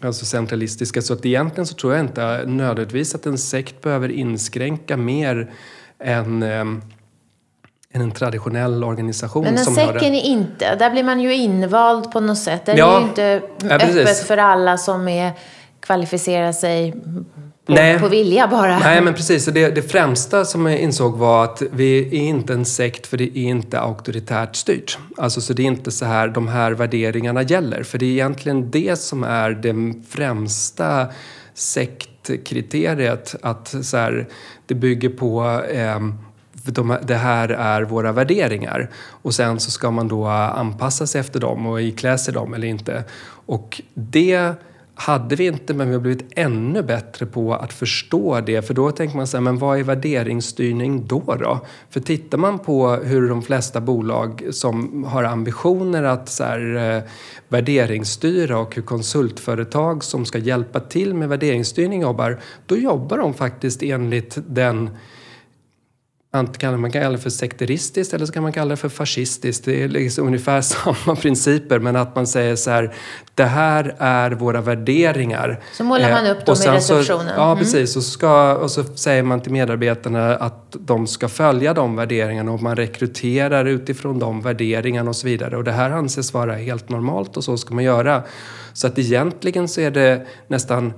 alltså 0.02 0.26
centralistiska. 0.26 1.02
Så 1.02 1.14
att 1.14 1.26
egentligen 1.26 1.66
så 1.66 1.76
tror 1.76 1.94
jag 1.94 2.06
inte 2.06 2.46
nödvändigtvis 2.46 3.16
att 3.16 3.26
en 3.26 3.38
sekt 3.38 3.82
behöver 3.82 4.12
inskränka 4.12 4.98
mer 4.98 5.52
än 6.00 6.44
eh, 6.44 6.66
än 7.96 8.02
en 8.02 8.12
traditionell 8.12 8.84
organisation. 8.84 9.44
Men 9.44 9.58
en 9.58 9.66
säcken 9.66 10.14
är 10.14 10.22
inte, 10.22 10.76
där 10.76 10.90
blir 10.90 11.04
man 11.04 11.20
ju 11.20 11.34
invald 11.34 12.12
på 12.12 12.20
något 12.20 12.38
sätt. 12.38 12.66
Den 12.66 12.78
ja, 12.78 12.96
är 12.96 13.00
ju 13.00 13.08
inte 13.08 13.42
ja, 13.58 13.76
öppet 13.76 14.18
för 14.28 14.38
alla 14.38 14.78
som 14.78 15.08
är, 15.08 15.32
kvalificerar 15.80 16.52
sig 16.52 16.92
på, 17.66 17.74
Nej. 17.74 18.00
på 18.00 18.08
vilja 18.08 18.48
bara. 18.48 18.80
Nej, 18.80 19.02
men 19.02 19.14
precis. 19.14 19.46
Det, 19.46 19.70
det 19.70 19.82
främsta 19.82 20.46
som 20.46 20.66
jag 20.66 20.80
insåg 20.80 21.18
var 21.18 21.44
att 21.44 21.62
vi 21.72 22.00
är 22.00 22.14
inte 22.14 22.54
en 22.54 22.66
sekt 22.66 23.08
för 23.08 23.18
det 23.18 23.38
är 23.38 23.38
inte 23.38 23.80
auktoritärt 23.80 24.56
styrt. 24.56 24.98
Alltså, 25.18 25.42
så 25.42 25.54
det 25.54 25.64
är 25.64 25.68
inte 25.68 25.92
så 25.92 26.06
här 26.06 26.28
de 26.28 26.48
här 26.48 26.72
värderingarna 26.72 27.42
gäller. 27.42 27.84
För 27.84 27.98
det 27.98 28.06
är 28.06 28.12
egentligen 28.12 28.72
det 28.72 29.00
som 29.00 29.24
är 29.24 29.50
det 29.52 29.94
främsta 30.10 31.08
sektkriteriet. 31.54 33.36
Att 33.42 33.76
så 33.82 33.98
här, 33.98 34.28
det 34.66 34.76
bygger 34.76 35.10
på 35.10 35.62
eh, 35.72 36.00
de, 36.72 36.98
det 37.04 37.16
här 37.16 37.50
är 37.50 37.82
våra 37.82 38.12
värderingar. 38.12 38.90
Och 38.96 39.34
sen 39.34 39.60
så 39.60 39.72
ska 39.72 39.92
man 39.92 40.08
då 40.08 40.26
anpassa 40.28 41.08
sig 41.08 41.22
efter 41.22 41.40
dem 41.40 41.66
och 41.66 41.82
iklä 41.82 42.18
sig 42.18 42.34
dem 42.34 42.54
eller 42.54 42.68
inte. 42.68 43.04
Och 43.46 43.82
det 43.94 44.56
hade 44.96 45.36
vi 45.36 45.46
inte, 45.46 45.74
men 45.74 45.88
vi 45.88 45.94
har 45.94 46.02
blivit 46.02 46.26
ännu 46.36 46.84
bättre 46.84 47.26
på 47.26 47.54
att 47.54 47.74
förstå 47.74 48.42
det. 48.42 48.62
För 48.62 48.74
då 48.74 48.92
tänker 48.92 49.18
man 49.18 49.28
så 49.28 49.38
här, 49.38 49.42
men 49.42 49.58
vad 49.58 49.80
är 49.80 49.84
värderingsstyrning 49.84 51.08
då? 51.08 51.36
då? 51.40 51.60
För 51.90 52.00
tittar 52.00 52.38
man 52.38 52.60
på 52.60 52.90
hur 52.90 53.30
de 53.30 53.42
flesta 53.42 53.82
bolag 53.82 54.44
som 54.52 55.04
har 55.04 55.24
ambitioner 55.24 56.04
att 56.04 56.30
så 56.30 56.44
här, 56.44 56.96
eh, 56.96 57.04
värderingsstyra 57.48 58.60
och 58.60 58.76
hur 58.76 58.82
konsultföretag 58.82 60.04
som 60.04 60.26
ska 60.26 60.38
hjälpa 60.38 60.80
till 60.80 61.14
med 61.14 61.30
värderingsstyrning 61.30 62.02
jobbar, 62.02 62.40
då 62.66 62.78
jobbar 62.78 63.18
de 63.18 63.34
faktiskt 63.34 63.84
enligt 63.84 64.38
den 64.48 64.90
Antingen 66.36 66.82
man 66.82 66.92
kan 66.92 67.02
kalla 67.02 67.16
det 67.16 67.22
för 67.22 67.30
sekteristiskt 67.30 68.14
eller 68.14 68.26
så 68.26 68.34
kan 68.34 68.44
man 68.44 68.54
kalla 68.54 68.70
det 68.70 68.78
för 68.78 68.90
fascistiskt. 68.90 69.66
Det 69.66 69.84
är 69.84 69.88
liksom 69.88 70.28
ungefär 70.28 70.62
samma 70.96 71.16
principer 71.16 71.80
men 71.80 71.96
att 71.96 72.16
man 72.16 72.28
säger 72.28 72.56
så 72.56 72.72
här, 72.72 72.94
det 73.36 73.44
här 73.44 73.96
är 73.98 74.32
våra 74.32 74.62
värderingar. 74.62 75.60
Så 75.74 75.84
målar 75.84 76.12
man 76.12 76.28
upp 76.28 76.46
dem 76.46 76.56
i 76.66 76.68
receptionen. 76.68 77.34
ja, 77.38 77.46
mm. 77.52 77.58
precis. 77.58 77.96
Och, 77.96 78.04
ska, 78.04 78.56
och 78.56 78.72
så 78.72 78.84
säger 78.84 79.24
man 79.24 79.42
till 79.42 79.52
medarbetarna 79.52 80.36
att 80.36 80.76
de 80.80 81.08
ska 81.08 81.30
följa 81.30 81.74
de 81.74 81.96
värderingarna 81.96 82.52
och 82.52 82.62
man 82.62 82.76
rekryterar 82.76 83.66
utifrån 83.66 84.20
de 84.20 84.42
värderingarna 84.42 85.10
och 85.10 85.16
så 85.16 85.28
vidare. 85.28 85.58
Och 85.58 85.64
det 85.64 85.72
här 85.72 85.92
anses 85.92 86.34
vara 86.34 86.54
helt 86.54 86.90
normalt 86.90 87.38
och 87.38 87.44
så 87.44 87.58
ska 87.58 87.76
man 87.76 87.84
göra. 87.84 88.24
Så 88.74 88.88
att 88.88 89.00
egentligen 89.00 89.68
så 89.68 89.82
är 89.82 89.92
det 89.92 90.26
nästan 90.48 90.94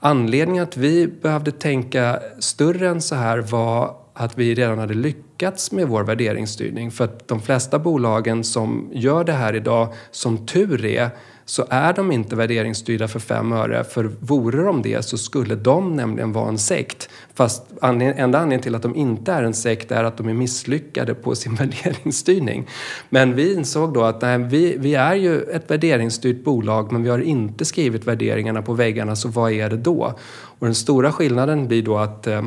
anledningen 0.00 0.62
att 0.62 0.76
vi 0.76 1.06
behövde 1.06 1.52
tänka 1.52 2.20
större 2.38 2.88
än 2.88 3.02
så 3.02 3.14
här 3.14 3.38
var 3.38 4.05
att 4.18 4.38
vi 4.38 4.54
redan 4.54 4.78
hade 4.78 4.94
lyckats 4.94 5.72
med 5.72 5.88
vår 5.88 6.02
värderingsstyrning. 6.02 6.90
För 6.90 7.04
att 7.04 7.28
de 7.28 7.42
flesta 7.42 7.78
bolagen 7.78 8.44
som 8.44 8.90
gör 8.92 9.24
det 9.24 9.32
här 9.32 9.56
idag, 9.56 9.94
som 10.10 10.46
tur 10.46 10.84
är, 10.84 11.10
så 11.44 11.66
är 11.70 11.92
de 11.92 12.12
inte 12.12 12.36
värderingsstyrda 12.36 13.08
för 13.08 13.20
fem 13.20 13.52
öre. 13.52 13.84
För 13.84 14.10
vore 14.20 14.62
de 14.62 14.82
det 14.82 15.04
så 15.04 15.18
skulle 15.18 15.54
de 15.54 15.96
nämligen 15.96 16.32
vara 16.32 16.48
en 16.48 16.58
sekt. 16.58 17.08
Fast 17.34 17.62
enda 17.82 18.38
anledningen 18.38 18.60
till 18.60 18.74
att 18.74 18.82
de 18.82 18.96
inte 18.96 19.32
är 19.32 19.42
en 19.42 19.54
sekt 19.54 19.92
är 19.92 20.04
att 20.04 20.16
de 20.16 20.28
är 20.28 20.34
misslyckade 20.34 21.14
på 21.14 21.34
sin 21.34 21.54
värderingsstyrning. 21.54 22.66
Men 23.08 23.34
vi 23.34 23.54
insåg 23.54 23.94
då 23.94 24.02
att 24.02 24.22
nej, 24.22 24.38
vi, 24.38 24.76
vi 24.78 24.94
är 24.94 25.14
ju 25.14 25.42
ett 25.42 25.70
värderingsstyrt 25.70 26.44
bolag 26.44 26.92
men 26.92 27.02
vi 27.02 27.08
har 27.08 27.18
inte 27.18 27.64
skrivit 27.64 28.06
värderingarna 28.06 28.62
på 28.62 28.72
väggarna, 28.72 29.16
så 29.16 29.28
vad 29.28 29.52
är 29.52 29.70
det 29.70 29.76
då? 29.76 30.14
Och 30.34 30.66
den 30.66 30.74
stora 30.74 31.12
skillnaden 31.12 31.68
blir 31.68 31.82
då 31.82 31.98
att 31.98 32.26
eh, 32.26 32.44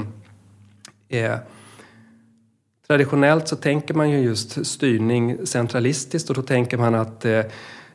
eh 1.09 1.35
Traditionellt 2.89 3.47
så 3.47 3.55
tänker 3.55 3.93
man 3.93 4.09
ju 4.09 4.17
just 4.17 4.65
styrning 4.65 5.45
centralistiskt 5.45 6.29
och 6.29 6.35
då 6.35 6.41
tänker 6.41 6.77
man 6.77 6.95
att 6.95 7.25
eh, 7.25 7.41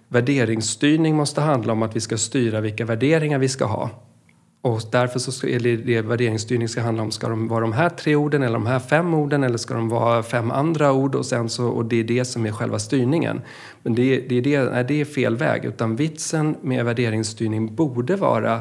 värderingsstyrning 0.08 1.16
måste 1.16 1.40
handla 1.40 1.72
om 1.72 1.82
att 1.82 1.96
vi 1.96 2.00
ska 2.00 2.18
styra 2.18 2.60
vilka 2.60 2.84
värderingar 2.84 3.38
vi 3.38 3.48
ska 3.48 3.64
ha. 3.64 3.90
Och 4.62 4.80
därför 4.92 5.18
så 5.18 5.32
ska 5.32 5.46
det, 5.46 5.76
det 5.76 6.02
värderingsstyrning 6.02 6.68
ska 6.68 6.80
handla 6.80 7.02
om, 7.02 7.10
ska 7.10 7.28
de 7.28 7.48
vara 7.48 7.60
de 7.60 7.72
här 7.72 7.88
tre 7.88 8.16
orden 8.16 8.42
eller 8.42 8.54
de 8.54 8.66
här 8.66 8.78
fem 8.78 9.14
orden 9.14 9.44
eller 9.44 9.58
ska 9.58 9.74
de 9.74 9.88
vara 9.88 10.22
fem 10.22 10.50
andra 10.50 10.92
ord 10.92 11.14
och, 11.14 11.26
sen 11.26 11.48
så, 11.48 11.66
och 11.66 11.84
det 11.84 12.00
är 12.00 12.04
det 12.04 12.24
som 12.24 12.46
är 12.46 12.52
själva 12.52 12.78
styrningen. 12.78 13.40
Men 13.82 13.94
det, 13.94 14.20
det, 14.28 14.38
är 14.38 14.42
det, 14.42 14.70
nej, 14.70 14.84
det 14.88 15.00
är 15.00 15.04
fel 15.04 15.36
väg, 15.36 15.64
utan 15.64 15.96
vitsen 15.96 16.56
med 16.60 16.84
värderingsstyrning 16.84 17.74
borde 17.74 18.16
vara 18.16 18.60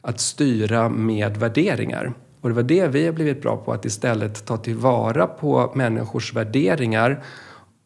att 0.00 0.20
styra 0.20 0.88
med 0.88 1.36
värderingar. 1.36 2.12
Och 2.44 2.50
det 2.50 2.54
var 2.54 2.62
det 2.62 2.86
vi 2.86 3.06
har 3.06 3.12
blivit 3.12 3.42
bra 3.42 3.56
på, 3.56 3.72
att 3.72 3.84
istället 3.84 4.46
ta 4.46 4.56
tillvara 4.56 5.26
på 5.26 5.72
människors 5.74 6.34
värderingar 6.34 7.24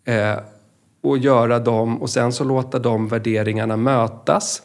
eh, 0.04 0.34
och 1.02 1.18
göra 1.18 1.58
dem 1.58 2.02
och 2.02 2.10
sen 2.10 2.32
så 2.32 2.44
låta 2.44 2.78
de 2.78 3.08
värderingarna 3.08 3.76
mötas 3.76 4.62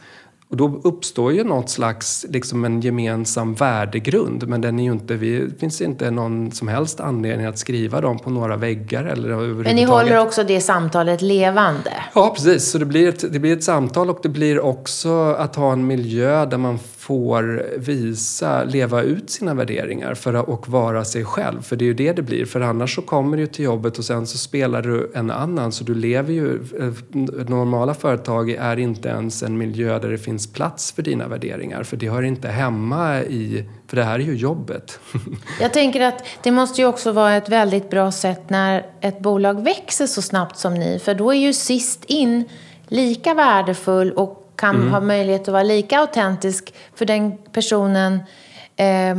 och 0.53 0.57
då 0.57 0.81
uppstår 0.83 1.33
ju 1.33 1.43
något 1.43 1.69
slags, 1.69 2.25
liksom 2.29 2.65
en 2.65 2.81
gemensam 2.81 3.53
värdegrund 3.53 4.47
men 4.47 4.61
den 4.61 4.79
är 4.79 4.83
ju 4.83 4.91
inte, 4.91 5.13
det 5.13 5.59
finns 5.59 5.81
inte 5.81 6.11
någon 6.11 6.51
som 6.51 6.67
helst 6.67 6.99
anledning 6.99 7.45
att 7.45 7.57
skriva 7.57 8.01
dem 8.01 8.19
på 8.19 8.29
några 8.29 8.57
väggar 8.57 9.03
eller 9.03 9.29
överhuvudtaget. 9.29 9.65
Men 9.65 9.75
ni 9.75 9.83
håller 9.83 10.19
också 10.19 10.43
det 10.43 10.61
samtalet 10.61 11.21
levande? 11.21 11.91
Ja, 12.15 12.33
precis. 12.35 12.71
Så 12.71 12.77
det 12.77 12.85
blir, 12.85 13.09
ett, 13.09 13.33
det 13.33 13.39
blir 13.39 13.53
ett 13.53 13.63
samtal 13.63 14.09
och 14.09 14.19
det 14.23 14.29
blir 14.29 14.59
också 14.59 15.33
att 15.33 15.55
ha 15.55 15.73
en 15.73 15.87
miljö 15.87 16.45
där 16.45 16.57
man 16.57 16.79
får 17.03 17.65
visa, 17.77 18.63
leva 18.63 19.01
ut 19.01 19.29
sina 19.29 19.53
värderingar 19.53 20.13
för 20.13 20.33
att, 20.33 20.47
och 20.47 20.69
vara 20.69 21.05
sig 21.05 21.25
själv. 21.25 21.61
För 21.61 21.75
det 21.75 21.85
är 21.85 21.87
ju 21.87 21.93
det 21.93 22.13
det 22.13 22.21
blir. 22.21 22.45
För 22.45 22.61
annars 22.61 22.95
så 22.95 23.01
kommer 23.01 23.37
du 23.37 23.47
till 23.47 23.65
jobbet 23.65 23.97
och 23.97 24.05
sen 24.05 24.27
så 24.27 24.37
spelar 24.37 24.81
du 24.81 25.11
en 25.15 25.31
annan. 25.31 25.71
Så 25.71 25.83
du 25.83 25.95
lever 25.95 26.33
ju... 26.33 26.55
Eh, 26.79 26.93
normala 27.47 27.93
företag 27.93 28.51
är 28.51 28.79
inte 28.79 29.09
ens 29.09 29.43
en 29.43 29.57
miljö 29.57 29.99
där 29.99 30.09
det 30.09 30.17
finns 30.17 30.53
plats 30.53 30.91
för 30.91 31.01
dina 31.01 31.27
värderingar. 31.27 31.83
För 31.83 31.97
det 31.97 32.09
hör 32.09 32.21
inte 32.23 32.47
hemma 32.47 33.21
i... 33.21 33.65
För 33.87 33.95
det 33.95 34.03
här 34.03 34.19
är 34.19 34.23
ju 34.23 34.35
jobbet. 34.35 34.99
Jag 35.61 35.73
tänker 35.73 36.01
att 36.01 36.25
det 36.43 36.51
måste 36.51 36.81
ju 36.81 36.87
också 36.87 37.11
vara 37.11 37.35
ett 37.35 37.49
väldigt 37.49 37.89
bra 37.89 38.11
sätt 38.11 38.49
när 38.49 38.85
ett 39.01 39.19
bolag 39.19 39.63
växer 39.63 40.07
så 40.07 40.21
snabbt 40.21 40.57
som 40.57 40.73
ni. 40.73 40.99
För 40.99 41.15
då 41.15 41.31
är 41.33 41.37
ju 41.37 41.53
sist 41.53 42.05
in 42.05 42.43
lika 42.87 43.33
värdefull 43.33 44.11
och 44.11 44.42
kan 44.63 44.75
mm. 44.75 44.91
ha 44.91 44.99
möjlighet 44.99 45.41
att 45.41 45.53
vara 45.53 45.63
lika 45.63 45.99
autentisk 45.99 46.73
för 46.95 47.05
den 47.05 47.37
personen 47.51 48.19
eh, 48.75 49.15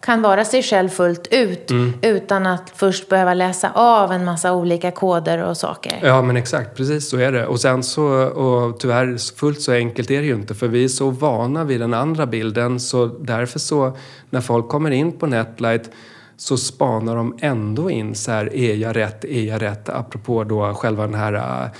kan 0.00 0.22
vara 0.22 0.44
sig 0.44 0.62
själv 0.62 0.88
fullt 0.88 1.28
ut 1.30 1.70
mm. 1.70 1.92
utan 2.02 2.46
att 2.46 2.72
först 2.74 3.08
behöva 3.08 3.34
läsa 3.34 3.70
av 3.74 4.12
en 4.12 4.24
massa 4.24 4.52
olika 4.52 4.90
koder 4.90 5.42
och 5.42 5.56
saker. 5.56 5.98
Ja, 6.02 6.22
men 6.22 6.36
exakt. 6.36 6.76
Precis 6.76 7.10
så 7.10 7.16
är 7.16 7.32
det. 7.32 7.46
Och 7.46 7.60
sen 7.60 7.82
så, 7.82 8.04
och 8.24 8.80
tyvärr, 8.80 9.36
fullt 9.36 9.60
så 9.60 9.72
enkelt 9.72 10.10
är 10.10 10.20
det 10.20 10.26
ju 10.26 10.34
inte 10.34 10.54
för 10.54 10.68
vi 10.68 10.84
är 10.84 10.88
så 10.88 11.10
vana 11.10 11.64
vid 11.64 11.80
den 11.80 11.94
andra 11.94 12.26
bilden 12.26 12.80
så 12.80 13.06
därför 13.06 13.58
så, 13.58 13.96
när 14.30 14.40
folk 14.40 14.68
kommer 14.68 14.90
in 14.90 15.12
på 15.12 15.26
Netlight 15.26 15.90
så 16.36 16.56
spanar 16.56 17.16
de 17.16 17.38
ändå 17.40 17.90
in 17.90 18.14
så 18.14 18.30
här, 18.30 18.56
är 18.56 18.74
jag 18.74 18.96
rätt, 18.96 19.24
är 19.24 19.42
jag 19.42 19.62
rätt? 19.62 19.88
Apropå 19.88 20.44
då 20.44 20.74
själva 20.74 21.06
den 21.06 21.14
här 21.14 21.70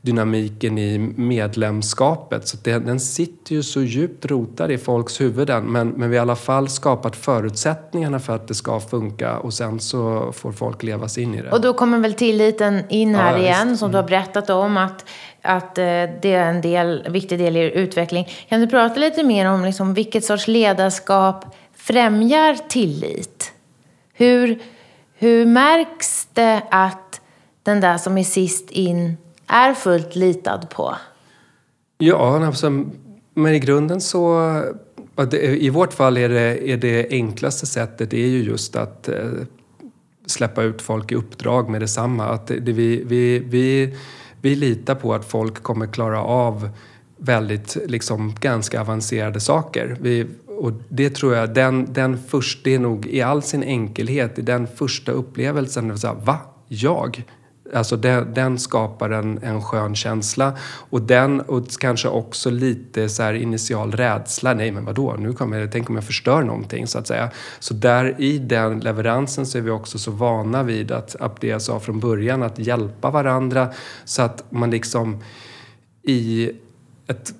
dynamiken 0.00 0.78
i 0.78 0.98
medlemskapet. 1.16 2.48
Så 2.48 2.56
det, 2.64 2.78
den 2.78 3.00
sitter 3.00 3.54
ju 3.54 3.62
så 3.62 3.82
djupt 3.82 4.26
rotad 4.26 4.70
i 4.70 4.78
folks 4.78 5.20
huvuden 5.20 5.64
men, 5.64 5.88
men 5.88 6.10
vi 6.10 6.16
har 6.16 6.22
i 6.22 6.28
alla 6.28 6.36
fall 6.36 6.68
skapat 6.68 7.16
förutsättningarna 7.16 8.18
för 8.18 8.34
att 8.34 8.48
det 8.48 8.54
ska 8.54 8.80
funka 8.80 9.38
och 9.38 9.54
sen 9.54 9.80
så 9.80 10.32
får 10.32 10.52
folk 10.52 10.82
leva 10.82 11.08
sig 11.08 11.22
in 11.22 11.34
i 11.34 11.42
det. 11.42 11.50
Och 11.50 11.60
då 11.60 11.74
kommer 11.74 11.98
väl 11.98 12.14
tilliten 12.14 12.82
in 12.88 13.14
här 13.14 13.32
ja, 13.32 13.38
igen 13.38 13.78
som 13.78 13.90
du 13.90 13.96
har 13.96 14.04
berättat 14.04 14.50
om 14.50 14.76
att, 14.76 15.04
att 15.42 15.78
eh, 15.78 15.84
det 16.22 16.24
är 16.24 16.50
en 16.50 16.60
del, 16.60 17.06
viktig 17.10 17.38
del 17.38 17.56
i 17.56 17.60
er 17.60 17.70
utveckling. 17.70 18.28
Kan 18.48 18.60
du 18.60 18.66
prata 18.66 19.00
lite 19.00 19.22
mer 19.22 19.50
om 19.50 19.64
liksom 19.64 19.94
vilket 19.94 20.24
sorts 20.24 20.48
ledarskap 20.48 21.44
främjar 21.76 22.56
tillit? 22.68 23.52
Hur, 24.12 24.58
hur 25.14 25.46
märks 25.46 26.28
det 26.32 26.62
att 26.70 27.20
den 27.62 27.80
där 27.80 27.98
som 27.98 28.18
är 28.18 28.24
sist 28.24 28.70
in 28.70 29.16
är 29.48 29.74
fullt 29.74 30.16
litad 30.16 30.70
på? 30.70 30.94
Ja, 31.98 32.46
alltså, 32.46 32.70
men 33.34 33.54
i 33.54 33.58
grunden 33.58 34.00
så... 34.00 34.62
I 35.40 35.70
vårt 35.70 35.92
fall 35.92 36.16
är 36.16 36.28
det, 36.28 36.70
är 36.70 36.76
det 36.76 37.08
enklaste 37.10 37.66
sättet 37.66 38.12
är 38.12 38.26
ju 38.26 38.42
just 38.42 38.76
att 38.76 39.08
eh, 39.08 39.30
släppa 40.26 40.62
ut 40.62 40.82
folk 40.82 41.12
i 41.12 41.14
uppdrag 41.14 41.68
med 41.68 41.80
detsamma. 41.80 42.24
Att 42.24 42.46
det, 42.46 42.60
vi, 42.60 43.02
vi, 43.04 43.38
vi, 43.38 43.96
vi 44.40 44.54
litar 44.54 44.94
på 44.94 45.14
att 45.14 45.24
folk 45.24 45.62
kommer 45.62 45.86
klara 45.86 46.22
av 46.22 46.70
väldigt, 47.16 47.76
liksom, 47.86 48.34
ganska 48.40 48.80
avancerade 48.80 49.40
saker. 49.40 49.96
Vi, 50.00 50.26
och 50.46 50.72
det 50.88 51.10
tror 51.10 51.34
jag, 51.34 51.54
den, 51.54 51.92
den 51.92 52.18
först, 52.28 52.64
det 52.64 52.74
är 52.74 52.78
nog 52.78 53.06
i 53.06 53.22
all 53.22 53.42
sin 53.42 53.62
enkelhet, 53.62 54.38
i 54.38 54.42
den 54.42 54.66
första 54.66 55.12
upplevelsen, 55.12 55.88
det 55.88 56.12
va? 56.24 56.38
Jag? 56.68 57.24
Alltså 57.74 57.96
den, 57.96 58.34
den 58.34 58.58
skapar 58.58 59.10
en, 59.10 59.42
en 59.42 59.62
skön 59.62 59.94
känsla 59.94 60.56
och 60.90 61.02
den 61.02 61.40
och 61.40 61.68
kanske 61.80 62.08
också 62.08 62.50
lite 62.50 63.08
så 63.08 63.32
initial 63.32 63.92
rädsla. 63.92 64.54
Nej 64.54 64.70
men 64.70 64.84
vadå, 64.84 65.16
nu 65.18 65.32
kommer 65.32 65.58
jag, 65.58 65.72
tänk 65.72 65.90
om 65.90 65.94
jag 65.94 66.04
förstör 66.04 66.42
någonting 66.42 66.86
så 66.86 66.98
att 66.98 67.06
säga. 67.06 67.30
Så 67.58 67.74
där 67.74 68.14
i 68.18 68.38
den 68.38 68.80
leveransen 68.80 69.46
så 69.46 69.58
är 69.58 69.62
vi 69.62 69.70
också 69.70 69.98
så 69.98 70.10
vana 70.10 70.62
vid 70.62 70.92
att, 70.92 71.16
att 71.16 71.40
det 71.40 71.46
jag 71.46 71.62
sa 71.62 71.80
från 71.80 72.00
början, 72.00 72.42
att 72.42 72.58
hjälpa 72.58 73.10
varandra 73.10 73.68
så 74.04 74.22
att 74.22 74.44
man 74.50 74.70
liksom 74.70 75.22
i 76.02 76.50
ett 77.06 77.34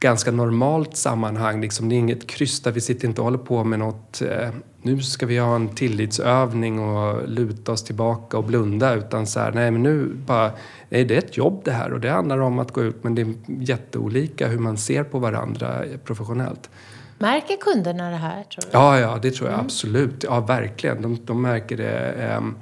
ganska 0.00 0.30
normalt 0.30 0.96
sammanhang. 0.96 1.60
Liksom, 1.60 1.88
det 1.88 1.94
är 1.94 1.98
inget 1.98 2.26
kryss 2.26 2.60
där 2.60 2.72
vi 2.72 2.80
sitter 2.80 3.08
inte 3.08 3.20
och 3.20 3.24
håller 3.24 3.38
på 3.38 3.64
med 3.64 3.78
något 3.78 4.22
eh, 4.22 4.50
nu 4.82 5.00
ska 5.00 5.26
vi 5.26 5.38
ha 5.38 5.54
en 5.54 5.68
tillitsövning 5.68 6.78
och 6.78 7.28
luta 7.28 7.72
oss 7.72 7.84
tillbaka 7.84 8.38
och 8.38 8.44
blunda 8.44 8.94
utan 8.94 9.26
så 9.26 9.40
här, 9.40 9.52
nej 9.52 9.70
men 9.70 9.82
nu 9.82 10.12
bara, 10.26 10.52
nej 10.88 11.04
det 11.04 11.14
är 11.14 11.18
ett 11.18 11.36
jobb 11.36 11.62
det 11.64 11.72
här 11.72 11.92
och 11.92 12.00
det 12.00 12.10
handlar 12.10 12.38
om 12.38 12.58
att 12.58 12.72
gå 12.72 12.82
ut 12.82 13.04
men 13.04 13.14
det 13.14 13.22
är 13.22 13.34
jätteolika 13.46 14.48
hur 14.48 14.58
man 14.58 14.76
ser 14.76 15.04
på 15.04 15.18
varandra 15.18 15.82
professionellt. 16.04 16.70
Märker 17.18 17.56
kunderna 17.56 18.10
det 18.10 18.16
här 18.16 18.44
tror 18.44 18.62
du? 18.62 18.68
Ja, 18.72 18.98
ja 18.98 19.18
det 19.22 19.30
tror 19.30 19.48
jag 19.48 19.54
mm. 19.54 19.66
absolut. 19.66 20.24
Ja, 20.24 20.40
verkligen. 20.40 21.02
De, 21.02 21.18
de 21.24 21.42
märker 21.42 21.76
det. 21.76 22.36
Um, 22.38 22.56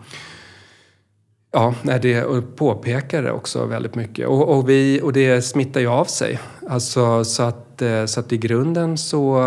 Ja, 1.50 1.74
det 2.02 2.24
och 2.24 2.56
påpekar 2.56 3.22
det 3.22 3.32
också 3.32 3.66
väldigt 3.66 3.94
mycket. 3.94 4.28
Och, 4.28 4.56
och, 4.56 4.68
vi, 4.68 5.00
och 5.02 5.12
det 5.12 5.42
smittar 5.42 5.80
ju 5.80 5.86
av 5.86 6.04
sig. 6.04 6.38
Alltså, 6.68 7.24
så, 7.24 7.42
att, 7.42 7.82
eh, 7.82 8.04
så 8.04 8.20
att 8.20 8.32
i 8.32 8.38
grunden 8.38 8.98
så... 8.98 9.38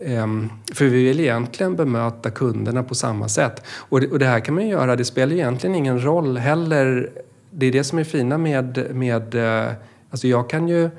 Ehm, 0.00 0.50
för 0.74 0.84
vi 0.84 1.04
vill 1.04 1.20
egentligen 1.20 1.76
bemöta 1.76 2.30
kunderna 2.30 2.82
på 2.82 2.94
samma 2.94 3.28
sätt. 3.28 3.62
Och 3.66 4.00
det, 4.00 4.08
och 4.08 4.18
det 4.18 4.26
här 4.26 4.40
kan 4.40 4.54
man 4.54 4.64
ju 4.64 4.70
göra, 4.70 4.96
det 4.96 5.04
spelar 5.04 5.32
ju 5.32 5.38
egentligen 5.38 5.76
ingen 5.76 6.04
roll 6.04 6.36
heller. 6.36 7.10
Det 7.50 7.66
är 7.66 7.72
det 7.72 7.84
som 7.84 7.98
är 7.98 8.04
fina 8.04 8.38
med... 8.38 8.94
med 8.94 9.34
eh, 9.34 9.72
alltså 10.10 10.26
jag 10.26 10.50
kan 10.50 10.68
ju... 10.68 10.90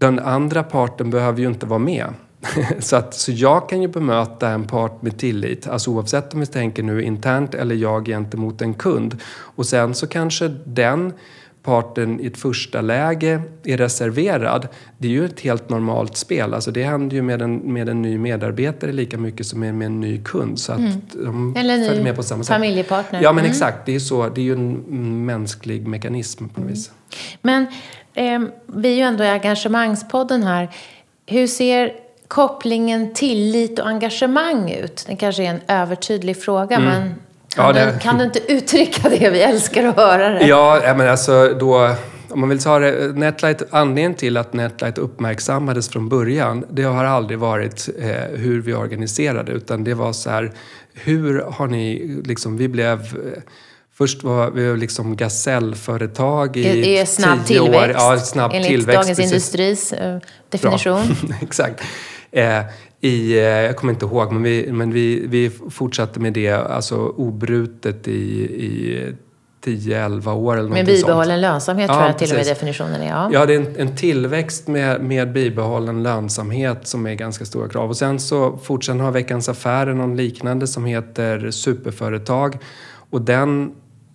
Den 0.00 0.18
andra 0.18 0.62
parten 0.62 1.10
behöver 1.10 1.40
ju 1.40 1.46
inte 1.46 1.66
vara 1.66 1.78
med. 1.78 2.14
så, 2.78 2.96
att, 2.96 3.14
så 3.14 3.32
jag 3.32 3.68
kan 3.68 3.82
ju 3.82 3.88
bemöta 3.88 4.48
en 4.48 4.64
part 4.64 5.02
med 5.02 5.18
tillit, 5.18 5.66
alltså 5.66 5.90
oavsett 5.90 6.34
om 6.34 6.40
vi 6.40 6.46
tänker 6.46 6.82
nu 6.82 7.02
internt 7.02 7.54
eller 7.54 7.74
jag 7.74 8.06
gentemot 8.06 8.62
en 8.62 8.74
kund. 8.74 9.16
Och 9.32 9.66
sen 9.66 9.94
så 9.94 10.06
kanske 10.06 10.48
den 10.64 11.12
parten 11.62 12.20
i 12.20 12.26
ett 12.26 12.38
första 12.38 12.80
läge 12.80 13.42
är 13.64 13.76
reserverad. 13.76 14.68
Det 14.98 15.08
är 15.08 15.12
ju 15.12 15.24
ett 15.24 15.40
helt 15.40 15.68
normalt 15.68 16.16
spel. 16.16 16.54
Alltså 16.54 16.70
det 16.70 16.82
händer 16.82 17.16
ju 17.16 17.22
med 17.22 17.42
en, 17.42 17.56
med 17.56 17.88
en 17.88 18.02
ny 18.02 18.18
medarbetare 18.18 18.92
lika 18.92 19.18
mycket 19.18 19.46
som 19.46 19.60
med, 19.60 19.82
en 19.82 20.00
ny 20.00 20.22
kund. 20.24 20.58
Så 20.58 20.72
att 20.72 20.78
mm. 20.78 21.00
de 21.12 21.56
Eller 21.56 21.74
en 21.74 21.80
ny 21.80 22.02
med 22.02 22.16
på 22.16 22.22
samma 22.22 22.44
sätt. 22.44 22.54
familjepartner. 22.54 23.22
Ja 23.22 23.32
men 23.32 23.44
mm. 23.44 23.50
exakt, 23.50 23.86
det 23.86 23.94
är, 23.94 23.98
så, 23.98 24.28
det 24.28 24.40
är 24.40 24.44
ju 24.44 24.52
en 24.52 25.24
mänsklig 25.26 25.86
mekanism 25.86 26.48
på 26.48 26.60
något 26.60 26.66
mm. 26.66 26.68
vis. 26.68 26.90
Men 27.42 27.66
eh, 28.14 28.40
vi 28.66 28.88
är 28.88 28.96
ju 28.96 29.02
ändå 29.02 29.24
i 29.24 29.28
engagemangspodden 29.28 30.42
här. 30.42 30.70
Hur 31.26 31.46
ser 31.46 31.92
kopplingen 32.30 33.14
tillit 33.14 33.78
och 33.78 33.86
engagemang 33.86 34.70
ut? 34.70 35.04
Det 35.08 35.16
kanske 35.16 35.42
är 35.42 35.50
en 35.50 35.60
övertydlig 35.68 36.42
fråga, 36.42 36.76
mm. 36.76 36.88
men 36.88 37.14
kan, 37.54 37.66
ja, 37.66 37.72
det... 37.72 37.92
du, 37.92 37.98
kan, 37.98 38.18
du, 38.18 38.24
inte 38.24 38.52
uttrycka 38.52 39.08
det? 39.08 39.30
Vi 39.30 39.42
älskar 39.42 39.84
att 39.84 39.96
höra 39.96 40.28
det. 40.28 40.46
Ja, 40.46 40.94
men 40.96 41.08
alltså 41.08 41.54
då... 41.60 41.94
om 42.28 42.40
man 42.40 42.48
vill 42.48 42.62
ta 42.62 42.78
det, 42.78 43.16
Netlight, 43.16 43.62
anledningen 43.70 44.14
till 44.14 44.36
att 44.36 44.52
Netlight 44.52 44.98
uppmärksammades 44.98 45.88
från 45.88 46.08
början, 46.08 46.64
det 46.70 46.82
har 46.82 47.04
aldrig 47.04 47.38
varit 47.38 47.88
eh, 47.98 48.38
hur 48.38 48.60
vi 48.60 48.74
organiserade, 48.74 49.52
utan 49.52 49.84
det 49.84 49.94
var 49.94 50.12
så 50.12 50.30
här, 50.30 50.52
hur 50.94 51.44
har 51.52 51.66
ni, 51.66 52.20
liksom, 52.24 52.56
vi 52.56 52.68
blev 52.68 53.00
eh, 53.00 53.42
Först 53.94 54.22
var 54.22 54.50
vi 54.50 54.76
liksom 54.76 55.16
gasellföretag 55.16 56.56
i 56.56 56.60
I, 56.60 57.00
i 57.00 57.06
snabb 57.06 57.46
tio 57.46 57.62
tillväxt, 57.62 58.04
år. 58.04 58.14
Ja, 58.14 58.18
snabb 58.18 58.50
enligt 58.54 58.68
tillväxt, 58.68 59.02
Dagens 59.02 59.18
precis. 59.18 59.32
Industris 59.32 59.92
eh, 59.92 60.18
definition. 60.50 61.16
Exakt. 61.42 61.82
Eh, 62.32 62.60
i, 63.00 63.32
eh, 63.38 63.42
jag 63.44 63.76
kommer 63.76 63.92
inte 63.92 64.06
ihåg, 64.06 64.32
men 64.32 64.42
vi, 64.42 64.72
men 64.72 64.92
vi, 64.92 65.26
vi 65.26 65.50
fortsatte 65.70 66.20
med 66.20 66.32
det 66.32 66.50
alltså, 66.50 66.96
obrutet 66.96 68.08
i, 68.08 68.12
i 68.42 69.14
10-11 69.64 70.32
år 70.34 70.52
eller 70.56 70.62
Med 70.62 70.70
någonting 70.70 70.86
sånt. 70.96 71.06
bibehållen 71.06 71.40
lönsamhet 71.40 71.88
Ja, 71.88 71.94
tror 71.94 72.06
jag 72.06 72.18
till 72.18 72.26
och 72.28 72.34
med 72.34 72.38
precis. 72.40 72.54
definitionen 72.58 73.00
är. 73.02 73.08
Ja. 73.08 73.30
Ja, 73.32 73.46
det 73.46 73.54
är 73.54 73.60
en, 73.60 73.76
en 73.76 73.96
tillväxt 73.96 74.68
med, 74.68 75.00
med 75.00 75.32
bibehållen 75.32 76.02
lönsamhet 76.02 76.86
som 76.86 77.06
är 77.06 77.14
ganska 77.14 77.44
stora 77.44 77.68
krav. 77.68 77.88
Och 77.90 77.96
sen 77.96 78.20
så 78.20 78.56
fortsätter 78.56 78.98
har 79.00 79.10
Veckans 79.10 79.48
Affärer 79.48 79.94
någon 79.94 80.16
liknande 80.16 80.66
som 80.66 80.84
heter 80.84 81.50
Superföretag. 81.50 82.58
Och 83.10 83.22
den, 83.22 83.72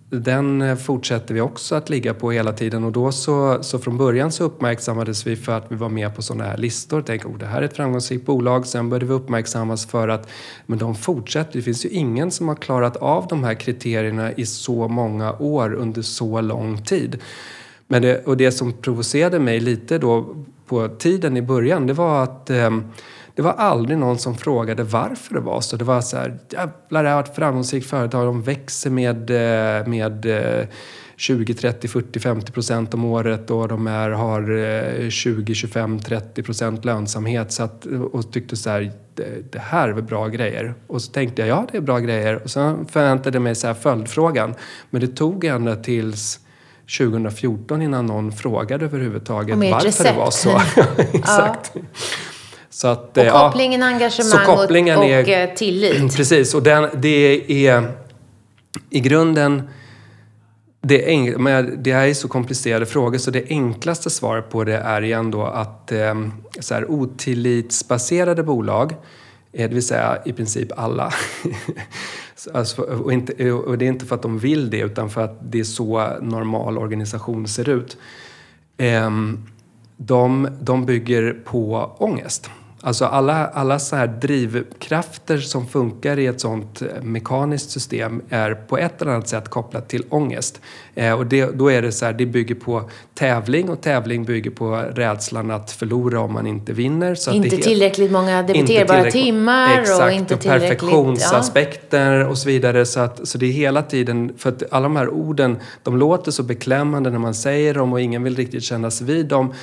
den 0.10 0.62
eh, 0.62 0.76
fortsätter 0.76 1.34
vi 1.34 1.42
också 1.42 1.76
att 1.76 1.90
ligga 1.90 2.14
på 2.14 2.32
hela 2.32 2.54
tiden. 2.54 2.84
Och 2.84 2.92
då 2.92 3.12
så, 3.12 3.64
så 3.64 3.80
från 3.80 3.98
början 3.98 4.32
så 4.32 4.44
uppmärksammades 4.44 5.28
vi 5.28 5.36
för 5.36 5.52
att 5.52 5.72
vi 5.72 5.76
var 5.76 5.90
med 5.90 6.16
på 6.16 6.22
sådana 6.22 6.44
här 6.44 6.58
listor. 6.58 7.04
Tänk, 7.06 7.26
oh, 7.26 7.38
det 7.38 7.46
här 7.46 7.62
är 7.62 7.66
ett 7.66 7.76
framgångsrikt 7.76 8.26
bolag. 8.26 8.68
Sen 8.68 8.90
började 8.90 9.06
vi 9.06 9.14
uppmärksammas 9.14 9.86
för 9.86 10.08
att 10.08 10.30
men 10.66 10.80
de 10.80 10.96
fortsätter. 10.96 11.54
Det 11.54 11.62
finns 11.62 11.86
ju 11.86 11.90
ingen 11.90 12.32
som 12.32 12.48
har 12.48 12.56
klarat 12.56 12.98
av 12.98 13.28
de 13.28 13.44
här 13.44 13.54
kriterierna 13.54 14.32
i 14.34 14.46
så 14.46 14.88
många 14.88 15.34
år 15.34 15.74
under 15.74 16.02
så 16.02 16.42
lång 16.42 16.84
tid. 16.84 17.22
Men 17.88 18.02
det, 18.02 18.26
och 18.26 18.38
det 18.38 18.52
som 18.52 18.74
provocerade 18.74 19.40
mig 19.40 19.60
lite 19.60 19.98
då 19.98 20.36
på 20.66 20.88
tiden 20.88 21.38
i 21.38 21.42
början, 21.42 21.88
det 21.88 21.94
var 21.94 22.24
att 22.24 22.50
eh, 22.50 22.70
det 23.36 23.42
var 23.42 23.54
aldrig 23.54 23.98
någon 23.98 24.18
som 24.18 24.38
frågade 24.38 24.84
varför 24.84 25.34
det 25.34 25.42
var 25.42 25.62
så. 25.62 25.78
Det 25.78 25.84
var 25.84 26.02
så 26.02 26.18
här, 26.18 26.40
jävlar 26.50 27.04
det 27.04 27.10
här 27.10 27.16
var 27.16 27.24
ett 27.24 27.36
framgångsrikt 27.36 27.90
företag, 27.90 28.26
de 28.26 28.42
växer 28.42 28.90
med, 28.90 29.30
eh, 29.30 29.88
med 29.88 30.26
eh, 30.26 30.68
20, 31.18 31.54
30, 31.54 31.88
40, 31.88 32.20
50 32.20 32.52
procent 32.52 32.94
om 32.94 33.06
året 33.06 33.52
och 33.52 33.68
de 33.68 33.88
är, 33.88 34.10
har 34.10 34.58
eh, 35.04 35.10
20, 35.10 35.56
25, 35.56 36.00
30 36.00 36.44
procent 36.44 36.86
lönsamhet. 36.86 37.52
Så 37.52 37.64
att, 37.64 37.86
och 37.86 38.32
tyckte 38.32 38.56
så 38.56 38.70
här, 38.70 38.92
det, 39.16 39.52
det 39.52 39.60
här 39.60 39.88
är 39.88 39.94
väl 39.94 40.04
bra 40.04 40.28
grejer. 40.28 40.74
Och 40.88 41.02
så 41.02 41.12
tänkte 41.12 41.42
jag, 41.42 41.50
ja 41.50 41.68
det 41.72 41.78
är 41.78 41.82
bra 41.82 42.00
grejer. 42.00 42.44
Och 42.44 42.50
sen 42.50 42.86
förväntade 42.86 43.36
jag 43.36 43.42
mig 43.42 43.56
så 43.56 43.68
här 43.68 43.74
följdfrågan. 43.74 44.54
Men 44.90 45.02
det 45.02 45.08
tog 45.08 45.46
ända 45.46 45.76
tills 45.76 46.40
2014 46.98 47.82
innan 47.82 48.06
någon 48.06 48.32
frågade 48.32 48.86
överhuvudtaget 48.86 49.58
varför 49.58 49.88
recept. 49.88 50.10
det 50.10 50.20
var 50.20 50.32
så. 50.32 50.62
Exakt. 51.18 51.74
Så 52.76 52.88
att, 52.88 53.18
Och 53.18 53.24
eh, 53.24 53.28
ja. 53.28 53.48
kopplingen, 53.48 53.84
engagemang 53.84 54.32
Så 54.32 54.38
kopplingen 54.38 54.98
och, 54.98 55.04
och 55.04 55.10
är- 55.10 55.48
eh, 55.48 55.54
tillit. 55.54 56.16
Precis, 56.16 56.54
och 56.54 56.64
den, 56.64 56.90
det 56.94 57.68
är 57.68 57.92
i 58.90 59.00
grunden... 59.00 59.70
Det, 60.82 61.14
är, 61.14 61.38
men 61.38 61.84
det 61.84 61.94
här 61.94 62.08
är 62.08 62.14
så 62.14 62.28
komplicerade 62.28 62.86
frågor 62.86 63.18
så 63.18 63.32
det 63.32 63.44
enklaste 63.50 64.10
svaret 64.10 64.50
på 64.50 64.64
det 64.64 64.78
är 64.78 65.02
igen 65.02 65.32
då 65.32 65.44
att 65.44 65.92
eh, 65.92 66.14
så 66.60 66.74
här, 66.74 66.92
otillitsbaserade 66.92 68.44
bolag, 68.44 68.92
eh, 69.54 69.70
det 69.70 69.76
vill 69.76 69.86
säga 69.88 70.18
i 70.26 70.34
princip 70.34 70.80
alla, 70.80 71.14
Så 72.36 72.50
alltså, 72.54 72.82
och, 72.82 73.14
inte, 73.14 73.52
och 73.52 73.78
det 73.78 73.86
är 73.86 73.90
inte 73.90 74.06
för 74.06 74.16
att 74.16 74.22
de 74.22 74.40
vill 74.40 74.70
det 74.70 74.80
utan 74.80 75.10
för 75.10 75.22
att 75.22 75.52
det 75.52 75.60
är 75.60 75.64
så 75.64 76.08
normal 76.22 76.78
organisation 76.78 77.48
ser 77.48 77.70
ut. 77.70 77.98
Ehm, 78.78 79.46
de, 79.98 80.48
de 80.62 80.86
bygger 80.86 81.38
på 81.46 81.92
ångest. 81.98 82.50
Alltså 82.86 83.06
alla, 83.06 83.48
alla 83.48 83.80
så 83.80 83.96
här 83.96 84.08
drivkrafter 84.08 85.38
som 85.38 85.68
funkar 85.68 86.20
i 86.20 86.26
ett 86.26 86.42
sånt 86.42 86.82
eh, 86.82 87.04
mekaniskt 87.04 87.70
system 87.70 88.22
är 88.30 88.54
på 88.54 88.78
ett 88.78 89.02
eller 89.02 89.12
annat 89.12 89.28
sätt 89.28 89.50
kopplat 89.50 89.90
till 89.90 90.04
ångest. 90.10 90.62
Eh, 90.96 91.14
och 91.14 91.26
det, 91.26 91.46
då 91.46 91.72
är 91.72 91.82
det 91.82 91.92
så 91.92 92.06
här, 92.06 92.14
det 92.14 92.26
bygger 92.26 92.56
på 92.56 92.90
tävling 93.14 93.70
och 93.70 93.82
tävling 93.82 94.26
bygger 94.26 94.52
på 94.52 94.76
rädslan 94.76 95.52
att 95.52 95.72
förlora 95.72 96.20
om 96.20 96.34
man 96.34 96.48
inte 96.48 96.74
vinner. 96.74 97.16
Så 97.16 97.32
Inte 97.32 97.50
det 97.50 97.58
tillräckligt 97.62 98.12
många 98.12 98.44
tillräckligt- 98.44 99.14
timmar 99.14 99.80
Exakt, 99.80 100.04
och 100.04 100.12
inte 100.12 100.38
tillräckligt... 100.38 100.70
perfektionsaspekter 100.70 102.28
och 102.28 102.38
så 102.38 102.48
vidare. 102.48 102.86
Så, 102.86 103.00
att, 103.00 103.28
så 103.28 103.38
det 103.38 103.46
är 103.46 103.52
hela 103.52 103.82
tiden, 103.82 104.34
för 104.38 104.50
att 104.50 104.64
alla 104.72 104.84
de 104.84 104.96
här 104.96 105.10
orden, 105.10 105.58
de 105.84 105.98
låter 105.98 106.32
så 106.32 106.44
beklämmande 106.44 107.10
när 107.10 107.20
man 107.20 107.34
säger 107.34 107.74
dem 107.74 107.94
och 107.94 108.02
ingen 108.02 108.24
vill 108.24 108.36
riktigt 108.36 108.64
kännas 108.64 109.02
vid 109.02 109.26
dem. 109.26 109.54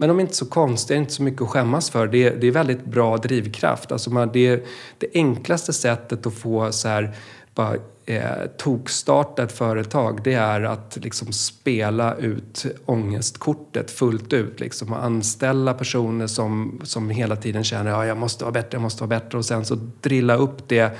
Men 0.00 0.08
de 0.08 0.18
är 0.18 0.20
inte 0.20 0.36
så 0.36 0.46
konstiga, 0.46 0.98
inte 0.98 1.12
så 1.12 1.22
mycket 1.22 1.42
att 1.42 1.48
skämmas 1.48 1.90
för. 1.90 2.06
Det 2.06 2.24
är, 2.24 2.36
det 2.36 2.46
är 2.46 2.50
väldigt 2.50 2.84
bra 2.84 3.16
drivkraft. 3.16 3.92
Alltså 3.92 4.10
man, 4.10 4.30
det 4.32 4.46
är 4.46 4.62
det 4.98 5.06
enklaste 5.14 5.72
sättet 5.72 6.26
att 6.26 6.34
få 6.34 6.72
så 6.72 6.88
här, 6.88 7.16
bara, 7.54 7.76
eh, 8.06 8.46
tokstarta 8.58 9.42
ett 9.42 9.52
företag, 9.52 10.20
det 10.24 10.32
är 10.32 10.60
att 10.60 10.98
liksom 11.02 11.32
spela 11.32 12.14
ut 12.14 12.66
ångestkortet 12.86 13.90
fullt 13.90 14.32
ut. 14.32 14.60
Liksom, 14.60 14.92
och 14.92 15.04
anställa 15.04 15.74
personer 15.74 16.26
som, 16.26 16.80
som 16.84 17.10
hela 17.10 17.36
tiden 17.36 17.64
känner 17.64 17.90
att 17.90 17.96
ja, 17.96 18.06
jag 18.06 18.18
måste 18.18 18.44
vara 18.44 18.52
bättre, 18.52 18.68
jag 18.72 18.82
måste 18.82 19.02
vara 19.02 19.20
bättre. 19.20 19.38
Och 19.38 19.44
sen 19.44 19.64
så 19.64 19.78
drilla 20.00 20.36
upp 20.36 20.68
det 20.68 20.98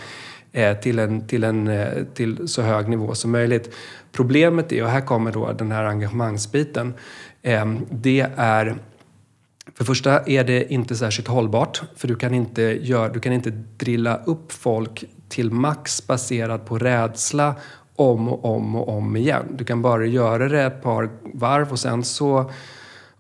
eh, 0.53 0.76
till, 0.76 0.98
en, 0.98 1.26
till, 1.26 1.44
en, 1.44 1.68
eh, 1.68 2.05
till 2.14 2.48
så 2.48 2.62
hög 2.62 2.88
nivå 2.88 3.14
som 3.14 3.30
möjligt. 3.30 3.74
Problemet 4.12 4.72
är, 4.72 4.82
och 4.82 4.90
här 4.90 5.01
kommer 5.01 5.32
då 5.32 5.53
den 5.53 5.72
här 5.72 5.84
engagemangsbiten, 5.84 6.94
eh, 7.42 7.74
det 7.90 8.26
är 8.36 8.76
för 9.66 9.84
det 9.84 9.84
första 9.84 10.20
är 10.26 10.44
det 10.44 10.72
inte 10.72 10.96
särskilt 10.96 11.28
hållbart 11.28 11.82
för 11.96 12.08
du 12.08 12.16
kan 12.16 12.34
inte, 12.34 12.62
gör, 12.62 13.08
du 13.08 13.20
kan 13.20 13.32
inte 13.32 13.50
drilla 13.76 14.20
upp 14.24 14.52
folk 14.52 15.04
till 15.28 15.50
max 15.50 16.06
baserat 16.06 16.66
på 16.66 16.78
rädsla 16.78 17.54
om 17.96 18.28
och 18.28 18.44
om 18.56 18.76
och 18.76 18.88
om 18.88 19.16
igen. 19.16 19.44
Du 19.58 19.64
kan 19.64 19.82
bara 19.82 20.06
göra 20.06 20.48
det 20.48 20.62
ett 20.62 20.82
par 20.82 21.11
varv 21.34 21.72
och 21.72 21.78
sen 21.78 22.04
så 22.04 22.50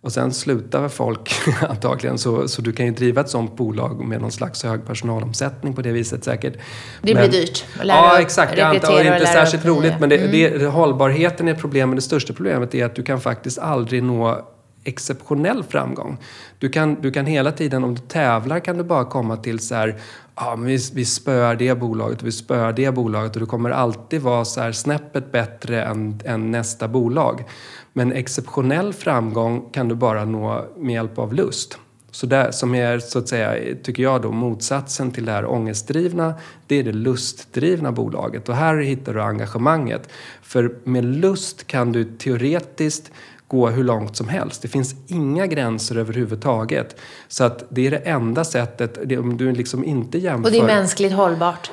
och 0.02 0.12
sen 0.12 0.32
slutar 0.32 0.88
folk 0.88 1.32
antagligen. 1.68 2.18
Så, 2.18 2.48
så 2.48 2.62
du 2.62 2.72
kan 2.72 2.86
ju 2.86 2.92
driva 2.92 3.20
ett 3.20 3.28
sånt 3.28 3.56
bolag 3.56 4.04
med 4.04 4.20
någon 4.20 4.32
slags 4.32 4.64
hög 4.64 4.86
personalomsättning 4.86 5.74
på 5.74 5.82
det 5.82 5.92
viset 5.92 6.24
säkert. 6.24 6.54
Det 7.02 7.14
blir 7.14 7.28
dyrt 7.28 7.64
att 7.78 7.86
lära 7.86 7.96
Ja, 7.96 8.20
exakt. 8.20 8.52
Och 8.52 8.94
och 8.94 9.00
inte 9.00 9.26
särskilt 9.26 9.64
roligt. 9.64 9.94
Men 10.00 10.08
det, 10.08 10.16
Mm. 10.18 10.58
det, 10.58 10.66
hållbarheten 10.66 11.48
är 11.48 11.52
ett 11.52 11.60
problem. 11.60 11.88
Men 11.88 11.96
det 11.96 12.02
största 12.02 12.32
problemet 12.32 12.74
är 12.74 12.84
att 12.84 12.94
du 12.94 13.02
kan 13.02 13.20
faktiskt 13.20 13.58
aldrig 13.58 14.02
nå 14.02 14.46
exceptionell 14.84 15.64
framgång. 15.64 16.18
Du 16.58 16.68
kan, 16.68 16.94
du 16.94 17.10
kan 17.10 17.26
hela 17.26 17.52
tiden, 17.52 17.84
om 17.84 17.94
du 17.94 18.00
tävlar, 18.00 18.60
kan 18.60 18.76
du 18.76 18.84
bara 18.84 19.04
komma 19.04 19.36
till 19.36 19.58
så 19.58 19.74
här, 19.74 19.96
ja, 20.36 20.56
men 20.56 20.66
vi, 20.66 20.78
vi 20.94 21.04
spöar 21.04 21.54
det 21.54 21.74
bolaget 21.74 22.20
och 22.20 22.26
vi 22.26 22.32
spöar 22.32 22.72
det 22.72 22.94
bolaget 22.94 23.36
och 23.36 23.40
du 23.40 23.46
kommer 23.46 23.70
alltid 23.70 24.20
vara 24.20 24.44
så 24.44 24.60
här 24.60 24.72
snäppet 24.72 25.32
bättre 25.32 25.84
än, 25.84 26.20
än 26.24 26.50
nästa 26.50 26.88
bolag. 26.88 27.44
Men 27.92 28.12
exceptionell 28.12 28.92
framgång 28.92 29.70
kan 29.72 29.88
du 29.88 29.94
bara 29.94 30.24
nå 30.24 30.64
med 30.76 30.94
hjälp 30.94 31.18
av 31.18 31.34
lust. 31.34 31.78
Så 32.10 32.26
det 32.26 32.52
som 32.52 32.74
är, 32.74 32.98
så 32.98 33.18
att 33.18 33.28
säga, 33.28 33.76
tycker 33.82 34.02
jag 34.02 34.22
då, 34.22 34.32
motsatsen 34.32 35.10
till 35.10 35.24
det 35.24 35.32
här 35.32 35.50
ångestdrivna, 35.50 36.34
det 36.66 36.78
är 36.78 36.84
det 36.84 36.92
lustdrivna 36.92 37.92
bolaget. 37.92 38.48
Och 38.48 38.54
här 38.54 38.76
hittar 38.76 39.14
du 39.14 39.22
engagemanget. 39.22 40.08
För 40.42 40.74
med 40.84 41.04
lust 41.04 41.66
kan 41.66 41.92
du 41.92 42.04
teoretiskt 42.04 43.12
gå 43.50 43.68
hur 43.68 43.84
långt 43.84 44.16
som 44.16 44.28
helst. 44.28 44.62
Det 44.62 44.68
finns 44.68 44.94
inga 45.06 45.46
gränser 45.46 45.96
överhuvudtaget. 45.96 46.96
Så 47.28 47.44
att 47.44 47.64
det 47.68 47.86
är 47.86 47.90
det 47.90 47.96
enda 47.96 48.44
sättet, 48.44 49.18
om 49.18 49.36
du 49.36 49.52
liksom 49.52 49.84
inte 49.84 50.18
jämför... 50.18 50.48
Och 50.48 50.52
det 50.52 50.58
är 50.58 50.66
mänskligt 50.66 51.12
hållbart. 51.12 51.70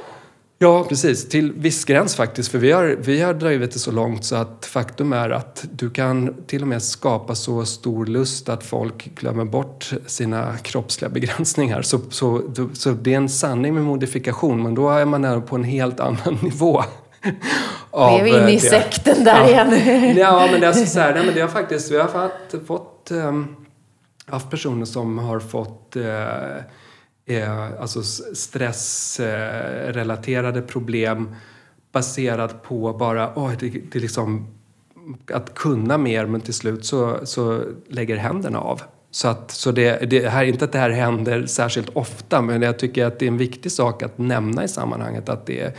Ja, 0.59 0.85
precis. 0.89 1.29
Till 1.29 1.51
viss 1.51 1.85
gräns 1.85 2.15
faktiskt. 2.15 2.51
För 2.51 2.57
vi 2.57 2.71
har, 2.71 2.97
vi 2.99 3.21
har 3.21 3.33
drivit 3.33 3.71
det 3.71 3.79
så 3.79 3.91
långt 3.91 4.25
så 4.25 4.35
att 4.35 4.65
faktum 4.65 5.13
är 5.13 5.29
att 5.29 5.65
du 5.71 5.89
kan 5.89 6.35
till 6.47 6.61
och 6.61 6.67
med 6.67 6.83
skapa 6.83 7.35
så 7.35 7.65
stor 7.65 8.05
lust 8.05 8.49
att 8.49 8.63
folk 8.63 9.15
glömmer 9.15 9.45
bort 9.45 9.93
sina 10.05 10.57
kroppsliga 10.57 11.09
begränsningar. 11.09 11.81
Så, 11.81 11.99
så, 12.09 12.41
så 12.73 12.91
det 12.91 13.13
är 13.13 13.17
en 13.17 13.29
sanning 13.29 13.73
med 13.73 13.83
modifikation, 13.83 14.63
men 14.63 14.75
då 14.75 14.89
är 14.89 15.05
man 15.05 15.41
på 15.41 15.55
en 15.55 15.63
helt 15.63 15.99
annan 15.99 16.37
nivå. 16.43 16.83
Vi 17.23 17.29
är 17.99 18.27
inne 18.27 18.51
i 18.51 18.55
det. 18.55 18.61
sekten 18.61 19.23
där 19.23 19.41
ja. 19.41 19.47
igen. 19.47 20.17
Ja, 20.17 20.47
men 20.51 20.61
det 20.61 20.67
är 20.67 20.73
så 20.73 20.99
här, 20.99 21.13
nej, 21.13 21.25
men 21.25 21.35
det 21.35 21.41
har 21.41 21.47
faktiskt, 21.47 21.91
vi 21.91 21.97
har 21.97 22.07
fått, 22.07 22.67
fått 22.67 23.11
um, 23.11 23.55
haft 24.25 24.49
personer 24.49 24.85
som 24.85 25.17
har 25.17 25.39
fått 25.39 25.95
eh, 25.95 26.57
eh, 27.25 27.81
alltså 27.81 28.03
stressrelaterade 28.33 30.61
problem 30.61 31.35
baserat 31.91 32.63
på 32.63 32.93
bara 32.93 33.33
oh, 33.35 33.51
det, 33.59 33.69
det 33.69 33.95
är 33.95 33.99
liksom 33.99 34.47
att 35.31 35.53
kunna 35.53 35.97
mer 35.97 36.25
men 36.25 36.41
till 36.41 36.53
slut 36.53 36.85
så, 36.85 37.19
så 37.23 37.63
lägger 37.87 38.17
händerna 38.17 38.59
av. 38.59 38.81
Så, 39.11 39.27
att, 39.27 39.51
så 39.51 39.71
det, 39.71 40.09
det 40.09 40.29
här, 40.29 40.43
inte 40.43 40.65
att 40.65 40.71
det 40.71 40.79
här 40.79 40.89
händer 40.89 41.45
särskilt 41.45 41.89
ofta 41.93 42.41
men 42.41 42.61
jag 42.61 42.79
tycker 42.79 43.05
att 43.05 43.19
det 43.19 43.25
är 43.25 43.27
en 43.27 43.37
viktig 43.37 43.71
sak 43.71 44.03
att 44.03 44.17
nämna 44.17 44.63
i 44.63 44.67
sammanhanget 44.67 45.29
att 45.29 45.45
det, 45.45 45.77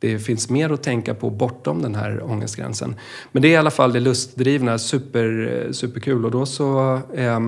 det 0.00 0.18
finns 0.18 0.50
mer 0.50 0.72
att 0.72 0.82
tänka 0.82 1.14
på 1.14 1.30
bortom 1.30 1.82
den 1.82 1.94
här 1.94 2.22
ångestgränsen. 2.30 2.96
Men 3.32 3.42
det 3.42 3.48
är 3.48 3.52
i 3.52 3.56
alla 3.56 3.70
fall 3.70 3.92
det 3.92 4.00
lustdrivna, 4.00 4.78
super, 4.78 5.68
superkul. 5.72 6.24
Och 6.24 6.30
då 6.30 6.46
så, 6.46 7.00
eh, 7.14 7.40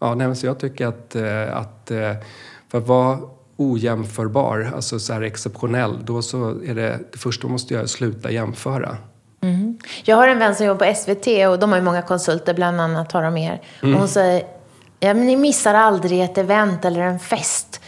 ja, 0.00 0.14
nej, 0.14 0.36
så 0.36 0.46
jag 0.46 0.58
tycker 0.58 0.86
att, 0.86 1.16
eh, 1.16 1.56
att 1.56 1.90
eh, 1.90 2.12
för 2.68 2.78
att 2.78 2.86
vara 2.86 3.18
ojämförbar, 3.56 4.72
alltså 4.74 4.98
så 4.98 5.12
här 5.12 5.22
exceptionell, 5.22 5.98
då 6.04 6.22
så 6.22 6.48
är 6.48 6.74
det, 6.74 7.00
det 7.12 7.18
första 7.18 7.46
man 7.46 7.52
måste 7.52 7.74
göra 7.74 7.86
sluta 7.86 8.30
jämföra. 8.30 8.96
Mm. 9.40 9.78
Jag 10.04 10.16
har 10.16 10.28
en 10.28 10.38
vän 10.38 10.54
som 10.54 10.66
jobbar 10.66 10.86
på 10.86 10.94
SVT 10.94 11.26
och 11.48 11.58
de 11.58 11.70
har 11.70 11.78
ju 11.78 11.84
många 11.84 12.02
konsulter, 12.02 12.54
bland 12.54 12.80
annat 12.80 13.12
har 13.12 13.22
de 13.22 13.36
er. 13.36 13.62
Mm. 13.82 13.94
Och 13.94 14.00
hon 14.00 14.08
säger, 14.08 14.42
ja 15.00 15.14
men 15.14 15.26
ni 15.26 15.36
missar 15.36 15.74
aldrig 15.74 16.20
ett 16.20 16.38
event 16.38 16.84
eller 16.84 17.00
en 17.00 17.18
fest 17.18 17.80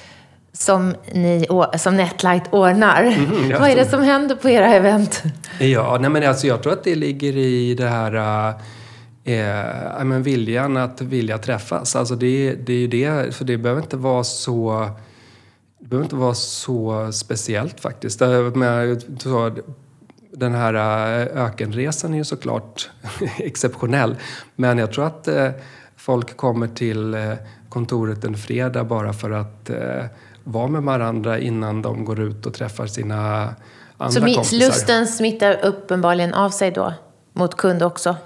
som, 0.53 0.95
ni, 1.13 1.47
som 1.77 1.97
Netlight 1.97 2.43
ordnar. 2.51 3.03
Mm, 3.03 3.61
Vad 3.61 3.71
är 3.71 3.77
det 3.77 3.87
som 3.87 4.03
händer 4.03 4.37
på 4.37 4.49
era 4.49 4.75
event? 4.75 5.23
Ja, 5.61 5.99
nej 6.01 6.11
men 6.11 6.29
alltså 6.29 6.47
jag 6.47 6.63
tror 6.63 6.73
att 6.73 6.85
det 6.85 6.95
ligger 6.95 7.37
i 7.37 7.75
det 7.75 7.89
här 7.89 8.49
eh, 9.25 10.05
men 10.05 10.23
viljan 10.23 10.77
att 10.77 11.01
vilja 11.01 11.39
träffas. 11.39 11.97
Alltså 11.97 12.15
det, 12.15 12.55
det 12.55 12.73
är 12.73 12.79
ju 12.79 12.89
det, 12.89 13.35
för 13.35 13.45
det 13.45 13.59
behöver 13.59 13.83
inte 13.83 13.97
vara 13.97 14.25
så 14.25 14.89
det 15.79 15.87
behöver 15.89 16.05
inte 16.05 16.17
vara 16.17 16.35
så 16.35 17.13
speciellt 17.13 17.81
faktiskt. 17.81 18.21
Med, 18.55 19.05
den 20.33 20.55
här 20.55 20.75
eh, 20.75 21.45
ökenresan 21.45 22.15
är 22.15 22.19
ju 22.19 22.25
såklart 22.25 22.91
exceptionell. 23.39 24.17
Men 24.57 24.79
jag 24.79 24.93
tror 24.93 25.07
att 25.07 25.29
eh, 25.29 25.51
folk 25.97 26.37
kommer 26.37 26.69
till 26.69 27.15
eh, 27.15 27.33
kontoret 27.69 28.25
en 28.25 28.37
fredag 28.37 28.85
bara 28.85 29.13
för 29.13 29.31
att 29.31 29.71
vara 30.53 30.69
med 30.69 30.83
varandra 30.83 31.39
innan 31.39 31.83
de 31.83 32.05
går 32.05 32.21
ut 32.21 32.47
och 32.47 32.55
träffar 32.55 32.87
sina 32.87 33.49
andra 33.97 34.13
så 34.13 34.21
kompisar. 34.21 34.43
Så 34.45 34.57
lusten 34.57 35.07
smittar 35.07 35.59
uppenbarligen 35.65 36.35
av 36.35 36.51
sig 36.51 36.71
då 36.71 36.93
mot 37.33 37.57
kund 37.57 37.83
också? 37.83 38.17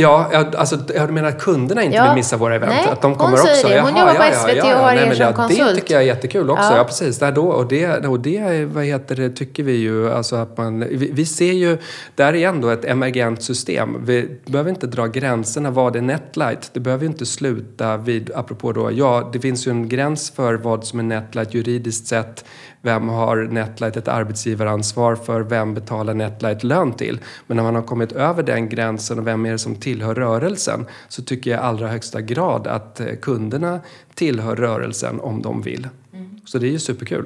Ja, 0.00 0.30
alltså, 0.56 0.78
jag 0.94 1.10
menar 1.10 1.28
att 1.28 1.38
kunderna 1.38 1.82
inte 1.82 1.96
ja. 1.96 2.04
vill 2.04 2.14
missa 2.14 2.36
våra 2.36 2.54
event. 2.54 2.72
Nej, 2.72 2.92
att 2.92 3.02
de 3.02 3.14
kommer 3.14 3.30
hon 3.30 3.38
säger 3.38 3.54
också. 3.54 3.68
det. 3.68 3.80
Hon 3.80 3.96
Jaha, 3.96 4.12
jobbar 4.12 4.30
på 4.30 4.36
SVT 4.36 4.56
ja, 4.56 4.70
ja, 4.70 4.76
och 4.76 4.84
har 4.84 4.92
er 4.92 5.14
som 5.14 5.32
konsult. 5.32 5.68
Det 5.68 5.74
tycker 5.74 5.94
jag 5.94 6.02
är 6.02 6.06
jättekul 6.06 6.50
också. 6.50 6.72
Ja, 6.76 6.84
precis. 6.84 7.18
Där 7.18 7.32
då, 7.32 7.46
och 7.46 7.68
det, 7.68 8.06
och 8.06 8.20
det 8.20 8.64
vad 8.64 8.84
heter 8.84 9.16
det, 9.16 9.30
tycker 9.30 9.62
vi 9.62 9.76
ju, 9.76 10.12
alltså 10.12 10.36
att 10.36 10.58
man, 10.58 10.80
vi, 10.80 11.10
vi 11.12 11.26
ser 11.26 11.52
ju, 11.52 11.78
där 12.14 12.34
är 12.34 12.48
ändå 12.48 12.68
ett 12.68 12.84
emergent 12.84 13.42
system. 13.42 13.96
Vi 14.04 14.38
behöver 14.46 14.70
inte 14.70 14.86
dra 14.86 15.06
gränserna. 15.06 15.70
Vad 15.70 15.96
är 15.96 16.00
Netlight? 16.00 16.70
Det 16.72 16.80
behöver 16.80 17.04
ju 17.04 17.10
inte 17.10 17.26
sluta 17.26 17.96
vid, 17.96 18.30
apropå 18.34 18.72
då, 18.72 18.90
ja, 18.92 19.30
det 19.32 19.40
finns 19.40 19.66
ju 19.66 19.70
en 19.70 19.88
gräns 19.88 20.30
för 20.30 20.54
vad 20.54 20.84
som 20.84 20.98
är 20.98 21.02
Netlight 21.02 21.54
juridiskt 21.54 22.06
sett 22.06 22.44
vem 22.82 23.08
har 23.08 23.36
Netlight 23.36 23.96
ett 23.96 24.08
arbetsgivaransvar 24.08 25.16
för? 25.16 25.40
Vem 25.40 25.74
betalar 25.74 26.14
Netlight 26.14 26.64
lön 26.64 26.92
till? 26.92 27.20
Men 27.46 27.56
när 27.56 27.64
man 27.64 27.74
har 27.74 27.82
kommit 27.82 28.12
över 28.12 28.42
den 28.42 28.68
gränsen 28.68 29.18
och 29.18 29.26
vem 29.26 29.46
är 29.46 29.52
det 29.52 29.58
som 29.58 29.76
tillhör 29.76 30.14
rörelsen 30.14 30.86
så 31.08 31.22
tycker 31.22 31.50
jag 31.50 31.58
i 31.58 31.62
allra 31.62 31.88
högsta 31.88 32.20
grad 32.20 32.66
att 32.66 33.00
eh, 33.00 33.06
kunderna 33.22 33.80
tillhör 34.14 34.56
rörelsen 34.56 35.20
om 35.20 35.42
de 35.42 35.62
vill. 35.62 35.88
Mm. 36.12 36.40
Så 36.44 36.58
det 36.58 36.66
är 36.66 36.70
ju 36.70 36.78
superkul. 36.78 37.24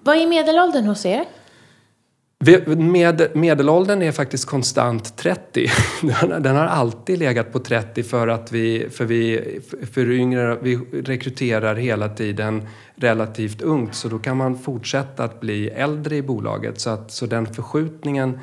Vad 0.00 0.16
är 0.16 0.26
medelåldern 0.26 0.84
hos 0.84 1.06
er? 1.06 1.24
Med, 2.76 3.36
medelåldern 3.36 4.02
är 4.02 4.12
faktiskt 4.12 4.46
konstant 4.46 5.16
30. 5.16 5.70
Den 6.40 6.56
har 6.56 6.66
alltid 6.66 7.18
legat 7.18 7.52
på 7.52 7.58
30 7.58 8.02
för 8.02 8.28
att 8.28 8.52
vi, 8.52 8.88
för 8.90 9.04
vi, 9.04 9.60
för 9.92 10.10
yngre, 10.10 10.58
vi 10.62 10.76
rekryterar 10.92 11.74
hela 11.74 12.08
tiden 12.08 12.68
relativt 12.96 13.62
ungt. 13.62 13.94
Så 13.94 14.08
då 14.08 14.18
kan 14.18 14.36
man 14.36 14.58
fortsätta 14.58 15.24
att 15.24 15.40
bli 15.40 15.68
äldre 15.68 16.16
i 16.16 16.22
bolaget. 16.22 16.80
Så, 16.80 16.90
att, 16.90 17.10
så 17.10 17.26
den 17.26 17.46
förskjutningen 17.46 18.38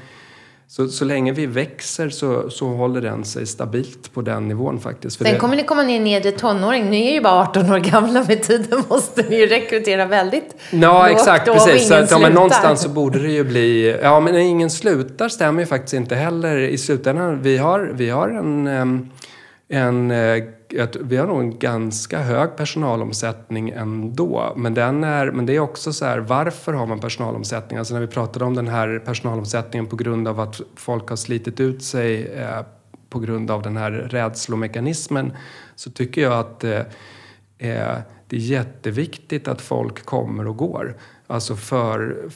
så, 0.70 0.88
så 0.88 1.05
länge 1.05 1.32
vi 1.32 1.45
växer 1.45 2.09
så, 2.09 2.49
så 2.49 2.68
håller 2.68 3.01
den 3.01 3.26
sig 3.26 3.45
stabilt 3.45 4.13
på 4.13 4.22
den 4.22 4.47
nivån 4.47 4.80
faktiskt. 4.80 5.18
För 5.18 5.26
Sen 5.26 5.39
kommer 5.39 5.55
ni 5.55 5.63
komma 5.63 5.84
ner 5.84 5.99
nedre 5.99 6.32
tonåring. 6.32 6.89
Ni 6.89 7.07
är 7.07 7.13
ju 7.13 7.22
bara 7.22 7.41
18 7.41 7.72
år 7.72 7.80
gamla. 7.80 8.24
Med 8.28 8.43
tiden 8.43 8.84
måste 8.89 9.22
ni 9.30 9.39
ju 9.39 9.45
rekrytera 9.45 10.05
väldigt 10.05 10.55
Ja, 10.70 11.09
exakt. 11.09 11.45
Precis. 11.45 11.88
Så 11.88 11.93
att, 11.93 12.11
ja, 12.11 12.20
men 12.20 12.32
någonstans 12.32 12.82
så 12.82 12.89
borde 12.89 13.20
det 13.20 13.32
ju 13.32 13.43
bli... 13.43 13.97
Ja, 14.03 14.20
men 14.20 14.36
ingen 14.36 14.70
slutar 14.70 15.30
stämmer 15.30 15.61
ju 15.61 15.65
faktiskt 15.65 15.93
inte 15.93 16.15
heller 16.15 16.57
i 16.57 16.78
slutändan. 16.78 17.41
Vi 17.41 17.57
har, 17.57 17.91
vi 17.93 18.09
har 18.09 18.30
en, 18.30 18.68
en 19.70 20.11
eh, 20.11 20.43
vi 21.01 21.17
har 21.17 21.28
nog 21.28 21.39
en 21.39 21.59
ganska 21.59 22.19
hög 22.19 22.55
personalomsättning 22.55 23.69
ändå. 23.69 24.53
Men, 24.55 24.73
den 24.73 25.03
är, 25.03 25.32
men 25.32 25.45
det 25.45 25.55
är 25.55 25.59
också 25.59 25.93
så 25.93 26.05
här, 26.05 26.19
varför 26.19 26.73
har 26.73 26.86
man 26.86 26.99
personalomsättning? 26.99 27.80
Alltså 27.80 27.93
när 27.93 28.01
vi 28.01 28.07
pratade 28.07 28.45
om 28.45 28.55
den 28.55 28.67
här 28.67 29.01
personalomsättningen 29.05 29.88
på 29.88 29.95
grund 29.95 30.28
av 30.28 30.39
att 30.39 30.61
folk 30.75 31.09
har 31.09 31.15
slitit 31.15 31.59
ut 31.59 31.84
sig 31.84 32.25
eh, 32.28 32.61
på 33.09 33.19
grund 33.19 33.51
av 33.51 33.61
den 33.61 33.78
här 33.78 33.91
rädslomekanismen 33.91 35.34
så 35.75 35.91
tycker 35.91 36.21
jag 36.21 36.34
att 36.34 36.63
eh, 36.63 36.82
eh 37.57 37.97
det 38.30 38.36
är 38.36 38.39
jätteviktigt 38.39 39.47
att 39.47 39.61
folk 39.61 40.05
kommer 40.05 40.47
och 40.47 40.57
går. 40.57 40.97
Alltså 41.28 41.55
för, 41.55 42.30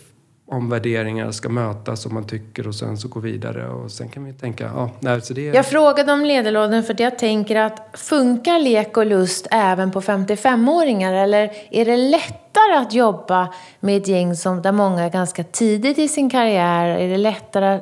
om 0.52 0.70
värderingar 0.70 1.32
ska 1.32 1.50
mötas 1.50 2.06
och 2.06 2.12
man 2.12 2.28
tycker 2.28 2.68
och 2.68 2.76
sen 2.76 2.98
så 2.98 3.08
gå 3.08 3.20
vidare 3.20 3.70
och 3.70 3.92
sen 3.92 4.10
kan 4.10 4.26
vi 4.26 4.34
tänka, 4.34 4.64
ja, 4.64 4.90
nej, 5.00 5.22
så 5.22 5.34
det 5.34 5.42
Jag 5.42 5.66
frågade 5.66 6.14
om 6.14 6.22
medelåldern 6.22 6.84
för 6.84 6.94
att 6.94 7.00
jag 7.00 7.20
tänker 7.20 7.56
att 7.56 7.90
funkar 7.94 8.60
lek 8.60 8.98
och 8.98 9.06
lust 9.06 9.48
även 9.52 9.92
på 9.92 10.02
55-åringar 10.02 11.14
eller 11.14 11.52
är 11.72 11.86
det 11.86 11.98
lättare 11.98 12.76
att 12.76 12.94
jobba 12.94 13.54
med 13.80 13.98
ett 13.98 14.08
gäng 14.08 14.36
som, 14.36 14.62
där 14.62 14.72
många 14.72 15.04
är 15.04 15.10
ganska 15.10 15.44
tidigt 15.44 15.98
i 15.98 16.08
sin 16.08 16.30
karriär? 16.30 16.86
Är 16.86 17.10
det 17.10 17.18
lättare 17.18 17.80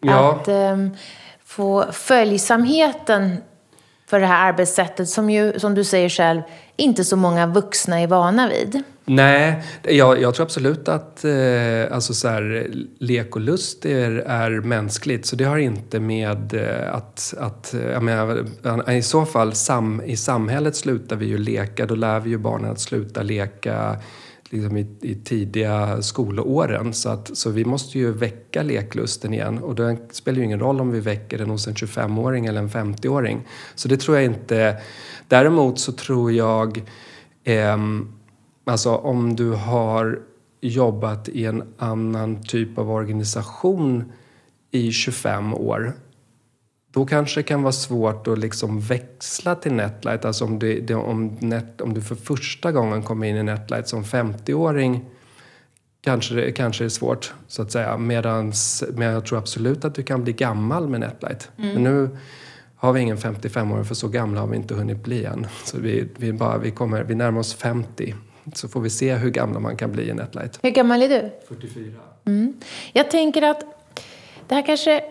ja. 0.00 0.32
att 0.32 0.48
um, 0.48 0.96
få 1.44 1.84
följsamheten 1.92 3.36
för 4.06 4.20
det 4.20 4.26
här 4.26 4.48
arbetssättet 4.48 5.08
som 5.08 5.30
ju, 5.30 5.58
som 5.58 5.74
du 5.74 5.84
säger 5.84 6.08
själv, 6.08 6.42
inte 6.76 7.04
så 7.04 7.16
många 7.16 7.46
vuxna 7.46 8.00
är 8.00 8.06
vana 8.06 8.48
vid? 8.48 8.82
Nej, 9.12 9.62
jag, 9.82 10.20
jag 10.20 10.34
tror 10.34 10.44
absolut 10.44 10.88
att 10.88 11.24
eh, 11.24 11.94
alltså 11.94 12.14
så 12.14 12.28
här, 12.28 12.70
lek 12.98 13.36
och 13.36 13.40
lust 13.40 13.86
är, 13.86 14.10
är 14.10 14.50
mänskligt. 14.50 15.26
Så 15.26 15.36
det 15.36 15.44
har 15.44 15.58
inte 15.58 16.00
med 16.00 16.54
eh, 16.54 16.94
att... 16.94 17.34
att 17.38 17.74
eh, 17.74 17.80
jag 17.80 18.02
menar, 18.02 18.46
eh, 18.88 18.96
I 18.96 19.02
så 19.02 19.24
fall, 19.24 19.52
sam, 19.52 20.02
i 20.04 20.16
samhället 20.16 20.76
slutar 20.76 21.16
vi 21.16 21.26
ju 21.26 21.38
leka. 21.38 21.86
Då 21.86 21.94
lär 21.94 22.20
vi 22.20 22.30
ju 22.30 22.38
barnen 22.38 22.70
att 22.70 22.80
sluta 22.80 23.22
leka 23.22 23.96
liksom 24.50 24.76
i, 24.76 24.86
i, 25.00 25.14
tidiga 25.14 26.02
skolåren. 26.02 26.92
Så, 26.92 27.08
att, 27.08 27.36
så 27.36 27.50
vi 27.50 27.64
måste 27.64 27.98
ju 27.98 28.12
väcka 28.12 28.62
leklusten 28.62 29.34
igen. 29.34 29.58
Och 29.58 29.74
det 29.74 29.96
spelar 30.12 30.38
ju 30.38 30.44
ingen 30.44 30.60
roll 30.60 30.80
om 30.80 30.90
vi 30.90 31.00
väcker 31.00 31.38
den 31.38 31.50
hos 31.50 31.66
en 31.66 31.74
25-åring 31.74 32.46
eller 32.46 32.60
en 32.60 32.68
50-åring. 32.68 33.46
Så 33.74 33.88
det 33.88 33.96
tror 33.96 34.16
jag 34.16 34.24
inte. 34.24 34.76
Däremot 35.28 35.80
så 35.80 35.92
tror 35.92 36.32
jag 36.32 36.82
eh, 37.44 37.76
Alltså 38.64 38.94
om 38.94 39.36
du 39.36 39.50
har 39.50 40.22
jobbat 40.60 41.28
i 41.28 41.44
en 41.44 41.62
annan 41.78 42.42
typ 42.42 42.78
av 42.78 42.90
organisation 42.90 44.12
i 44.70 44.92
25 44.92 45.54
år 45.54 45.92
då 46.92 47.06
kanske 47.06 47.40
det 47.40 47.44
kan 47.44 47.62
vara 47.62 47.72
svårt 47.72 48.28
att 48.28 48.38
liksom 48.38 48.80
växla 48.80 49.54
till 49.54 49.72
Netlight. 49.72 50.24
Alltså 50.24 50.44
om, 50.44 50.58
det, 50.58 50.94
om, 50.94 51.36
net, 51.40 51.80
om 51.80 51.94
du 51.94 52.02
för 52.02 52.14
första 52.14 52.72
gången 52.72 53.02
kommer 53.02 53.26
in 53.26 53.36
i 53.36 53.42
Netlight 53.42 53.88
som 53.88 54.04
50-åring 54.04 55.04
kanske 56.00 56.34
det 56.34 56.52
kanske 56.52 56.84
är 56.84 56.88
svårt, 56.88 57.34
så 57.46 57.62
att 57.62 57.72
säga. 57.72 57.98
Medans, 57.98 58.84
men 58.94 59.08
jag 59.08 59.26
tror 59.26 59.38
absolut 59.38 59.84
att 59.84 59.94
du 59.94 60.02
kan 60.02 60.24
bli 60.24 60.32
gammal 60.32 60.88
med 60.88 61.00
Netlight. 61.00 61.50
Mm. 61.58 61.74
Men 61.74 61.82
nu 61.82 62.08
har 62.76 62.92
vi 62.92 63.00
ingen 63.00 63.16
55-åring, 63.16 63.84
för 63.84 63.94
så 63.94 64.08
gamla 64.08 64.40
har 64.40 64.46
vi 64.46 64.56
inte 64.56 64.74
hunnit 64.74 65.04
bli 65.04 65.24
än. 65.24 65.46
Så 65.64 65.78
vi, 65.78 66.08
vi, 66.16 66.32
bara, 66.32 66.58
vi, 66.58 66.70
kommer, 66.70 67.04
vi 67.04 67.14
närmar 67.14 67.40
oss 67.40 67.54
50 67.54 68.14
så 68.56 68.68
får 68.68 68.80
vi 68.80 68.90
se 68.90 69.14
hur 69.14 69.30
gamla 69.30 69.60
man 69.60 69.76
kan 69.76 69.92
bli 69.92 70.08
i 70.08 70.14
Netlight. 70.14 70.58
Hur 70.62 70.70
gammal 70.70 71.02
är 71.02 71.08
du? 71.08 71.30
44. 71.48 71.84
Mm. 72.26 72.54
Jag 72.92 73.10
tänker 73.10 73.42
att 73.42 73.64
det 74.48 74.54
här 74.54 74.66
kanske 74.66 75.02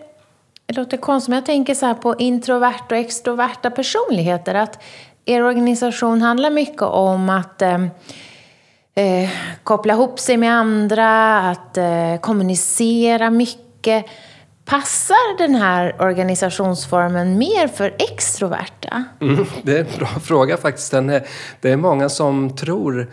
låter 0.68 0.96
konstigt, 0.96 1.28
men 1.28 1.36
jag 1.36 1.46
tänker 1.46 1.74
så 1.74 1.86
här 1.86 1.94
på 1.94 2.14
introverta 2.18 2.94
och 2.94 3.00
extroverta 3.00 3.70
personligheter. 3.70 4.54
Att 4.54 4.82
er 5.24 5.42
organisation 5.42 6.22
handlar 6.22 6.50
mycket 6.50 6.82
om 6.82 7.30
att 7.30 7.62
eh, 7.62 7.84
eh, 8.94 9.30
koppla 9.62 9.94
ihop 9.94 10.18
sig 10.18 10.36
med 10.36 10.52
andra, 10.52 11.38
att 11.38 11.76
eh, 11.76 12.16
kommunicera 12.20 13.30
mycket. 13.30 14.06
Passar 14.64 15.38
den 15.38 15.54
här 15.54 15.96
organisationsformen 16.02 17.38
mer 17.38 17.68
för 17.68 17.94
extroverta? 17.98 19.04
Mm, 19.20 19.46
det 19.62 19.76
är 19.76 19.80
en 19.80 19.98
bra 19.98 20.08
fråga 20.08 20.56
faktiskt. 20.56 20.90
det 21.60 21.70
är 21.70 21.76
många 21.76 22.08
som 22.08 22.56
tror 22.56 23.10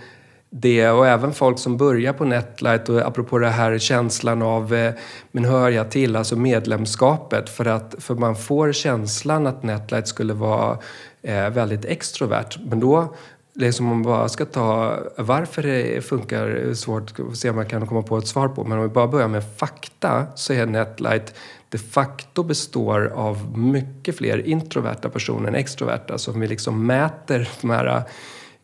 det 0.50 0.90
och 0.90 1.08
även 1.08 1.34
folk 1.34 1.60
som 1.60 1.78
börjar 1.78 2.14
på 2.14 2.26
Netlight 2.26 2.90
och 2.90 3.08
apropå 3.08 3.38
det 3.38 3.50
här 3.50 3.78
känslan 3.78 4.42
av 4.42 4.74
eh, 4.74 4.94
men 5.32 5.46
hör 5.46 5.70
jag 5.70 5.92
till, 5.92 6.16
alltså 6.16 6.36
medlemskapet 6.36 7.50
för 7.50 7.66
att 7.66 7.96
för 8.00 8.16
man 8.16 8.36
får 8.36 8.72
känslan 8.72 9.48
att 9.48 9.64
Netlight 9.64 10.08
skulle 10.08 10.34
vara 10.34 10.78
eh, 11.22 11.50
väldigt 11.50 11.86
extrovert 11.86 12.58
men 12.66 12.80
då 12.80 13.16
liksom 13.58 13.86
om 13.86 13.98
man 13.98 14.04
bara 14.04 14.30
ska 14.30 14.46
ta 14.46 15.00
varför 15.18 15.62
det 15.62 16.06
funkar, 16.06 16.68
eh, 16.68 16.74
svårt 16.74 17.20
att 17.20 17.38
se 17.38 17.50
om 17.50 17.56
man 17.56 17.66
kan 17.66 17.88
komma 17.88 18.02
på 18.02 18.18
ett 18.18 18.28
svar 18.28 18.48
på. 18.48 18.64
Men 18.64 18.78
om 18.78 18.84
vi 18.84 18.90
bara 18.90 19.08
börjar 19.08 19.28
med 19.28 19.44
fakta 19.58 20.26
så 20.36 20.54
är 20.54 20.66
Netlight 20.66 21.34
de 21.70 21.78
facto 21.78 22.44
består 22.44 23.12
av 23.16 23.58
mycket 23.58 24.18
fler 24.18 24.48
introverta 24.48 25.10
personer 25.10 25.48
än 25.48 25.56
extroverta. 25.56 26.18
Så 26.18 26.32
om 26.32 26.40
vi 26.40 26.48
liksom 26.48 26.86
mäter 26.86 27.50
de 27.62 27.70
här 27.70 28.04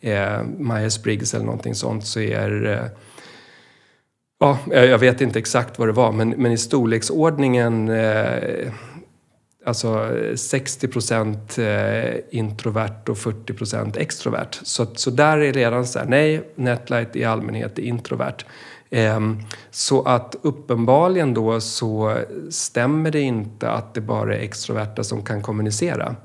eh, 0.03 0.43
Myers-Briggs 0.57 1.35
eller 1.35 1.45
någonting 1.45 1.75
sånt 1.75 2.05
så 2.05 2.19
är 2.19 2.65
eh, 2.65 2.99
Ja, 4.39 4.59
jag 4.71 4.97
vet 4.97 5.21
inte 5.21 5.39
exakt 5.39 5.79
vad 5.79 5.87
det 5.87 5.91
var, 5.91 6.11
men, 6.11 6.29
men 6.29 6.51
i 6.51 6.57
storleksordningen 6.57 7.89
eh, 7.89 8.71
alltså 9.65 10.09
60 10.35 10.87
procent 10.87 11.57
eh, 11.57 12.15
introvert 12.31 13.09
och 13.09 13.17
40 13.17 13.53
procent 13.53 13.97
extrovert. 13.97 14.59
Så, 14.63 14.85
så 14.95 15.09
där 15.09 15.37
är 15.37 15.53
redan 15.53 15.85
så 15.85 15.99
här, 15.99 16.05
nej, 16.05 16.49
Netlight 16.55 17.15
i 17.15 17.23
allmänhet 17.23 17.79
är 17.79 17.83
introvert. 17.83 18.37
Ehm, 18.89 19.39
så 19.71 20.03
att 20.03 20.35
uppenbarligen 20.41 21.33
då 21.33 21.61
så 21.61 22.17
stämmer 22.49 23.11
det 23.11 23.21
inte 23.21 23.69
att 23.69 23.93
det 23.93 24.01
bara 24.01 24.35
är 24.35 24.39
extroverta 24.39 25.03
som 25.03 25.21
kan 25.21 25.41
kommunicera. 25.41 26.15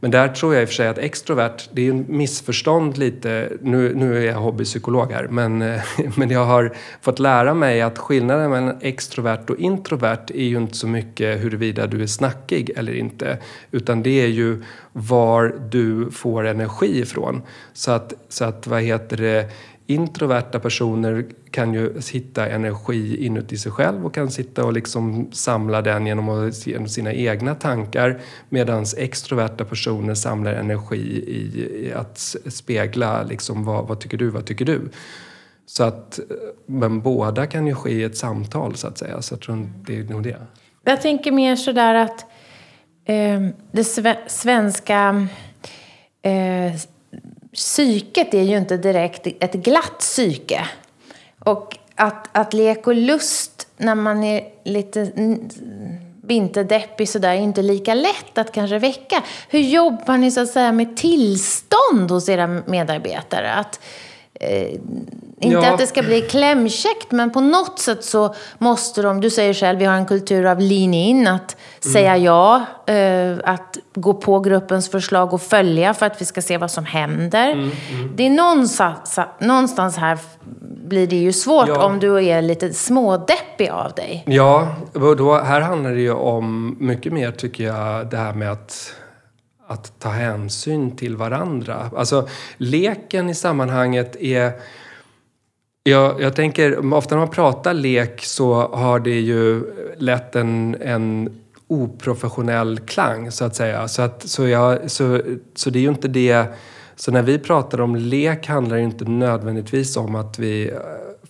Men 0.00 0.10
där 0.10 0.28
tror 0.28 0.54
jag 0.54 0.62
i 0.62 0.64
och 0.64 0.68
för 0.68 0.74
sig 0.74 0.88
att 0.88 0.98
extrovert, 0.98 1.68
det 1.72 1.82
är 1.82 1.84
ju 1.84 1.90
en 1.90 2.04
missförstånd 2.08 2.98
lite, 2.98 3.52
nu, 3.62 3.94
nu 3.94 4.18
är 4.18 4.26
jag 4.26 4.34
hobbypsykolog 4.34 5.12
här, 5.12 5.26
men, 5.30 5.58
men 6.16 6.30
jag 6.30 6.44
har 6.44 6.72
fått 7.00 7.18
lära 7.18 7.54
mig 7.54 7.82
att 7.82 7.98
skillnaden 7.98 8.50
mellan 8.50 8.78
extrovert 8.80 9.50
och 9.50 9.58
introvert 9.58 10.30
är 10.34 10.44
ju 10.44 10.56
inte 10.56 10.76
så 10.76 10.86
mycket 10.86 11.44
huruvida 11.44 11.86
du 11.86 12.02
är 12.02 12.06
snackig 12.06 12.70
eller 12.76 12.94
inte, 12.94 13.38
utan 13.70 14.02
det 14.02 14.22
är 14.22 14.28
ju 14.28 14.62
var 14.92 15.54
du 15.70 16.10
får 16.10 16.46
energi 16.46 17.00
ifrån. 17.00 17.42
Så 17.72 17.90
att, 17.90 18.12
så 18.28 18.44
att 18.44 18.66
vad 18.66 18.82
heter 18.82 19.16
det, 19.16 19.50
Introverta 19.86 20.60
personer 20.60 21.26
kan 21.50 21.74
ju 21.74 22.00
hitta 22.12 22.48
energi 22.48 23.26
inuti 23.26 23.58
sig 23.58 23.72
själv 23.72 24.06
och 24.06 24.14
kan 24.14 24.30
sitta 24.30 24.64
och 24.64 24.72
liksom 24.72 25.32
samla 25.32 25.82
den 25.82 26.06
genom, 26.06 26.52
genom 26.64 26.88
sina 26.88 27.12
egna 27.12 27.54
tankar 27.54 28.20
medan 28.48 28.84
extroverta 28.96 29.64
personer 29.64 30.14
samlar 30.14 30.52
energi 30.52 31.24
i, 31.26 31.86
i 31.86 31.92
att 31.92 32.18
spegla 32.46 33.22
liksom 33.22 33.64
vad, 33.64 33.88
vad 33.88 34.00
tycker 34.00 34.16
du, 34.16 34.28
vad 34.28 34.44
tycker 34.44 34.64
du? 34.64 34.80
Så 35.66 35.84
att, 35.84 36.18
eh, 36.18 36.24
men 36.66 37.00
båda 37.00 37.46
kan 37.46 37.66
ju 37.66 37.74
ske 37.74 37.90
i 37.90 38.02
ett 38.02 38.16
samtal 38.16 38.76
så 38.76 38.86
att 38.86 38.98
säga, 38.98 39.22
så 39.22 39.34
jag 39.34 39.40
tror 39.40 39.68
det 39.86 39.98
är 39.98 40.04
nog 40.04 40.22
det. 40.22 40.36
Jag 40.84 41.02
tänker 41.02 41.32
mer 41.32 41.56
sådär 41.56 41.94
att 41.94 42.20
eh, 43.04 43.40
det 43.72 43.84
svenska 44.26 45.28
eh, 46.22 46.74
psyket 47.54 48.34
är 48.34 48.42
ju 48.42 48.56
inte 48.56 48.76
direkt 48.76 49.26
ett 49.26 49.52
glatt 49.52 49.98
psyke. 49.98 50.68
Och 51.38 51.78
att, 51.94 52.28
att 52.32 52.54
lek 52.54 52.86
och 52.86 52.94
lust 52.94 53.66
när 53.76 53.94
man 53.94 54.24
är 54.24 54.44
lite 54.64 55.12
vinterdeppig 56.22 57.08
sådär 57.08 57.28
är 57.28 57.40
inte 57.40 57.62
lika 57.62 57.94
lätt 57.94 58.38
att 58.38 58.52
kanske 58.52 58.78
väcka. 58.78 59.22
Hur 59.48 59.60
jobbar 59.60 60.16
ni 60.16 60.30
så 60.30 60.40
att 60.40 60.48
säga 60.48 60.72
med 60.72 60.96
tillstånd 60.96 62.10
hos 62.10 62.28
era 62.28 62.46
medarbetare? 62.46 63.52
Att, 63.54 63.80
eh, 64.40 64.68
inte 65.40 65.56
ja. 65.56 65.72
att 65.72 65.78
det 65.78 65.86
ska 65.86 66.02
bli 66.02 66.20
klämkäckt, 66.20 67.10
men 67.10 67.30
på 67.30 67.40
något 67.40 67.78
sätt 67.78 68.04
så 68.04 68.34
måste 68.58 69.02
de, 69.02 69.20
du 69.20 69.30
säger 69.30 69.54
själv, 69.54 69.78
vi 69.78 69.84
har 69.84 69.94
en 69.94 70.06
kultur 70.06 70.44
av 70.46 70.60
lean 70.60 70.94
in, 70.94 71.26
att 71.26 71.56
mm. 71.84 71.92
säga 71.92 72.16
ja, 72.16 72.64
eh, 72.86 73.36
att 73.44 73.78
gå 73.94 74.14
på 74.14 74.40
gruppens 74.40 74.90
förslag 74.90 75.34
och 75.34 75.42
följa 75.42 75.94
för 75.94 76.06
att 76.06 76.20
vi 76.20 76.24
ska 76.24 76.42
se 76.42 76.58
vad 76.58 76.70
som 76.70 76.84
händer. 76.84 77.52
Mm, 77.52 77.70
mm. 77.92 78.12
Det 78.16 78.26
är 78.26 78.30
någonstans, 78.30 79.18
någonstans 79.38 79.96
här 79.96 80.18
blir 80.86 81.06
det 81.06 81.16
ju 81.16 81.32
svårt 81.32 81.68
ja. 81.68 81.84
om 81.84 81.98
du 81.98 82.24
är 82.24 82.42
lite 82.42 82.72
smådeppig 82.72 83.68
av 83.68 83.92
dig. 83.92 84.24
Ja, 84.26 84.68
då, 84.92 85.38
här 85.38 85.60
handlar 85.60 85.90
det 85.90 86.00
ju 86.00 86.12
om 86.12 86.76
mycket 86.80 87.12
mer 87.12 87.30
tycker 87.30 87.64
jag 87.64 88.10
det 88.10 88.16
här 88.16 88.32
med 88.32 88.52
att 88.52 88.94
att 89.66 90.00
ta 90.00 90.08
hänsyn 90.08 90.96
till 90.96 91.16
varandra. 91.16 91.90
Alltså 91.96 92.28
leken 92.56 93.30
i 93.30 93.34
sammanhanget 93.34 94.16
är 94.16 94.52
jag, 95.86 96.20
jag 96.20 96.36
tänker, 96.36 96.94
ofta 96.94 97.14
när 97.14 97.20
man 97.20 97.30
pratar 97.30 97.74
lek 97.74 98.24
så 98.24 98.54
har 98.54 99.00
det 99.00 99.20
ju 99.20 99.62
lätt 99.98 100.36
en, 100.36 100.76
en 100.80 101.30
oprofessionell 101.66 102.78
klang 102.78 103.30
så 103.30 103.44
att 103.44 103.56
säga. 103.56 103.88
Så, 103.88 104.02
att, 104.02 104.28
så, 104.28 104.48
jag, 104.48 104.90
så, 104.90 105.20
så 105.54 105.70
det 105.70 105.78
är 105.78 105.82
ju 105.82 105.88
inte 105.88 106.08
det... 106.08 106.46
Så 106.96 107.12
när 107.12 107.22
vi 107.22 107.38
pratar 107.38 107.80
om 107.80 107.96
lek 107.96 108.46
handlar 108.46 108.76
det 108.76 108.82
inte 108.82 109.04
nödvändigtvis 109.04 109.96
om 109.96 110.14
att 110.14 110.38
vi... 110.38 110.70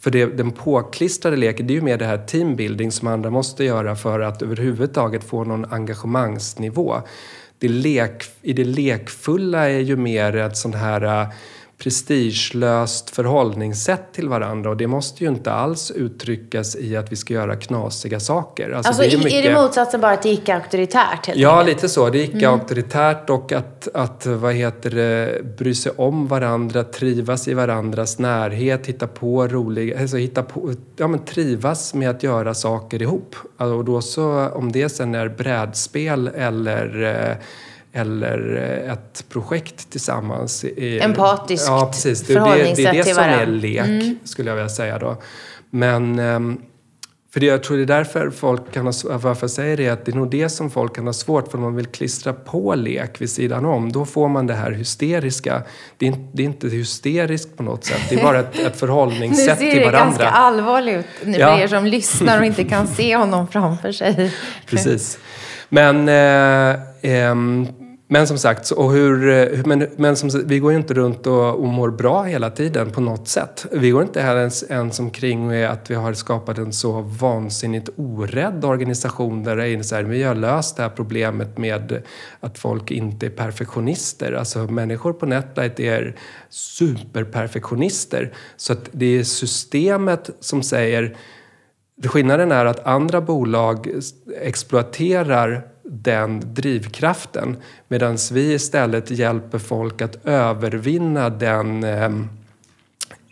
För 0.01 0.11
det, 0.11 0.27
den 0.27 0.51
påklistrade 0.51 1.37
leken, 1.37 1.67
det 1.67 1.73
är 1.73 1.77
ju 1.77 1.81
mer 1.81 1.99
det 1.99 2.05
här 2.05 2.19
teambuilding 2.19 2.93
som 2.93 3.09
andra 3.09 3.31
måste 3.31 3.65
göra 3.65 3.97
för 3.97 4.21
att 4.21 4.43
överhuvudtaget 4.43 5.25
få 5.25 5.45
någon 5.45 5.65
engagemangsnivå. 5.65 7.03
Det 7.65 7.69
lek, 7.69 8.25
I 8.43 8.53
det 8.53 8.65
lekfulla 8.65 9.71
är 9.71 9.81
ju 9.81 9.97
mer 9.97 10.37
ett 10.37 10.57
sånt 10.57 10.75
här 10.75 11.23
äh, 11.23 11.29
prestigelöst 11.85 13.11
förhållningssätt 13.11 14.13
till 14.13 14.29
varandra 14.29 14.71
och 14.71 14.77
det 14.77 14.87
måste 14.87 15.25
ju 15.25 15.31
inte 15.31 15.53
alls 15.53 15.91
uttryckas 15.91 16.77
i 16.77 16.97
att 16.97 17.13
vi 17.13 17.17
ska 17.17 17.35
göra 17.35 17.57
knasiga 17.57 18.21
saker. 18.21 18.71
Alltså, 18.71 18.89
alltså 18.89 19.03
det 19.03 19.13
är, 19.13 19.19
mycket... 19.19 19.33
är 19.33 19.43
det 19.43 19.55
motsatsen 19.55 20.01
bara 20.01 20.17
till 20.17 20.33
icke-auktoritärt? 20.33 21.31
Ja, 21.35 21.59
enkelt? 21.59 21.77
lite 21.77 21.89
så. 21.89 22.11
Det 22.11 22.19
är 22.19 22.25
icke-auktoritärt 22.25 23.31
och 23.31 23.53
att, 23.53 23.89
att 23.95 24.27
vad 24.27 24.55
heter 24.55 24.91
det, 24.91 25.43
bry 25.59 25.75
sig 25.75 25.93
om 25.97 26.29
varandra, 26.29 26.85
trivas 26.85 27.49
i 27.49 27.55
varandras 27.55 28.19
närhet, 28.19 28.87
hitta 28.87 29.07
på 29.07 29.49
roliga, 29.49 30.01
alltså 30.01 30.17
hitta 30.17 30.43
på, 30.43 30.73
ja 30.97 31.09
men 31.09 31.25
trivas 31.25 31.95
med 31.95 32.11
att 32.11 32.23
göra 32.23 32.55
saker 32.55 33.03
ihop. 33.03 33.37
Alltså, 33.57 33.75
och 33.75 33.85
då 33.85 34.01
så, 34.01 34.49
om 34.49 34.73
det 34.73 34.89
sen 34.89 35.15
är 35.15 35.29
brädspel 35.29 36.31
eller 36.35 37.03
eh, 37.03 37.37
eller 37.97 38.57
eh, 38.57 38.93
ett 38.93 39.25
projekt 39.29 39.91
tillsammans. 39.91 40.65
Empatiskt 40.77 41.67
ja, 41.69 41.89
precis. 41.93 42.21
Det, 42.21 42.35
det, 42.35 42.75
det 42.77 42.85
är 42.85 42.93
det 42.93 43.15
som 43.15 43.25
är 43.25 43.47
lek, 43.47 43.87
mm. 43.87 44.19
skulle 44.25 44.51
jag 44.51 44.57
vilja 44.57 44.69
säga 44.69 44.99
då. 44.99 45.17
Men 45.71 46.19
ehm, 46.19 46.61
för 47.33 47.41
det, 47.41 47.47
jag 47.47 47.63
tror 47.63 47.77
det 47.77 47.83
är 47.83 47.87
därför 47.87 48.31
folk 48.31 48.73
kan 48.73 48.87
ha, 48.87 48.93
varför 49.05 49.43
jag 49.43 49.51
säger 49.51 49.77
det, 49.77 49.89
att 49.89 50.05
det 50.05 50.13
är 50.13 50.17
nog 50.17 50.31
det 50.31 50.49
som 50.49 50.71
folk 50.71 50.97
kan 50.97 51.07
ha 51.07 51.13
svårt 51.13 51.51
för 51.51 51.59
om 51.59 51.65
man 51.65 51.77
vill 51.77 51.87
klistra 51.87 52.33
på 52.33 52.75
lek 52.75 53.21
vid 53.21 53.31
sidan 53.31 53.65
om. 53.65 53.93
Då 53.93 54.05
får 54.05 54.29
man 54.29 54.47
det 54.47 54.55
här 54.55 54.71
hysteriska. 54.71 55.63
Det 55.99 56.07
är, 56.07 56.09
inte, 56.09 56.29
det 56.33 56.43
är 56.43 56.45
inte 56.45 56.69
hysteriskt 56.69 57.57
på 57.57 57.63
något 57.63 57.85
sätt, 57.85 58.01
det 58.09 58.15
är 58.15 58.23
bara 58.23 58.41
ett, 58.41 58.59
ett 58.59 58.77
förhållningssätt 58.81 59.59
till 59.59 59.69
varandra. 59.69 59.77
Nu 59.77 59.87
ser 59.87 59.93
det 59.93 59.99
ganska 59.99 60.29
allvarligt 60.29 60.97
ut 60.97 61.27
nu 61.27 61.39
ja. 61.39 61.57
för 61.57 61.63
er 61.63 61.69
som 61.69 61.87
lyssnar 61.87 62.39
och 62.39 62.47
inte 62.47 62.65
kan 62.65 62.87
se 62.87 63.17
honom 63.17 63.49
framför 63.49 63.93
sig. 63.93 64.33
Precis. 64.67 65.19
Men 65.69 66.09
eh, 66.09 66.71
eh, 67.13 67.35
men 68.09 68.27
som 68.27 68.39
sagt, 68.39 68.71
och 68.71 68.93
hur, 68.93 69.29
eh, 69.29 69.67
men, 69.67 69.89
men 69.97 70.17
som, 70.17 70.31
vi 70.47 70.59
går 70.59 70.73
ju 70.73 70.79
inte 70.79 70.95
runt 70.95 71.27
och, 71.27 71.55
och 71.55 71.69
mår 71.69 71.91
bra 71.91 72.23
hela 72.23 72.51
tiden 72.51 72.91
på 72.91 73.01
något 73.01 73.29
sätt. 73.29 73.67
Vi 73.73 73.91
går 73.91 74.03
inte 74.03 74.21
här 74.21 74.37
ens, 74.37 74.63
ens 74.71 74.99
omkring 74.99 75.47
med 75.47 75.71
att 75.71 75.91
vi 75.91 75.95
har 75.95 76.13
skapat 76.13 76.59
en 76.59 76.73
så 76.73 77.01
vansinnigt 77.01 77.89
orädd 77.97 78.65
organisation 78.65 79.45
där 79.45 79.57
det 79.57 79.69
är 79.69 79.83
så 79.83 79.95
här, 79.95 80.03
vi 80.03 80.23
har 80.23 80.35
löst 80.35 80.77
det 80.77 80.83
här 80.83 80.91
problemet 80.91 81.59
med 81.59 82.03
att 82.41 82.59
folk 82.59 82.91
inte 82.91 83.27
är 83.27 83.31
perfektionister. 83.31 84.33
Alltså 84.33 84.59
människor 84.59 85.13
på 85.13 85.27
Netlight 85.27 85.81
är 85.81 86.17
superperfektionister. 86.51 88.33
Så 88.57 88.73
att 88.73 88.89
det 88.93 89.19
är 89.19 89.25
systemet 89.25 90.31
som 90.41 90.63
säger 90.63 91.17
Skillnaden 92.05 92.53
är 92.53 92.65
att 92.65 92.87
andra 92.87 93.21
bolag 93.21 93.89
exploaterar 94.41 95.74
den 95.85 96.55
drivkraften 96.55 97.57
medan 97.89 98.19
vi 98.33 98.53
istället 98.53 99.11
hjälper 99.11 99.59
folk 99.59 100.03
att 100.03 100.27
övervinna 100.27 101.31
den 101.31 101.85
eh, 101.85 102.11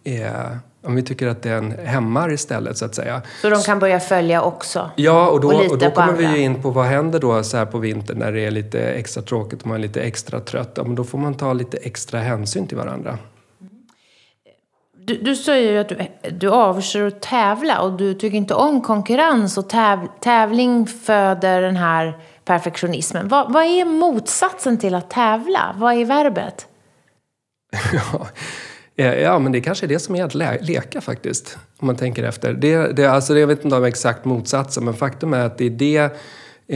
eh, 0.04 0.56
om 0.84 0.94
vi 0.94 1.02
tycker 1.02 1.26
att 1.26 1.42
den 1.42 1.74
hämmar 1.84 2.32
istället 2.32 2.78
så 2.78 2.84
att 2.84 2.94
säga. 2.94 3.22
Så 3.42 3.50
de 3.50 3.62
kan 3.62 3.78
börja 3.78 4.00
följa 4.00 4.42
också? 4.42 4.90
Ja, 4.96 5.28
och 5.28 5.40
då, 5.40 5.48
och, 5.48 5.70
och 5.70 5.78
då 5.78 5.90
kommer 5.90 6.12
vi 6.12 6.26
ju 6.26 6.38
in 6.38 6.62
på 6.62 6.70
vad 6.70 6.86
händer 6.86 7.20
då 7.20 7.42
så 7.42 7.56
här 7.56 7.66
på 7.66 7.78
vintern 7.78 8.18
när 8.18 8.32
det 8.32 8.40
är 8.40 8.50
lite 8.50 8.80
extra 8.80 9.22
tråkigt 9.22 9.60
och 9.60 9.66
man 9.66 9.76
är 9.76 9.80
lite 9.80 10.00
extra 10.00 10.40
trött. 10.40 10.72
Ja, 10.74 10.84
men 10.84 10.94
då 10.94 11.04
får 11.04 11.18
man 11.18 11.34
ta 11.34 11.52
lite 11.52 11.76
extra 11.76 12.20
hänsyn 12.20 12.66
till 12.66 12.76
varandra. 12.76 13.18
Du, 15.04 15.16
du 15.16 15.36
säger 15.36 15.72
ju 15.72 15.78
att 15.78 15.88
du, 15.88 15.96
du 16.30 16.50
avskyr 16.50 17.02
att 17.02 17.20
tävla 17.20 17.80
och 17.80 17.92
du 17.92 18.14
tycker 18.14 18.36
inte 18.36 18.54
om 18.54 18.80
konkurrens 18.80 19.58
och 19.58 19.68
täv, 19.68 19.98
tävling 20.20 20.86
föder 20.86 21.62
den 21.62 21.76
här 21.76 22.18
perfektionismen. 22.44 23.28
Vad, 23.28 23.52
vad 23.52 23.64
är 23.64 23.84
motsatsen 23.84 24.78
till 24.78 24.94
att 24.94 25.10
tävla? 25.10 25.74
Vad 25.78 25.94
är 25.94 26.04
verbet? 26.04 26.66
Eh, 28.96 29.14
ja, 29.14 29.38
men 29.38 29.52
det 29.52 29.60
kanske 29.60 29.86
är 29.86 29.88
det 29.88 29.98
som 29.98 30.16
är 30.16 30.24
att 30.24 30.34
le 30.34 30.58
leka 30.60 31.00
faktiskt. 31.00 31.58
Om 31.78 31.86
man 31.86 31.96
tänker 31.96 32.24
efter. 32.24 32.52
Det, 32.52 32.96
det, 32.96 33.06
alltså, 33.06 33.38
jag 33.38 33.46
vet 33.46 33.64
inte 33.64 33.76
om 33.76 33.84
exakt 33.84 34.24
motsatsen, 34.24 34.84
men 34.84 34.94
faktum 34.94 35.34
är 35.34 35.46
att 35.46 35.58
det 35.58 35.64
är 35.64 35.70
det 35.70 36.12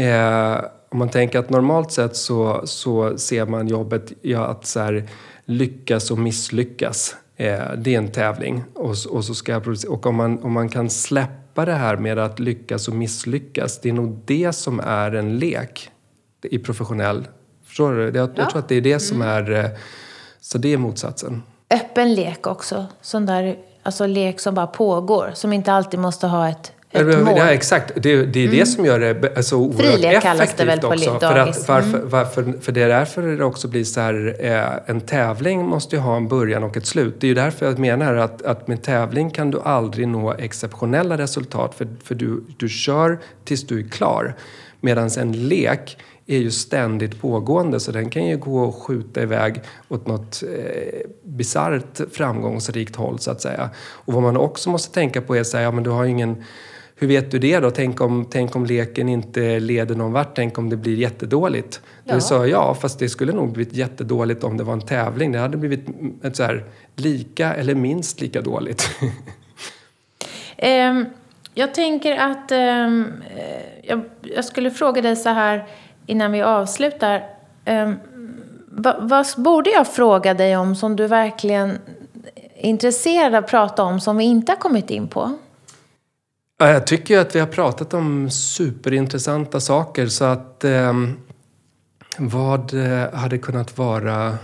eh, 0.02 0.64
om 0.88 0.98
man 0.98 1.08
tänker 1.08 1.38
att 1.38 1.50
normalt 1.50 1.92
sett 1.92 2.16
så, 2.16 2.62
så 2.64 3.18
ser 3.18 3.46
man 3.46 3.68
jobbet, 3.68 4.12
ja, 4.22 4.46
att 4.46 4.66
så 4.66 4.80
här, 4.80 5.08
lyckas 5.44 6.10
och 6.10 6.18
misslyckas. 6.18 7.16
Eh, 7.36 7.72
det 7.78 7.94
är 7.94 7.98
en 7.98 8.12
tävling. 8.12 8.64
Och, 8.74 8.94
och, 9.10 9.24
så 9.24 9.34
ska 9.34 9.52
jag 9.52 9.64
producera. 9.64 9.92
och 9.92 10.06
om, 10.06 10.14
man, 10.14 10.42
om 10.42 10.52
man 10.52 10.68
kan 10.68 10.90
släppa 10.90 11.45
det 11.64 11.72
här 11.72 11.96
med 11.96 12.18
att 12.18 12.38
lyckas 12.38 12.88
och 12.88 12.94
misslyckas, 12.94 13.80
det 13.80 13.88
är 13.88 13.92
nog 13.92 14.20
det 14.24 14.52
som 14.52 14.80
är 14.80 15.12
en 15.12 15.38
lek 15.38 15.90
i 16.42 16.58
professionell... 16.58 17.28
Förstår 17.64 17.92
du? 17.92 18.02
Jag, 18.04 18.14
ja. 18.16 18.32
jag 18.36 18.50
tror 18.50 18.58
att 18.58 18.68
det 18.68 18.74
är 18.74 18.80
det 18.80 18.98
som 18.98 19.22
mm. 19.22 19.28
är... 19.28 19.64
Eh, 19.64 19.70
så 20.40 20.58
det 20.58 20.72
är 20.72 20.76
motsatsen. 20.76 21.42
Öppen 21.70 22.14
lek 22.14 22.46
också. 22.46 22.86
Sån 23.00 23.26
där 23.26 23.56
alltså 23.82 24.06
lek 24.06 24.40
som 24.40 24.54
bara 24.54 24.66
pågår, 24.66 25.30
som 25.34 25.52
inte 25.52 25.72
alltid 25.72 26.00
måste 26.00 26.26
ha 26.26 26.48
ett 26.48 26.72
ett 27.00 27.24
mål. 27.24 27.34
Ja, 27.36 27.50
exakt. 27.50 27.92
Det, 27.94 28.24
det 28.24 28.40
är 28.40 28.44
mm. 28.44 28.58
det 28.58 28.66
som 28.66 28.84
gör 28.84 29.00
det 29.00 29.36
alltså, 29.36 29.56
oerhört 29.56 29.92
Frilek 29.92 30.22
kallas 30.22 30.54
det 30.56 30.64
väl 30.64 30.80
på 30.80 30.86
också. 30.86 31.18
För, 31.20 31.36
att, 31.36 31.68
varför, 31.68 31.98
mm. 31.98 32.08
varför, 32.08 32.54
för 32.60 32.72
det 32.72 32.82
är 32.82 32.88
därför 32.88 33.22
det 33.22 33.44
också 33.44 33.68
blir 33.68 33.84
så 33.84 34.00
här, 34.00 34.36
eh, 34.40 34.90
en 34.90 35.00
tävling 35.00 35.66
måste 35.66 35.96
ju 35.96 36.02
ha 36.02 36.16
en 36.16 36.28
början 36.28 36.64
och 36.64 36.76
ett 36.76 36.86
slut. 36.86 37.16
Det 37.20 37.26
är 37.26 37.28
ju 37.28 37.34
därför 37.34 37.66
jag 37.66 37.78
menar 37.78 38.14
att, 38.14 38.42
att 38.42 38.68
med 38.68 38.82
tävling 38.82 39.30
kan 39.30 39.50
du 39.50 39.60
aldrig 39.60 40.08
nå 40.08 40.32
exceptionella 40.32 41.18
resultat 41.18 41.74
för, 41.74 41.88
för 42.04 42.14
du, 42.14 42.44
du 42.56 42.68
kör 42.68 43.18
tills 43.44 43.66
du 43.66 43.78
är 43.78 43.88
klar. 43.88 44.34
Medan 44.80 45.10
en 45.18 45.48
lek 45.48 45.98
är 46.26 46.38
ju 46.38 46.50
ständigt 46.50 47.20
pågående 47.20 47.80
så 47.80 47.92
den 47.92 48.10
kan 48.10 48.26
ju 48.26 48.36
gå 48.36 48.60
och 48.60 48.74
skjuta 48.74 49.22
iväg 49.22 49.60
åt 49.88 50.06
något 50.06 50.42
eh, 50.42 51.00
bisarrt 51.22 52.00
framgångsrikt 52.12 52.96
håll 52.96 53.18
så 53.18 53.30
att 53.30 53.40
säga. 53.40 53.70
Och 53.76 54.12
vad 54.12 54.22
man 54.22 54.36
också 54.36 54.70
måste 54.70 54.94
tänka 54.94 55.20
på 55.20 55.36
är 55.36 55.40
att 55.40 55.52
ja 55.52 55.70
men 55.70 55.84
du 55.84 55.90
har 55.90 56.04
ingen 56.04 56.44
hur 56.98 57.08
vet 57.08 57.30
du 57.30 57.38
det 57.38 57.60
då? 57.60 57.70
Tänk 57.70 58.00
om, 58.00 58.26
tänk 58.30 58.56
om 58.56 58.66
leken 58.66 59.08
inte 59.08 59.60
leder 59.60 59.94
någon 59.94 60.12
vart? 60.12 60.36
Tänk 60.36 60.58
om 60.58 60.70
det 60.70 60.76
blir 60.76 60.96
jättedåligt? 60.96 61.80
Ja. 62.04 62.14
Då 62.14 62.20
sa 62.20 62.46
ja, 62.46 62.74
fast 62.74 62.98
det 62.98 63.08
skulle 63.08 63.32
nog 63.32 63.52
blivit 63.52 63.74
jättedåligt 63.74 64.44
om 64.44 64.56
det 64.56 64.64
var 64.64 64.72
en 64.72 64.80
tävling. 64.80 65.32
Det 65.32 65.38
hade 65.38 65.56
blivit 65.56 65.86
ett 66.22 66.36
så 66.36 66.42
här, 66.42 66.64
lika 66.94 67.54
eller 67.54 67.74
minst 67.74 68.20
lika 68.20 68.40
dåligt. 68.40 68.90
um, 70.62 71.06
jag 71.54 71.74
tänker 71.74 72.16
att 72.16 72.52
um, 72.52 73.12
jag, 73.82 74.00
jag, 74.22 74.44
skulle 74.44 74.70
fråga 74.70 75.02
dig 75.02 75.16
så 75.16 75.28
här 75.28 75.66
innan 76.06 76.32
vi 76.32 76.42
avslutar. 76.42 77.24
Um, 77.66 77.96
vad, 78.66 79.08
vad 79.08 79.26
borde 79.36 79.70
jag 79.70 79.86
fråga 79.86 80.34
dig 80.34 80.56
om 80.56 80.76
som 80.76 80.96
du 80.96 81.06
verkligen 81.06 81.70
är 82.34 82.66
intresserad 82.66 83.34
av 83.34 83.44
att 83.44 83.50
prata 83.50 83.82
om 83.82 84.00
som 84.00 84.16
vi 84.16 84.24
inte 84.24 84.52
har 84.52 84.56
kommit 84.56 84.90
in 84.90 85.08
på? 85.08 85.38
Jag 86.58 86.86
tycker 86.86 87.18
att 87.18 87.34
vi 87.34 87.40
har 87.40 87.46
pratat 87.46 87.94
om 87.94 88.30
superintressanta 88.30 89.60
saker 89.60 90.06
så 90.06 90.24
att 90.24 90.64
ehm, 90.64 91.16
eh, 92.18 92.24
vad 92.26 92.74
hade 93.12 93.38
kunnat 93.38 93.78
vara... 93.78 94.38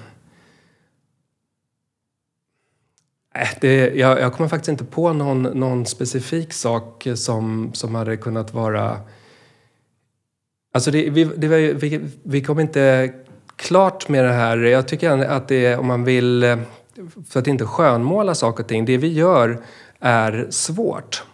Äh, 3.34 3.48
det, 3.60 3.94
jag, 3.94 4.20
jag 4.20 4.32
kommer 4.32 4.48
faktiskt 4.48 4.68
inte 4.68 4.84
på 4.84 5.12
någon, 5.12 5.42
någon 5.42 5.86
specifik 5.86 6.52
sak 6.52 7.06
som, 7.14 7.70
som 7.74 7.94
hade 7.94 8.16
kunnat 8.16 8.54
vara... 8.54 9.00
Alltså 10.74 10.90
det, 10.90 11.10
vi, 11.10 11.24
det 11.24 11.48
vi, 11.72 12.00
vi 12.22 12.44
kom 12.44 12.60
inte 12.60 13.12
klart 13.56 14.08
med 14.08 14.24
det 14.24 14.32
här. 14.32 14.58
Jag 14.58 14.88
tycker 14.88 15.10
att 15.10 15.48
det, 15.48 15.76
om 15.76 15.86
man 15.86 16.04
vill, 16.04 16.42
eh, 16.42 16.58
för 17.28 17.40
att 17.40 17.46
inte 17.46 17.66
skönmåla 17.66 18.34
saker 18.34 18.62
och 18.62 18.68
ting, 18.68 18.84
det 18.84 18.96
vi 18.96 19.12
gör 19.12 19.64
är 20.00 20.46
svårt. 20.50 21.24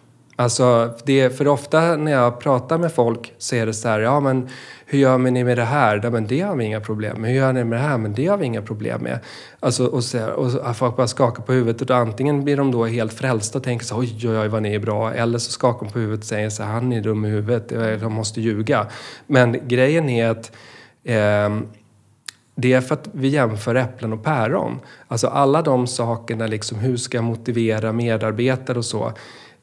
Alltså, 0.41 0.95
det, 1.05 1.30
för 1.36 1.49
ofta 1.49 1.97
när 1.97 2.12
jag 2.12 2.41
pratar 2.41 2.78
med 2.78 2.93
folk 2.93 3.32
så 3.39 3.57
är 3.57 3.66
det 3.66 3.74
så 3.74 3.89
här, 3.89 4.01
ja 4.01 4.20
men 4.20 4.49
hur 4.86 4.99
gör 4.99 5.18
ni 5.18 5.45
med 5.45 5.59
det 5.59 5.64
här? 5.64 6.01
Ja, 6.03 6.11
men 6.11 6.26
det 6.26 6.41
har 6.41 6.57
vi 6.57 6.64
inga 6.64 6.80
problem 6.80 7.20
med. 7.20 7.30
Hur 7.30 7.36
gör 7.36 7.53
ni 7.53 7.64
med 7.64 7.78
det 7.78 7.82
här? 7.82 7.99
Men 7.99 8.14
det 8.14 8.26
har 8.26 8.36
vi 8.36 8.47
inga 8.47 8.62
problem 8.62 9.03
med. 9.03 9.18
Alltså, 9.61 9.86
och, 9.86 10.05
så, 10.05 10.26
och 10.30 10.76
folk 10.76 10.97
bara 10.97 11.07
skakar 11.07 11.43
på 11.43 11.53
huvudet 11.53 11.91
och 11.91 11.97
antingen 11.97 12.45
blir 12.45 12.57
de 12.57 12.70
då 12.70 12.84
helt 12.84 13.12
frälsta 13.12 13.59
och 13.59 13.64
tänker 13.64 13.86
så 13.86 13.97
oj, 13.97 14.28
oj, 14.28 14.39
oj 14.39 14.49
vad 14.49 14.62
ni 14.62 14.74
är 14.74 14.78
bra. 14.78 15.14
Eller 15.14 15.39
så 15.39 15.51
skakar 15.51 15.86
de 15.86 15.93
på 15.93 15.99
huvudet 15.99 16.20
och 16.20 16.28
säger 16.28 16.51
så 16.51 16.62
här, 16.62 16.72
han 16.72 16.93
är 16.93 17.01
dum 17.01 17.24
i 17.24 17.28
huvudet, 17.28 18.01
de 18.01 18.12
måste 18.12 18.41
ljuga. 18.41 18.86
Men 19.26 19.68
grejen 19.68 20.09
är 20.09 20.28
att 20.28 20.53
eh, 21.05 21.61
det 22.55 22.72
är 22.72 22.80
för 22.80 22.95
att 22.95 23.09
vi 23.12 23.28
jämför 23.28 23.74
äpplen 23.74 24.12
och 24.12 24.24
päron. 24.24 24.80
Alltså 25.09 25.26
alla 25.26 25.62
de 25.62 25.86
sakerna, 25.86 26.47
liksom, 26.47 26.78
hur 26.78 26.97
ska 26.97 27.16
jag 27.16 27.24
motivera 27.24 27.93
medarbetare 27.93 28.78
och 28.78 28.84
så 28.84 29.12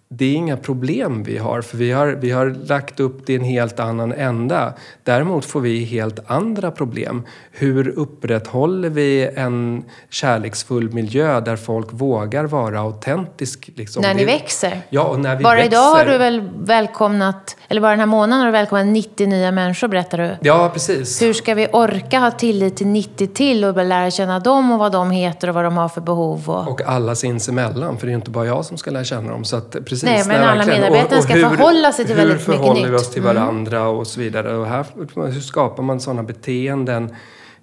det 0.10 0.26
är 0.26 0.34
inga 0.34 0.58
problem 0.58 1.24
vi 1.24 1.38
har, 1.38 1.62
för 1.62 1.78
vi 1.78 1.92
har, 1.92 2.08
vi 2.08 2.32
har 2.32 2.50
lagt 2.68 3.00
upp 3.00 3.26
det 3.26 3.34
i 3.34 3.36
en 3.36 3.44
helt 3.44 3.80
annan 3.80 4.14
ända. 4.14 4.74
Däremot 5.04 5.46
får 5.46 5.60
vi 5.60 5.84
helt 5.84 6.20
andra 6.28 6.72
problem. 6.72 7.24
Hur 7.52 7.88
upprätthåller 7.88 8.90
vi 8.90 9.30
en 9.36 9.84
kärleksfull 10.10 10.94
miljö 10.94 11.40
där 11.40 11.56
folk 11.56 11.88
vågar 11.92 12.44
vara 12.44 12.80
autentisk? 12.80 13.70
Liksom? 13.76 14.02
När 14.02 14.14
ni 14.14 14.26
växer? 14.26 14.82
Ja, 14.90 15.04
och 15.04 15.20
när 15.20 15.36
vi 15.36 15.44
bara 15.44 15.56
växer. 15.56 15.72
idag 15.72 15.96
har 15.96 16.06
du 16.06 16.18
väl 16.18 16.50
välkomnat, 16.58 17.58
eller 17.68 17.82
bara 17.82 17.92
den 17.92 18.00
här 18.00 18.06
månaden 18.06 18.40
har 18.40 18.46
du 18.46 18.52
välkomnat 18.52 18.88
90 18.88 19.28
nya 19.28 19.52
människor, 19.52 19.88
berättar 19.88 20.18
du. 20.18 20.38
Ja, 20.42 20.70
precis. 20.74 21.22
Hur 21.22 21.34
ska 21.34 21.54
vi 21.54 21.68
orka 21.74 22.20
ha 22.20 22.32
tillit 22.32 22.78
till 22.78 22.88
90 22.88 23.28
till 23.28 23.66
och 23.66 23.86
lära 23.86 24.12
känna 24.12 24.40
dem 24.40 24.72
och 24.72 24.80
vad 24.80 24.92
de 24.92 25.12
heter 25.12 25.48
och 25.48 25.56
vad 25.56 25.64
de 25.64 25.78
har 25.78 25.90
för 25.90 26.02
behov? 26.02 26.50
Och, 26.50 26.68
och 26.68 26.82
alla 26.82 27.16
sinsemellan, 27.16 27.98
för 27.98 28.08
det 28.08 28.10
är 28.10 28.14
ju 28.14 28.18
inte 28.18 28.32
bara 28.32 28.46
jag 28.46 28.66
som 28.66 28.78
ska 28.78 28.92
lära 28.92 29.04
känna 29.04 29.32
dem. 29.32 29.44
Så 29.44 29.56
att, 29.56 29.76
precis, 30.02 30.28
Nej, 30.28 30.38
men 30.40 30.50
alla 30.50 30.66
medarbetare 30.66 31.22
ska 31.22 31.34
hur, 31.34 31.42
förhålla 31.42 31.92
sig 31.92 32.06
till 32.06 32.16
väldigt 32.16 32.48
mycket 32.48 32.48
nytt. 32.48 32.60
Hur 32.60 32.64
förhåller 32.64 32.90
vi 32.90 32.96
oss 32.96 33.10
till 33.10 33.22
mm. 33.22 33.36
varandra 33.36 33.80
mm. 33.80 33.96
och 33.96 34.08
så 34.08 34.20
vidare. 34.20 34.58
Och 34.58 34.68
här, 34.68 34.86
hur 35.32 35.42
skapar 35.42 35.84
man 35.84 36.00
sådana 36.00 36.24
beteenden? 36.24 37.16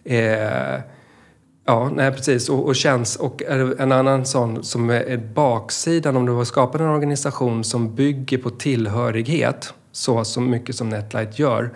Eh, 0.05 0.81
ja, 1.67 1.91
nej 1.95 2.13
precis. 2.13 2.49
Och, 2.49 2.67
och, 2.67 2.77
känns, 2.77 3.17
och 3.17 3.43
en 3.79 3.93
annan 3.93 4.27
sån 4.27 4.65
som 4.65 4.91
är 4.91 5.17
baksidan 5.17 6.17
om 6.17 6.27
du 6.27 6.33
har 6.33 6.45
skapat 6.45 6.81
en 6.81 6.87
organisation 6.87 7.65
som 7.65 7.95
bygger 7.95 8.39
på 8.39 8.51
tillhörighet, 8.51 9.75
så, 9.93 10.25
så 10.25 10.41
mycket 10.41 10.77
som 10.77 10.89
Netlight 10.89 11.39
gör, 11.39 11.71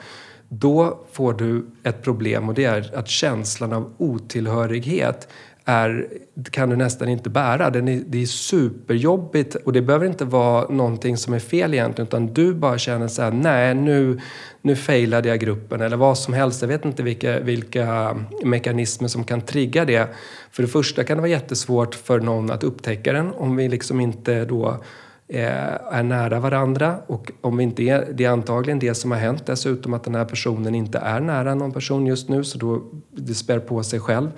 då 0.49 1.01
får 1.13 1.33
du 1.33 1.67
ett 1.83 2.03
problem 2.03 2.49
och 2.49 2.55
det 2.55 2.65
är 2.65 2.95
att 2.95 3.09
känslan 3.09 3.73
av 3.73 3.93
otillhörighet 3.99 5.29
är, 5.69 6.09
kan 6.51 6.71
du 6.71 6.77
nästan 6.77 7.09
inte 7.09 7.31
bära. 7.31 7.71
Den 7.71 7.89
är, 7.89 8.03
det 8.07 8.23
är 8.23 8.27
superjobbigt 8.27 9.55
och 9.55 9.73
det 9.73 9.83
behöver 9.83 10.07
inte 10.07 10.25
vara 10.25 10.69
någonting 10.69 11.17
som 11.17 11.35
är 11.35 11.39
fel 11.39 11.75
egentligen 11.75 12.07
utan 12.07 12.27
du 12.27 12.55
bara 12.55 12.79
känner 12.79 13.09
så 13.09 13.23
här, 13.23 13.31
nej 13.31 13.75
nu, 13.75 14.21
nu 14.63 14.77
failade 14.77 15.29
jag 15.29 15.41
gruppen 15.41 15.81
eller 15.81 15.97
vad 15.97 16.19
som 16.19 16.35
helst. 16.35 16.63
Jag 16.63 16.69
vet 16.69 16.85
inte 16.85 17.03
vilka, 17.03 17.41
vilka 17.41 18.17
mekanismer 18.45 19.09
som 19.09 19.25
kan 19.25 19.41
trigga 19.41 19.85
det. 19.85 20.09
För 20.51 20.63
det 20.63 20.69
första 20.69 21.05
kan 21.05 21.17
det 21.17 21.21
vara 21.21 21.31
jättesvårt 21.31 21.95
för 21.95 22.21
någon 22.21 22.51
att 22.51 22.65
upptäcka 22.65 23.13
den 23.13 23.33
om 23.33 23.57
vi 23.57 23.69
liksom 23.69 24.01
inte 24.01 24.45
då 24.45 24.85
eh, 25.29 25.93
är 25.93 26.03
nära 26.03 26.41
varandra 26.41 26.99
och 27.07 27.33
om 27.41 27.57
vi 27.57 27.63
inte 27.63 27.83
är, 27.83 28.09
det 28.15 28.25
är 28.25 28.31
antagligen 28.31 28.79
det 28.79 28.95
som 28.95 29.11
har 29.11 29.19
hänt 29.19 29.47
dessutom 29.47 29.95
att 29.95 30.05
den 30.05 30.15
här 30.15 30.25
personen 30.25 30.75
inte 30.75 30.99
är 30.99 31.21
nära 31.21 31.55
någon 31.55 31.73
person 31.73 32.07
just 32.07 32.29
nu 32.29 32.45
så 32.45 32.59
då 32.59 32.83
det 33.11 33.35
spär 33.35 33.59
på 33.59 33.83
sig 33.83 34.01
själv. 34.01 34.31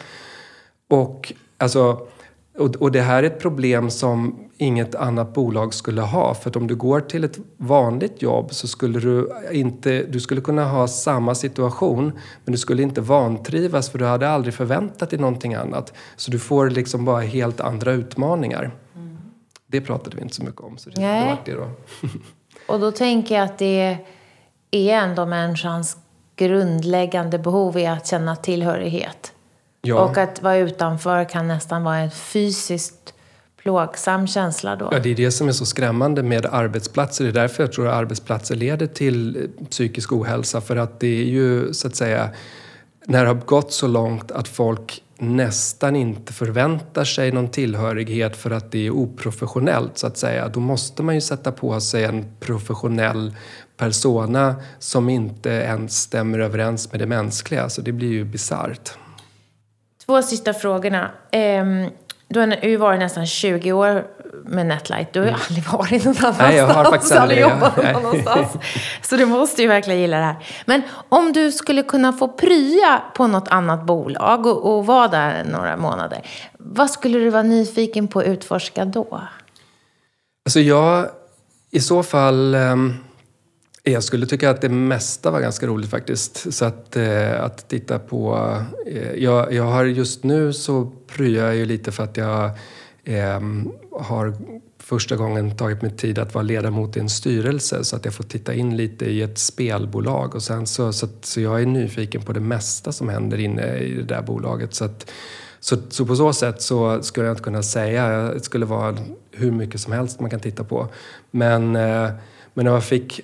Och, 0.89 1.33
alltså, 1.57 2.07
och, 2.59 2.77
och 2.77 2.93
det 2.93 3.01
här 3.01 3.23
är 3.23 3.27
ett 3.27 3.41
problem 3.41 3.91
som 3.91 4.49
inget 4.59 4.95
annat 4.95 5.35
bolag 5.35 5.75
skulle 5.75 6.01
ha. 6.01 6.35
För 6.35 6.51
att 6.51 6.57
om 6.57 6.67
du 6.67 6.77
går 6.77 7.01
till 7.01 7.25
ett 7.25 7.39
vanligt 7.57 8.23
jobb 8.23 8.55
så 8.55 8.69
skulle 8.69 9.01
du 9.01 9.31
inte... 9.53 10.03
Du 10.03 10.21
skulle 10.21 10.41
kunna 10.41 10.65
ha 10.65 10.89
samma 10.89 11.35
situation 11.35 12.13
men 12.45 12.53
du 12.53 12.59
skulle 12.59 12.83
inte 12.83 13.01
vantrivas 13.01 13.91
för 13.91 13.99
du 13.99 14.05
hade 14.05 14.29
aldrig 14.29 14.55
förväntat 14.55 15.11
dig 15.11 15.19
någonting 15.19 15.55
annat. 15.55 15.93
Så 16.17 16.31
du 16.31 16.39
får 16.39 16.71
liksom 16.71 17.05
bara 17.05 17.21
helt 17.21 17.61
andra 17.61 17.93
utmaningar. 17.93 18.71
Mm. 18.95 19.19
Det 19.67 19.81
pratade 19.81 20.17
vi 20.17 20.23
inte 20.23 20.35
så 20.35 20.45
mycket 20.45 20.61
om. 20.61 20.79
Så 20.79 20.91
det, 20.91 21.01
Nej. 21.01 21.37
det 21.45 21.53
då. 21.53 21.71
och 22.75 22.81
då 22.81 22.91
tänker 22.91 23.35
jag 23.35 23.45
att 23.45 23.59
det 23.59 23.99
är 24.71 24.95
ändå 24.95 25.27
människans 25.27 25.97
grundläggande 26.37 27.39
behov 27.39 27.79
är 27.79 27.91
att 27.91 28.07
känna 28.07 28.37
tillhörighet. 28.37 29.33
Ja. 29.89 30.01
Och 30.01 30.19
att 30.19 30.43
vara 30.43 30.57
utanför 30.57 31.29
kan 31.29 31.49
nästan 31.49 31.85
vara 31.85 31.97
en 31.97 32.11
fysiskt 32.11 33.15
plågsam 33.63 34.27
känsla 34.27 34.77
då. 34.77 34.89
Ja, 34.93 34.99
det 34.99 35.11
är 35.11 35.15
det 35.15 35.31
som 35.31 35.49
är 35.49 35.53
så 35.53 35.67
skrämmande 35.67 36.23
med 36.23 36.47
arbetsplatser. 36.47 37.25
Det 37.25 37.31
är 37.31 37.33
därför 37.33 37.63
jag 37.63 37.73
tror 37.73 37.89
att 37.89 37.95
arbetsplatser 37.95 38.55
leder 38.55 38.87
till 38.87 39.49
psykisk 39.71 40.13
ohälsa. 40.13 40.61
För 40.61 40.77
att 40.77 41.01
det 41.01 41.21
är 41.21 41.25
ju 41.25 41.73
så 41.75 41.89
att 41.89 41.97
säga 41.97 42.31
när 43.07 43.23
det 43.23 43.29
har 43.29 43.35
gått 43.35 43.73
så 43.73 43.87
långt 43.87 44.31
att 44.31 44.49
folk 44.49 45.03
nästan 45.19 45.97
inte 45.97 46.33
förväntar 46.33 47.05
sig 47.05 47.33
någon 47.33 47.49
tillhörighet 47.49 48.37
för 48.37 48.51
att 48.51 48.73
det 48.73 48.87
är 48.87 48.91
oprofessionellt 48.91 49.99
så 49.99 50.07
att 50.07 50.17
säga. 50.17 50.49
Då 50.49 50.61
måste 50.61 51.03
man 51.03 51.15
ju 51.15 51.21
sätta 51.21 51.53
på 51.53 51.81
sig 51.81 52.05
en 52.05 52.27
professionell 52.41 53.37
persona 53.77 54.57
som 54.79 55.09
inte 55.09 55.51
ens 55.51 56.01
stämmer 56.01 56.39
överens 56.39 56.93
med 56.93 57.01
det 57.01 57.07
mänskliga. 57.07 57.69
Så 57.69 57.81
det 57.83 57.93
blir 57.93 58.09
ju 58.09 58.25
bisarrt. 58.25 58.93
Två 60.09 60.23
sista 60.23 60.55
frågorna. 60.55 61.11
Ehm, 61.31 61.91
du 62.29 62.41
har 62.41 62.57
ju 62.63 62.77
varit 62.77 62.99
nästan 62.99 63.27
20 63.27 63.73
år 63.73 64.07
med 64.45 64.67
Netlight. 64.67 65.13
Du 65.13 65.21
har 65.21 65.27
ju 65.27 65.33
mm. 65.33 65.41
aldrig 65.49 65.65
varit 65.65 66.05
någon 66.05 66.17
annanstans. 66.17 66.39
Nej, 66.39 66.57
jag 66.57 66.67
har 66.67 66.85
faktiskt 66.85 67.13
aldrig 67.13 67.41
jobbat 67.41 67.77
någon 67.77 67.87
annanstans. 67.87 68.53
Så 69.03 69.17
du 69.17 69.27
måste 69.27 69.63
ju 69.63 69.69
verkligen 69.69 70.01
gilla 70.01 70.17
det 70.17 70.25
här. 70.25 70.37
Men 70.67 70.83
om 71.09 71.33
du 71.33 71.53
skulle 71.53 71.83
kunna 71.83 72.13
få 72.13 72.29
prya 72.29 73.03
på 73.15 73.27
något 73.27 73.49
annat 73.49 73.87
bolag 73.87 74.47
och, 74.47 74.77
och 74.77 74.87
vara 74.87 75.09
där 75.09 75.45
några 75.45 75.77
månader. 75.77 76.23
Vad 76.59 76.91
skulle 76.91 77.19
du 77.19 77.31
vara 77.31 77.43
nyfiken 77.43 78.09
på 78.09 78.21
att 78.21 78.27
utforska 78.27 78.85
då? 78.85 79.23
Alltså 80.45 80.61
jag, 80.61 81.07
i 81.71 81.81
så 81.81 82.03
fall... 82.03 82.55
Um 82.55 83.08
jag 83.91 84.05
skulle 84.05 84.27
tycka 84.27 84.51
att 84.51 84.61
det 84.61 84.69
mesta 84.69 85.31
var 85.31 85.41
ganska 85.41 85.67
roligt 85.67 85.91
faktiskt. 85.91 86.53
Så 86.55 86.65
att, 86.65 86.97
eh, 86.97 87.45
att 87.45 87.69
titta 87.69 87.99
på... 87.99 88.53
Eh, 88.87 89.13
jag, 89.13 89.53
jag 89.53 89.65
har 89.65 89.85
just 89.85 90.25
nu 90.25 90.53
så 90.53 90.93
pryar 91.07 91.47
jag 91.47 91.57
ju 91.57 91.65
lite 91.65 91.93
för 91.93 92.05
att 92.05 92.17
jag 92.17 92.51
eh, 93.05 93.41
har 93.93 94.35
första 94.79 95.17
gången 95.17 95.57
tagit 95.57 95.83
mig 95.83 95.91
tid 95.91 96.19
att 96.19 96.35
vara 96.35 96.43
ledamot 96.43 96.97
i 96.97 97.01
en 97.01 97.09
styrelse 97.09 97.85
så 97.85 97.97
att 97.97 98.05
jag 98.05 98.15
får 98.15 98.25
titta 98.25 98.55
in 98.55 98.77
lite 98.77 99.05
i 99.05 99.23
ett 99.23 99.39
spelbolag. 99.39 100.35
Och 100.35 100.43
sen 100.43 100.67
så, 100.67 100.93
så, 100.93 101.09
så 101.23 101.41
jag 101.41 101.63
är 101.63 101.67
nyfiken 101.67 102.23
på 102.23 102.33
det 102.33 102.41
mesta 102.41 102.93
som 102.93 103.09
händer 103.09 103.39
inne 103.39 103.79
i 103.79 103.95
det 103.95 104.03
där 104.03 104.23
bolaget. 104.23 104.75
Så, 104.75 104.85
att, 104.85 105.11
så, 105.61 105.77
så 105.89 106.07
på 106.07 106.17
så 106.17 106.33
sätt 106.33 106.63
så 106.63 107.03
skulle 107.03 107.27
jag 107.27 107.33
inte 107.33 107.43
kunna 107.43 107.63
säga. 107.63 108.09
Det 108.09 108.41
skulle 108.41 108.67
vara 108.67 108.97
hur 109.33 109.51
mycket 109.51 109.81
som 109.81 109.93
helst 109.93 110.21
man 110.21 110.31
kan 110.31 110.41
titta 110.41 110.65
på. 110.65 110.89
Men, 111.31 111.77
eh, 111.77 112.11
men 112.55 112.65
när 112.65 112.73
jag 112.73 112.85
fick 112.85 113.21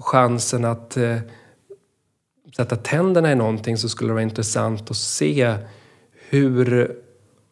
chansen 0.00 0.64
att 0.64 0.96
eh, 0.96 1.16
sätta 2.56 2.76
tänderna 2.76 3.32
i 3.32 3.34
någonting 3.34 3.76
så 3.76 3.88
skulle 3.88 4.10
det 4.10 4.14
vara 4.14 4.22
intressant 4.22 4.90
att 4.90 4.96
se 4.96 5.54
hur 6.30 6.90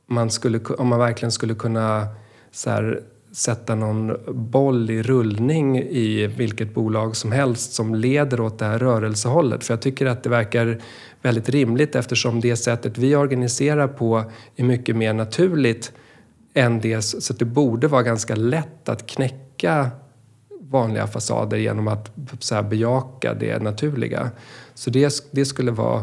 man 0.07 0.31
skulle, 0.31 0.61
om 0.79 0.89
man 0.89 0.99
verkligen 0.99 1.33
skulle 1.33 1.55
kunna 1.55 2.07
så 2.51 2.71
här, 2.71 3.03
sätta 3.33 3.75
någon 3.75 4.17
boll 4.51 4.91
i 4.91 5.03
rullning 5.03 5.79
i 5.79 6.27
vilket 6.27 6.75
bolag 6.75 7.17
som 7.17 7.33
helst 7.33 7.73
som 7.73 7.95
leder 7.95 8.41
åt 8.41 8.59
det 8.59 8.65
här 8.65 8.79
rörelsehållet. 8.79 9.65
För 9.65 9.75
jag 9.75 9.83
tycker 9.83 10.07
att 10.07 10.23
det 10.23 10.29
verkar 10.29 10.83
väldigt 11.23 11.49
rimligt 11.49 11.95
eftersom 11.95 12.41
det 12.41 12.57
sättet 12.57 12.99
vi 12.99 13.17
organiserar 13.17 13.89
på 13.89 14.25
är 14.57 14.65
mycket 14.65 14.97
mer 14.97 15.13
naturligt 15.13 15.93
än 16.55 16.81
det, 16.81 17.03
så 17.03 17.33
det 17.33 17.45
borde 17.45 17.89
vara 17.89 18.03
ganska 18.03 18.35
lätt 18.35 18.89
att 18.89 19.07
knäcka 19.07 19.91
vanliga 20.71 21.07
fasader 21.07 21.57
genom 21.57 21.89
att 21.89 22.11
så 22.39 22.55
här, 22.55 22.63
bejaka 22.63 23.35
det 23.35 23.63
naturliga. 23.63 24.31
Så 24.75 24.91
det, 24.91 25.13
det 25.31 25.45
skulle 25.45 25.71
vara... 25.71 26.03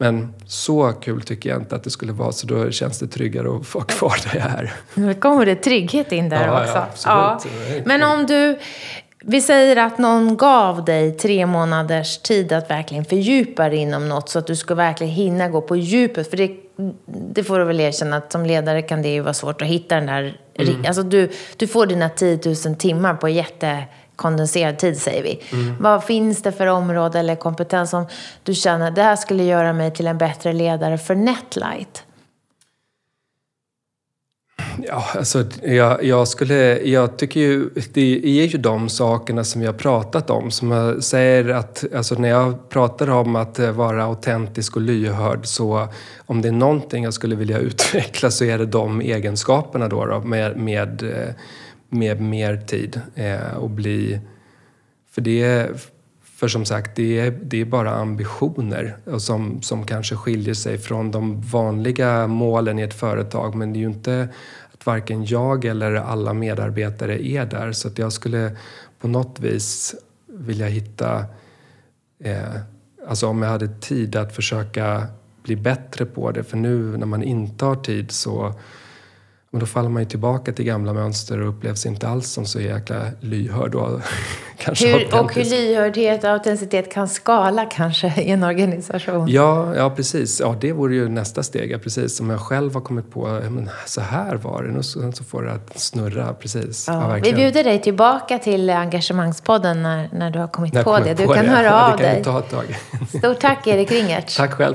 Men 0.00 0.34
så 0.46 0.92
kul 0.92 1.22
tycker 1.22 1.50
jag 1.50 1.60
inte 1.60 1.76
att 1.76 1.84
det 1.84 1.90
skulle 1.90 2.12
vara 2.12 2.32
så 2.32 2.46
då 2.46 2.70
känns 2.70 2.98
det 2.98 3.06
tryggare 3.06 3.56
att 3.56 3.74
vara 3.74 3.84
kvar 3.84 4.16
där 4.24 4.40
jag 4.40 4.50
är. 4.50 4.74
Nu 4.94 5.14
kommer 5.14 5.46
det 5.46 5.54
trygghet 5.54 6.12
in 6.12 6.28
där 6.28 6.46
ja, 6.46 6.60
också. 6.62 7.08
Ja, 7.08 7.40
ja. 7.44 7.82
Men 7.84 8.02
om 8.02 8.26
du... 8.26 8.58
Vi 9.24 9.40
säger 9.40 9.76
att 9.76 9.98
någon 9.98 10.36
gav 10.36 10.84
dig 10.84 11.12
tre 11.12 11.46
månaders 11.46 12.18
tid 12.18 12.52
att 12.52 12.70
verkligen 12.70 13.04
fördjupa 13.04 13.68
dig 13.68 13.78
inom 13.78 14.08
något 14.08 14.28
så 14.28 14.38
att 14.38 14.46
du 14.46 14.56
ska 14.56 14.74
verkligen 14.74 15.12
hinna 15.12 15.48
gå 15.48 15.60
på 15.60 15.76
djupet. 15.76 16.30
För 16.30 16.36
det, 16.36 16.56
det 17.06 17.44
får 17.44 17.58
du 17.58 17.64
väl 17.64 17.80
erkänna 17.80 18.16
att 18.16 18.32
som 18.32 18.46
ledare 18.46 18.82
kan 18.82 19.02
det 19.02 19.08
ju 19.08 19.20
vara 19.20 19.34
svårt 19.34 19.62
att 19.62 19.68
hitta 19.68 19.94
den 19.94 20.06
där 20.06 20.36
Mm. 20.58 20.84
Alltså 20.86 21.02
du, 21.02 21.30
du 21.56 21.66
får 21.66 21.86
dina 21.86 22.08
10 22.08 22.40
000 22.66 22.76
timmar 22.76 23.14
på 23.14 23.28
jättekondenserad 23.28 24.78
tid, 24.78 25.00
säger 25.00 25.22
vi. 25.22 25.42
Mm. 25.52 25.76
Vad 25.80 26.04
finns 26.04 26.42
det 26.42 26.52
för 26.52 26.66
område 26.66 27.18
eller 27.18 27.36
kompetens 27.36 27.90
som 27.90 28.06
du 28.42 28.54
känner, 28.54 28.90
det 28.90 29.02
här 29.02 29.16
skulle 29.16 29.44
göra 29.44 29.72
mig 29.72 29.90
till 29.90 30.06
en 30.06 30.18
bättre 30.18 30.52
ledare 30.52 30.98
för 30.98 31.14
Netlight? 31.14 32.04
Ja, 34.86 35.04
alltså, 35.14 35.44
jag, 35.62 36.04
jag, 36.04 36.28
skulle, 36.28 36.80
jag 36.80 37.16
tycker 37.16 37.40
ju, 37.40 37.70
det 37.92 38.40
är 38.40 38.46
ju 38.46 38.58
de 38.58 38.88
sakerna 38.88 39.44
som 39.44 39.60
vi 39.60 39.66
har 39.66 39.74
pratat 39.74 40.30
om. 40.30 40.50
Som 40.50 40.70
jag 40.70 41.04
säger 41.04 41.48
att, 41.48 41.84
alltså 41.94 42.14
när 42.14 42.28
jag 42.28 42.68
pratar 42.68 43.10
om 43.10 43.36
att 43.36 43.58
vara 43.58 44.04
autentisk 44.04 44.76
och 44.76 44.82
lyhörd 44.82 45.46
så 45.46 45.88
om 46.26 46.42
det 46.42 46.48
är 46.48 46.52
någonting 46.52 47.04
jag 47.04 47.14
skulle 47.14 47.36
vilja 47.36 47.58
utveckla 47.68 48.30
så 48.30 48.44
är 48.44 48.58
det 48.58 48.66
de 48.66 49.00
egenskaperna 49.00 49.88
då, 49.88 50.06
då 50.06 50.20
med, 50.20 50.56
med, 50.56 51.04
med 51.88 52.20
mer 52.20 52.56
tid 52.56 53.00
eh, 53.14 53.56
och 53.56 53.70
bli... 53.70 54.20
För 55.10 55.20
det 55.20 55.68
för 56.38 56.48
som 56.48 56.64
sagt, 56.64 56.96
det 56.96 57.20
är, 57.20 57.30
det 57.30 57.60
är 57.60 57.64
bara 57.64 57.90
ambitioner 57.90 58.96
som, 59.18 59.62
som 59.62 59.86
kanske 59.86 60.16
skiljer 60.16 60.54
sig 60.54 60.78
från 60.78 61.10
de 61.10 61.40
vanliga 61.40 62.26
målen 62.26 62.78
i 62.78 62.82
ett 62.82 62.94
företag. 62.94 63.54
Men 63.54 63.72
det 63.72 63.78
är 63.78 63.80
ju 63.80 63.86
inte 63.86 64.28
varken 64.88 65.24
jag 65.24 65.64
eller 65.64 65.94
alla 65.94 66.32
medarbetare 66.32 67.26
är 67.26 67.46
där. 67.46 67.72
Så 67.72 67.88
att 67.88 67.98
jag 67.98 68.12
skulle 68.12 68.56
på 69.00 69.08
något 69.08 69.40
vis 69.40 69.94
vilja 70.26 70.66
hitta... 70.66 71.24
Eh, 72.24 72.60
alltså 73.08 73.26
om 73.26 73.42
jag 73.42 73.50
hade 73.50 73.68
tid 73.68 74.16
att 74.16 74.34
försöka 74.34 75.06
bli 75.42 75.56
bättre 75.56 76.06
på 76.06 76.30
det. 76.30 76.44
För 76.44 76.56
nu 76.56 76.96
när 76.96 77.06
man 77.06 77.22
inte 77.22 77.64
har 77.64 77.76
tid 77.76 78.10
så 78.10 78.54
men 79.50 79.60
då 79.60 79.66
faller 79.66 79.88
man 79.88 80.02
ju 80.02 80.08
tillbaka 80.08 80.52
till 80.52 80.64
gamla 80.64 80.92
mönster 80.92 81.40
och 81.40 81.48
upplevs 81.48 81.86
inte 81.86 82.08
alls 82.08 82.30
som 82.30 82.46
så 82.46 82.60
jäkla 82.60 82.96
lyhörd 83.20 83.74
och 83.74 84.00
kanske 84.58 84.88
hur, 84.88 85.20
Och 85.20 85.34
hur 85.34 85.44
lyhördhet 85.44 86.24
och 86.24 86.30
autenticitet 86.30 86.92
kan 86.92 87.08
skala 87.08 87.64
kanske 87.66 88.14
i 88.22 88.30
en 88.30 88.44
organisation. 88.44 89.28
Ja, 89.28 89.76
ja 89.76 89.90
precis. 89.90 90.40
Ja, 90.40 90.56
det 90.60 90.72
vore 90.72 90.94
ju 90.94 91.08
nästa 91.08 91.42
steg. 91.42 91.70
Ja, 91.70 91.78
precis. 91.78 92.16
Som 92.16 92.30
jag 92.30 92.40
själv 92.40 92.74
har 92.74 92.80
kommit 92.80 93.10
på, 93.10 93.26
men 93.28 93.70
så 93.86 94.00
här 94.00 94.36
var 94.36 94.62
det. 94.62 94.78
Och 94.78 94.84
så, 94.84 95.12
så 95.12 95.24
får 95.24 95.42
det 95.42 95.52
att 95.52 95.78
snurra. 95.78 96.34
Precis. 96.34 96.84
Ja, 96.88 97.16
ja 97.16 97.22
vi 97.22 97.32
bjuder 97.32 97.64
dig 97.64 97.82
tillbaka 97.82 98.38
till 98.38 98.70
Engagemangspodden 98.70 99.82
när, 99.82 100.08
när 100.12 100.30
du 100.30 100.38
har 100.38 100.48
kommit 100.48 100.72
när 100.72 100.82
på 100.82 100.98
det. 100.98 101.14
Du 101.14 101.26
på 101.26 101.34
kan 101.34 101.44
det. 101.44 101.50
höra 101.50 101.92
av 101.92 101.98
dig. 101.98 102.24
Stort 103.18 103.40
tack 103.40 103.66
Erik 103.66 103.92
Ringert. 103.92 104.36
tack 104.36 104.52
själv. 104.52 104.74